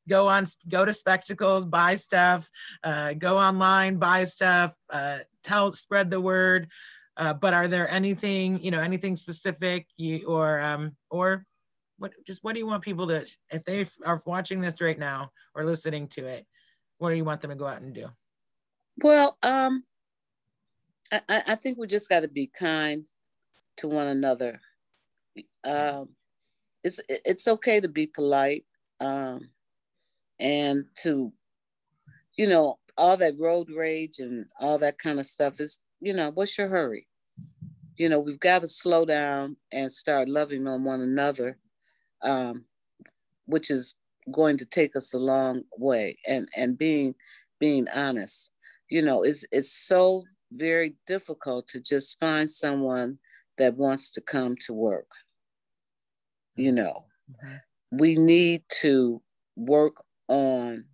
go 0.09 0.27
on 0.27 0.47
go 0.71 0.87
to 0.87 0.95
spectacles 0.95 1.67
buy 1.67 1.95
stuff 1.95 2.49
uh, 2.83 3.13
go 3.13 3.37
online 3.37 3.99
buy 3.99 4.25
stuff 4.25 4.73
uh, 4.89 5.19
tell 5.45 5.71
spread 5.75 6.11
the 6.11 6.19
word 6.19 6.67
uh, 7.19 7.35
but 7.35 7.53
are 7.53 7.69
there 7.69 7.87
anything 7.91 8.59
you 8.65 8.71
know 8.71 8.81
anything 8.81 9.15
specific 9.15 9.87
you 9.99 10.27
or 10.27 10.61
um 10.61 10.97
or 11.11 11.45
what 11.99 12.11
just 12.27 12.43
what 12.43 12.55
do 12.55 12.59
you 12.59 12.67
want 12.67 12.83
people 12.83 13.07
to 13.07 13.27
if 13.51 13.63
they 13.65 13.85
are 14.07 14.23
watching 14.25 14.63
this 14.63 14.81
right 14.81 14.99
now 14.99 15.31
or 15.55 15.67
listening 15.67 16.09
to 16.09 16.25
it 16.25 16.47
what 16.97 17.11
do 17.11 17.17
you 17.17 17.25
want 17.25 17.43
them 17.43 17.51
to 17.51 17.57
go 17.57 17.67
out 17.67 17.83
and 17.83 17.95
do 17.95 18.09
well, 19.03 19.39
um, 19.43 19.85
I, 21.13 21.21
I 21.29 21.43
I 21.49 21.55
think 21.55 21.79
we 21.79 21.87
just 21.87 22.09
got 22.09 22.21
to 22.21 22.29
be 22.29 22.49
kind 22.49 23.07
to 23.79 23.89
one 23.89 24.09
another. 24.09 24.61
Um, 25.65 26.11
it's 26.85 27.01
it's 27.09 27.49
okay 27.49 27.81
to 27.81 27.89
be 27.89 28.07
polite, 28.07 28.65
um, 29.01 29.51
and 30.39 30.85
to, 31.03 31.33
you 32.37 32.47
know, 32.47 32.79
all 32.97 33.17
that 33.17 33.39
road 33.39 33.69
rage 33.71 34.19
and 34.19 34.47
all 34.61 34.79
that 34.79 34.99
kind 34.99 35.19
of 35.19 35.27
stuff 35.27 35.61
is, 35.61 35.81
you 36.01 36.13
know, 36.13 36.31
what's 36.35 36.57
your 36.57 36.69
hurry? 36.69 37.07
You 37.97 38.09
know, 38.09 38.21
we've 38.21 38.41
got 38.41 38.61
to 38.61 38.69
slow 38.69 39.05
down 39.05 39.57
and 39.73 39.93
start 39.93 40.29
loving 40.29 40.67
on 40.67 40.85
one 40.85 41.01
another, 41.01 41.59
um, 42.23 42.65
which 43.47 43.71
is 43.71 43.97
going 44.31 44.57
to 44.59 44.67
take 44.67 44.95
us 44.95 45.15
a 45.15 45.19
long 45.19 45.63
way. 45.77 46.17
And 46.27 46.49
and 46.57 46.79
being 46.79 47.15
being 47.59 47.87
honest, 47.95 48.51
you 48.89 49.03
know, 49.03 49.25
it's 49.25 49.45
it's 49.51 49.73
so 49.73 50.25
very 50.53 50.95
difficult 51.07 51.69
to 51.69 51.81
just 51.81 52.19
find 52.21 52.51
someone 52.51 53.19
that 53.59 53.77
wants 53.77 54.11
to 54.13 54.21
come 54.21 54.57
to 54.67 54.73
work. 54.73 55.11
You 56.59 56.73
know, 56.73 57.05
mm-hmm. 57.31 57.57
we 57.99 58.17
need 58.17 58.63
to 58.81 59.23
work 59.57 60.03
on 60.29 60.85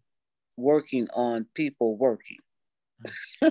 working 0.56 1.08
on 1.14 1.46
people 1.54 1.96
working. 1.96 2.38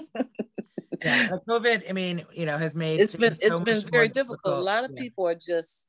yeah 1.03 1.29
covid 1.47 1.83
i 1.89 1.93
mean 1.93 2.23
you 2.33 2.45
know 2.45 2.57
has 2.57 2.73
made 2.75 2.99
It's 2.99 3.15
been 3.15 3.35
things 3.35 3.51
so 3.51 3.61
it's 3.61 3.65
been 3.65 3.91
very 3.91 4.07
more 4.07 4.13
difficult. 4.13 4.57
A 4.57 4.61
lot 4.61 4.83
of 4.83 4.91
Yeah. 4.95 5.01
people 5.03 5.27
are 5.27 5.35
just 5.35 5.87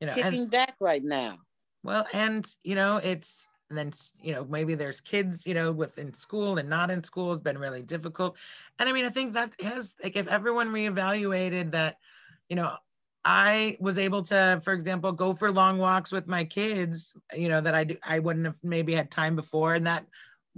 you 0.00 0.06
know 0.06 0.12
kicking 0.12 0.42
and, 0.42 0.50
back 0.50 0.76
right 0.80 1.02
now. 1.02 1.38
well 1.82 2.06
and 2.12 2.46
you 2.62 2.74
know 2.74 2.98
it's 2.98 3.46
and 3.70 3.76
then 3.78 3.92
you 4.22 4.32
know 4.32 4.44
maybe 4.44 4.74
there's 4.74 5.00
kids 5.00 5.46
you 5.46 5.54
know 5.54 5.72
within 5.72 6.14
school 6.14 6.58
and 6.58 6.68
not 6.68 6.90
in 6.90 7.02
school 7.02 7.30
has 7.30 7.40
been 7.40 7.58
really 7.58 7.82
difficult 7.82 8.36
and 8.78 8.88
i 8.88 8.92
mean 8.92 9.04
i 9.04 9.10
think 9.10 9.34
that 9.34 9.52
has 9.60 9.94
like 10.02 10.16
if 10.16 10.28
everyone 10.28 10.68
reevaluated 10.68 11.72
that 11.72 11.96
you 12.48 12.56
know 12.56 12.76
i 13.24 13.76
was 13.80 13.98
able 13.98 14.22
to 14.22 14.60
for 14.64 14.72
example 14.72 15.12
go 15.12 15.32
for 15.32 15.50
long 15.50 15.78
walks 15.78 16.12
with 16.12 16.26
my 16.26 16.44
kids 16.44 17.12
you 17.34 17.48
know 17.48 17.60
that 17.60 17.74
i 17.74 17.84
do, 17.84 17.96
i 18.04 18.18
wouldn't 18.18 18.46
have 18.46 18.56
maybe 18.62 18.94
had 18.94 19.10
time 19.10 19.34
before 19.34 19.74
and 19.74 19.86
that 19.86 20.06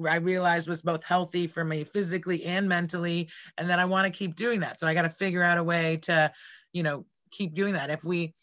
i 0.08 0.16
realized 0.16 0.68
was 0.68 0.82
both 0.82 1.02
healthy 1.02 1.46
for 1.46 1.64
me 1.64 1.84
physically 1.84 2.44
and 2.44 2.68
mentally 2.68 3.28
and 3.58 3.68
then 3.68 3.78
i 3.78 3.84
want 3.84 4.06
to 4.06 4.16
keep 4.16 4.36
doing 4.36 4.60
that 4.60 4.78
so 4.78 4.86
i 4.86 4.94
got 4.94 5.02
to 5.02 5.08
figure 5.08 5.42
out 5.42 5.58
a 5.58 5.64
way 5.64 5.96
to 5.96 6.30
you 6.72 6.82
know 6.82 7.04
keep 7.30 7.54
doing 7.54 7.74
that 7.74 7.90
if 7.90 8.04
we 8.04 8.34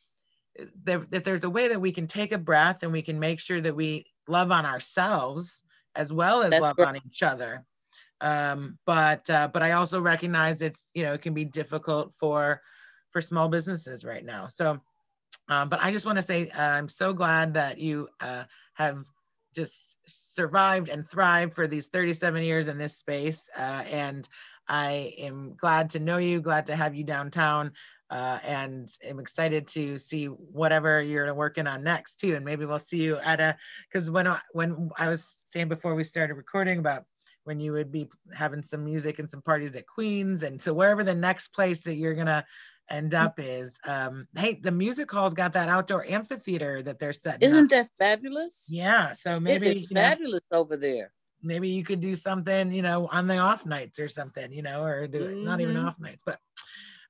there, 0.84 1.02
if 1.12 1.24
there's 1.24 1.44
a 1.44 1.50
way 1.50 1.68
that 1.68 1.80
we 1.80 1.92
can 1.92 2.08
take 2.08 2.32
a 2.32 2.38
breath 2.38 2.82
and 2.84 2.92
we 2.92 3.02
can 3.02 3.20
make 3.20 3.40
sure 3.40 3.62
that 3.62 3.76
we 3.76 4.06
love 4.28 4.52
on 4.52 4.66
ourselves 4.66 5.62
as 5.96 6.12
well 6.12 6.42
as 6.42 6.52
That's 6.52 6.64
love 6.64 6.76
right. 6.80 6.88
on 6.88 6.98
each 7.06 7.24
other 7.24 7.64
um, 8.22 8.80
but 8.86 9.30
uh, 9.30 9.48
but 9.54 9.62
i 9.62 9.74
also 9.74 10.02
recognize 10.02 10.62
it's 10.62 10.88
you 10.94 11.04
know 11.04 11.14
it 11.14 11.22
can 11.22 11.34
be 11.34 11.46
difficult 11.46 12.14
for 12.14 12.62
for 13.10 13.22
small 13.22 13.50
businesses 13.50 14.06
right 14.06 14.26
now 14.26 14.48
so 14.48 14.80
um, 15.50 15.70
but 15.70 15.82
i 15.82 15.92
just 15.92 16.06
want 16.06 16.18
to 16.18 16.22
say 16.22 16.50
uh, 16.50 16.62
i'm 16.62 16.90
so 16.90 17.14
glad 17.14 17.54
that 17.54 17.78
you 17.78 18.08
uh, 18.22 18.44
have 18.74 19.06
just 19.56 19.98
survived 20.06 20.90
and 20.90 21.08
thrived 21.08 21.54
for 21.54 21.68
these 21.68 21.88
37 21.88 22.44
years 22.44 22.68
in 22.68 22.78
this 22.78 22.98
space 22.98 23.50
uh, 23.58 23.84
and 23.92 24.30
i 24.68 25.14
am 25.18 25.56
glad 25.56 25.90
to 25.90 26.00
know 26.00 26.18
you 26.18 26.42
glad 26.42 26.66
to 26.66 26.76
have 26.76 26.96
you 26.96 27.04
downtown 27.04 27.72
uh, 28.10 28.40
and 28.44 28.90
I'm 29.08 29.20
excited 29.20 29.68
to 29.70 29.98
see 29.98 30.26
whatever 30.26 31.02
you're 31.02 31.34
working 31.34 31.68
on 31.68 31.84
next 31.84 32.20
too. 32.20 32.36
And 32.36 32.46
maybe 32.46 32.66
we'll 32.66 32.80
see 32.80 33.02
you 33.04 33.18
at 33.18 33.40
a 33.40 33.58
because 33.92 34.10
when 34.10 34.28
I, 34.28 34.40
when 34.54 34.90
I 34.98 35.10
was 35.10 35.42
saying 35.46 35.68
before 35.68 35.94
we 35.94 36.04
started 36.04 36.36
recording 36.36 36.80
about 36.80 37.04
when 37.44 37.60
you 37.60 37.74
would 37.74 37.92
be 37.92 38.10
having 38.34 38.62
some 38.62 38.86
music 38.86 39.20
and 39.20 39.30
some 39.30 39.42
parties 39.42 39.76
at 39.76 39.88
Queens, 39.88 40.44
and 40.44 40.62
so 40.62 40.74
wherever 40.74 41.04
the 41.04 41.16
next 41.16 41.50
place 41.50 41.82
that 41.82 41.96
you're 41.96 42.14
gonna 42.14 42.46
end 42.90 43.14
up 43.14 43.40
is. 43.40 43.80
Um, 43.84 44.28
hey, 44.36 44.56
the 44.62 44.72
music 44.72 45.12
hall's 45.12 45.34
got 45.34 45.54
that 45.54 45.70
outdoor 45.70 46.06
amphitheater 46.06 46.82
that 46.84 47.00
they're 47.00 47.14
setting. 47.14 47.48
Isn't 47.48 47.66
up. 47.66 47.70
that 47.72 47.90
fabulous? 47.98 48.68
Yeah, 48.70 49.14
so 49.14 49.40
maybe 49.40 49.68
it's 49.70 49.88
you 49.90 49.96
know, 49.96 50.02
fabulous 50.02 50.42
over 50.52 50.78
there. 50.78 51.14
maybe 51.42 51.70
you 51.70 51.84
could 51.84 52.00
do 52.00 52.16
something, 52.16 52.72
you 52.74 52.82
know, 52.82 53.08
on 53.12 53.28
the 53.28 53.38
off 53.38 53.66
nights 53.66 54.00
or 54.00 54.08
something, 54.08 54.52
you 54.52 54.62
know, 54.62 54.84
or 54.84 55.08
do 55.08 55.26
it 55.26 55.42
not 55.42 55.62
even 55.62 55.76
Mhm. 55.76 55.88
off 55.88 56.00
nights, 56.00 56.24
but 56.26 56.40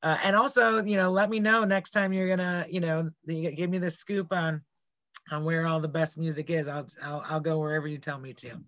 uh, 0.04 0.18
and 0.24 0.36
also, 0.36 0.84
you 0.86 0.98
know, 0.98 1.12
let 1.12 1.30
me 1.30 1.40
know 1.40 1.66
next 1.66 1.92
time 1.92 2.14
you're 2.14 2.28
gonna, 2.30 2.66
you 2.70 2.80
know, 2.80 3.10
give 3.28 3.70
me 3.70 3.80
the 3.80 3.92
scoop 3.92 4.32
on 4.34 4.64
on 5.32 5.46
where 5.46 5.68
all 5.68 5.80
the 5.80 5.88
best 5.88 6.18
music 6.18 6.50
is. 6.50 6.68
I'll 6.68 6.88
I'll, 7.04 7.24
I'll 7.26 7.40
go 7.42 7.60
wherever 7.60 7.88
you 7.88 7.98
tell 8.00 8.20
me 8.20 8.34
to. 8.36 8.62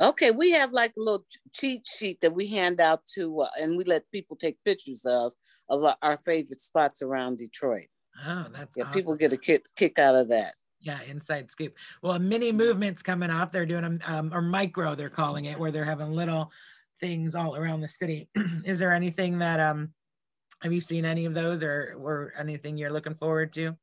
Okay, 0.00 0.30
we 0.30 0.50
have 0.52 0.72
like 0.72 0.92
a 0.96 1.00
little 1.00 1.26
cheat 1.54 1.86
sheet 1.86 2.20
that 2.20 2.34
we 2.34 2.48
hand 2.48 2.80
out 2.80 3.06
to, 3.14 3.40
uh, 3.40 3.48
and 3.58 3.78
we 3.78 3.84
let 3.84 4.10
people 4.10 4.36
take 4.36 4.62
pictures 4.64 5.06
of 5.06 5.32
of 5.70 5.82
our, 5.84 5.96
our 6.02 6.16
favorite 6.18 6.60
spots 6.60 7.00
around 7.00 7.38
Detroit. 7.38 7.86
Oh, 8.26 8.46
that's 8.52 8.76
Yeah, 8.76 8.84
awesome. 8.84 8.92
people 8.94 9.16
get 9.16 9.32
a 9.32 9.38
kick 9.38 9.64
kick 9.74 9.98
out 9.98 10.14
of 10.14 10.28
that. 10.28 10.52
Yeah, 10.80 11.00
inside 11.02 11.50
scoop. 11.50 11.74
Well, 12.02 12.12
a 12.12 12.18
mini 12.18 12.52
movements 12.52 13.02
coming 13.02 13.30
up. 13.30 13.52
They're 13.52 13.66
doing 13.66 13.84
a 13.84 14.12
um, 14.12 14.34
or 14.34 14.42
micro, 14.42 14.94
they're 14.94 15.08
calling 15.10 15.46
it, 15.46 15.58
where 15.58 15.70
they're 15.72 15.84
having 15.84 16.10
little 16.10 16.52
things 17.00 17.34
all 17.34 17.56
around 17.56 17.80
the 17.80 17.88
city. 17.88 18.28
is 18.64 18.78
there 18.78 18.92
anything 18.92 19.38
that 19.38 19.60
um 19.60 19.94
have 20.62 20.72
you 20.72 20.80
seen 20.80 21.06
any 21.06 21.24
of 21.24 21.32
those 21.32 21.62
or 21.62 21.94
or 21.98 22.34
anything 22.38 22.76
you're 22.76 22.92
looking 22.92 23.14
forward 23.14 23.52
to? 23.54 23.76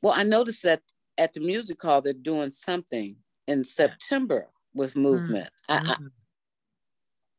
Well, 0.00 0.14
I 0.14 0.22
noticed 0.22 0.62
that 0.62 0.82
at 1.18 1.34
the 1.34 1.40
music 1.40 1.80
hall 1.82 2.00
they're 2.00 2.12
doing 2.14 2.50
something 2.50 3.16
in 3.46 3.64
September 3.64 4.48
with 4.74 4.96
movement. 4.96 5.50
I, 5.68 5.76
I, 5.76 5.94
Mhm. 5.94 6.10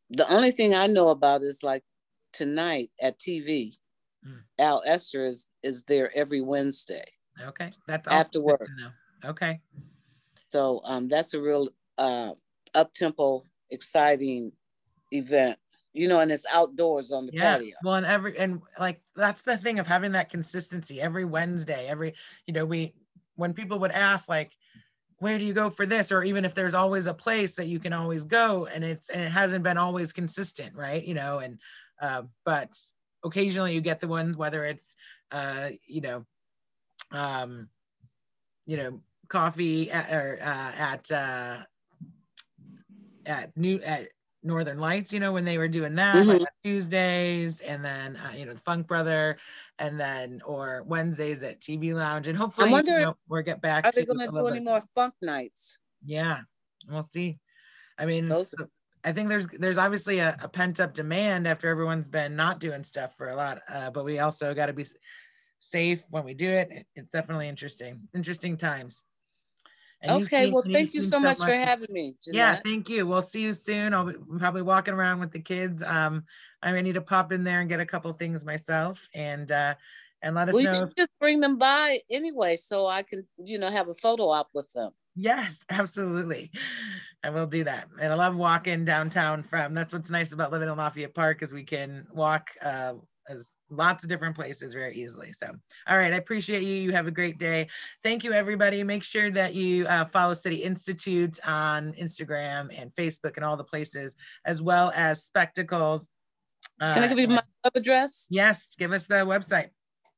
the 0.09 0.31
only 0.31 0.51
thing 0.51 0.73
I 0.73 0.87
know 0.87 1.09
about 1.09 1.41
is 1.41 1.63
like 1.63 1.83
tonight 2.31 2.91
at 3.01 3.19
TV. 3.19 3.73
Mm. 4.25 4.43
Al 4.59 4.83
Ester 4.85 5.25
is 5.25 5.51
is 5.63 5.83
there 5.83 6.11
every 6.15 6.41
Wednesday. 6.41 7.05
Okay, 7.41 7.73
that's 7.87 8.07
After 8.07 8.41
work. 8.41 8.67
Okay, 9.23 9.59
So 10.49 10.81
um, 10.85 11.07
that's 11.07 11.33
a 11.33 11.41
real 11.41 11.69
uh, 11.97 12.33
up 12.75 12.93
tempo, 12.93 13.43
exciting 13.71 14.51
event. 15.11 15.59
You 15.93 16.07
know, 16.09 16.19
and 16.19 16.31
it's 16.31 16.45
outdoors 16.51 17.11
on 17.11 17.25
the 17.25 17.33
yeah. 17.33 17.57
patio. 17.57 17.75
Well, 17.83 17.95
and 17.95 18.05
every 18.05 18.37
and 18.37 18.61
like 18.79 19.01
that's 19.15 19.43
the 19.43 19.57
thing 19.57 19.79
of 19.79 19.87
having 19.87 20.11
that 20.13 20.29
consistency 20.29 21.01
every 21.01 21.25
Wednesday. 21.25 21.87
Every 21.87 22.13
you 22.47 22.53
know 22.53 22.65
we 22.65 22.93
when 23.35 23.53
people 23.53 23.79
would 23.79 23.91
ask 23.91 24.27
like 24.29 24.51
where 25.25 25.39
do 25.39 25.43
you 25.43 25.53
go 25.53 25.71
for 25.71 25.87
this? 25.87 26.11
Or 26.11 26.23
even 26.23 26.45
if 26.45 26.53
there's 26.53 26.75
always 26.75 27.07
a 27.07 27.13
place 27.13 27.55
that 27.55 27.65
you 27.65 27.79
can 27.79 27.93
always 27.93 28.23
go 28.23 28.67
and 28.67 28.83
it's 28.83 29.09
and 29.09 29.23
it 29.23 29.31
hasn't 29.31 29.63
been 29.63 29.75
always 29.75 30.13
consistent 30.13 30.75
right? 30.75 31.03
You 31.03 31.15
know 31.15 31.39
and 31.39 31.59
uh, 31.99 32.21
but 32.45 32.77
occasionally 33.23 33.73
you 33.73 33.81
get 33.81 33.99
the 33.99 34.07
ones 34.07 34.37
whether 34.37 34.63
it's 34.63 34.95
uh 35.31 35.69
you 35.87 36.01
know 36.01 36.25
um 37.11 37.69
you 38.67 38.77
know 38.77 39.01
coffee 39.27 39.89
at, 39.89 40.13
or 40.13 40.37
uh, 40.43 40.71
at 40.77 41.11
uh 41.11 41.57
at 43.25 43.57
new 43.57 43.79
at 43.79 44.09
northern 44.45 44.77
lights 44.79 45.11
you 45.11 45.19
know 45.19 45.33
when 45.33 45.43
they 45.43 45.57
were 45.57 45.67
doing 45.67 45.95
that 45.95 46.15
like 46.25 46.39
Mhm. 46.39 46.41
on 46.41 46.47
tuesdays 46.63 47.59
and 47.61 47.83
then 47.83 48.15
uh, 48.17 48.31
you 48.35 48.45
know 48.45 48.53
the 48.53 48.61
funk 48.61 48.87
brother 48.87 49.37
and 49.79 49.99
then 49.99 50.41
or 50.45 50.83
wednesdays 50.85 51.41
at 51.43 51.59
tv 51.59 51.93
lounge 51.93 52.27
and 52.27 52.37
hopefully 52.37 52.69
you 52.71 52.83
know, 52.83 53.17
we'll 53.27 53.41
get 53.41 53.61
back 53.61 53.85
Are 53.85 53.91
they 53.91 54.05
going 54.05 54.19
to 54.19 54.27
do 54.27 54.47
any 54.47 54.59
bit- 54.59 54.63
more 54.63 54.81
funk 54.81 55.13
nights? 55.21 55.79
yeah, 56.05 56.41
we'll 56.87 57.01
see. 57.01 57.39
I 57.97 58.05
mean, 58.05 58.27
Those- 58.29 58.53
I 59.03 59.11
think 59.11 59.29
there's 59.29 59.47
there's 59.47 59.77
obviously 59.77 60.19
a, 60.19 60.35
a 60.41 60.47
pent 60.47 60.79
up 60.79 60.93
demand 60.93 61.47
after 61.47 61.67
everyone's 61.69 62.07
been 62.07 62.35
not 62.35 62.59
doing 62.59 62.83
stuff 62.83 63.15
for 63.17 63.29
a 63.29 63.35
lot, 63.35 63.61
uh, 63.69 63.89
but 63.91 64.03
we 64.05 64.19
also 64.19 64.53
got 64.53 64.65
to 64.67 64.73
be 64.73 64.85
safe 65.59 66.03
when 66.09 66.23
we 66.23 66.33
do 66.33 66.49
it. 66.49 66.85
It's 66.95 67.11
definitely 67.11 67.47
interesting, 67.47 68.07
interesting 68.15 68.57
times. 68.57 69.05
Okay, 70.09 70.49
well, 70.49 70.63
thank 70.63 70.93
you 70.93 71.01
so 71.01 71.19
much, 71.19 71.39
much, 71.39 71.47
for 71.47 71.53
having 71.53 71.91
me. 71.91 72.15
Jeanette. 72.23 72.37
Yeah, 72.37 72.59
thank 72.63 72.89
you. 72.89 73.05
We'll 73.05 73.21
see 73.21 73.41
you 73.41 73.53
soon. 73.53 73.93
I'll 73.93 74.05
be 74.05 74.13
probably 74.37 74.61
walking 74.61 74.93
around 74.93 75.19
with 75.19 75.31
the 75.31 75.39
kids. 75.39 75.81
Um, 75.85 76.23
I 76.61 76.81
need 76.81 76.93
to 76.93 77.01
pop 77.01 77.31
in 77.31 77.43
there 77.43 77.61
and 77.61 77.69
get 77.69 77.79
a 77.79 77.85
couple 77.85 78.11
things 78.13 78.43
myself, 78.43 79.07
and 79.13 79.51
uh, 79.51 79.75
and 80.21 80.35
let 80.35 80.49
us 80.49 80.55
well, 80.55 80.63
know. 80.63 80.89
Just 80.97 81.11
bring 81.19 81.39
them 81.39 81.57
by 81.57 81.99
anyway, 82.09 82.57
so 82.57 82.87
I 82.87 83.03
can, 83.03 83.25
you 83.43 83.59
know, 83.59 83.69
have 83.69 83.87
a 83.87 83.93
photo 83.93 84.29
op 84.29 84.49
with 84.53 84.71
them. 84.73 84.91
Yes, 85.15 85.63
absolutely. 85.69 86.51
I 87.23 87.29
will 87.29 87.47
do 87.47 87.63
that. 87.63 87.87
And 87.99 88.11
I 88.11 88.15
love 88.15 88.35
walking 88.35 88.85
downtown 88.85 89.43
from. 89.43 89.73
That's 89.73 89.93
what's 89.93 90.09
nice 90.09 90.31
about 90.31 90.51
living 90.51 90.69
in 90.69 90.77
Lafayette 90.77 91.15
Park 91.15 91.41
is 91.41 91.53
we 91.53 91.63
can 91.63 92.05
walk 92.13 92.49
uh, 92.61 92.93
as 93.29 93.49
lots 93.69 94.03
of 94.03 94.09
different 94.09 94.35
places 94.35 94.73
very 94.73 94.95
easily. 94.95 95.31
So, 95.31 95.47
all 95.87 95.97
right, 95.97 96.13
I 96.13 96.17
appreciate 96.17 96.63
you. 96.63 96.75
You 96.75 96.91
have 96.91 97.07
a 97.07 97.11
great 97.11 97.37
day. 97.37 97.67
Thank 98.03 98.23
you, 98.23 98.31
everybody. 98.33 98.83
Make 98.83 99.03
sure 99.03 99.31
that 99.31 99.55
you 99.55 99.87
uh, 99.87 100.05
follow 100.05 100.33
City 100.33 100.57
Institute 100.57 101.39
on 101.45 101.93
Instagram 101.93 102.69
and 102.79 102.91
Facebook 102.91 103.37
and 103.37 103.45
all 103.45 103.57
the 103.57 103.63
places, 103.63 104.15
as 104.45 104.61
well 104.61 104.91
as 104.95 105.23
Spectacles. 105.23 106.07
Uh, 106.79 106.93
Can 106.93 107.03
I 107.03 107.07
give 107.07 107.19
you 107.19 107.27
my 107.27 107.41
web 107.63 107.73
address? 107.75 108.27
Yes, 108.29 108.75
give 108.77 108.91
us 108.91 109.05
the 109.05 109.15
website. 109.15 109.69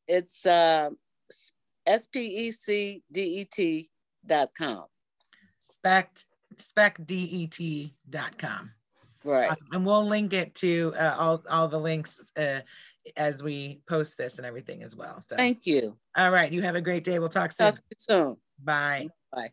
It's 0.07 0.45
uh, 0.45 0.89
S 1.85 2.07
P 2.07 2.19
E 2.19 2.51
C 2.51 3.03
D 3.11 3.21
E 3.21 3.45
T 3.45 3.89
dot 4.25 4.49
com. 4.57 4.85
Spec 5.61 6.19
specdet 6.57 7.91
dot 8.09 8.37
com. 8.37 8.71
Right. 9.23 9.51
Awesome. 9.51 9.67
And 9.73 9.85
we'll 9.85 10.07
link 10.07 10.33
it 10.33 10.55
to 10.55 10.93
uh, 10.97 11.15
all, 11.17 11.43
all 11.49 11.67
the 11.67 11.79
links 11.79 12.21
uh, 12.37 12.61
as 13.15 13.43
we 13.43 13.81
post 13.87 14.17
this 14.17 14.37
and 14.37 14.45
everything 14.45 14.83
as 14.83 14.95
well. 14.95 15.21
So 15.21 15.35
thank 15.35 15.65
you. 15.65 15.97
All 16.17 16.31
right. 16.31 16.51
You 16.51 16.61
have 16.63 16.75
a 16.75 16.81
great 16.81 17.03
day. 17.03 17.19
We'll 17.19 17.29
talk 17.29 17.51
soon. 17.51 17.67
Talk 17.67 17.79
soon. 17.97 18.37
Bye. 18.63 19.07
Bye. 19.31 19.49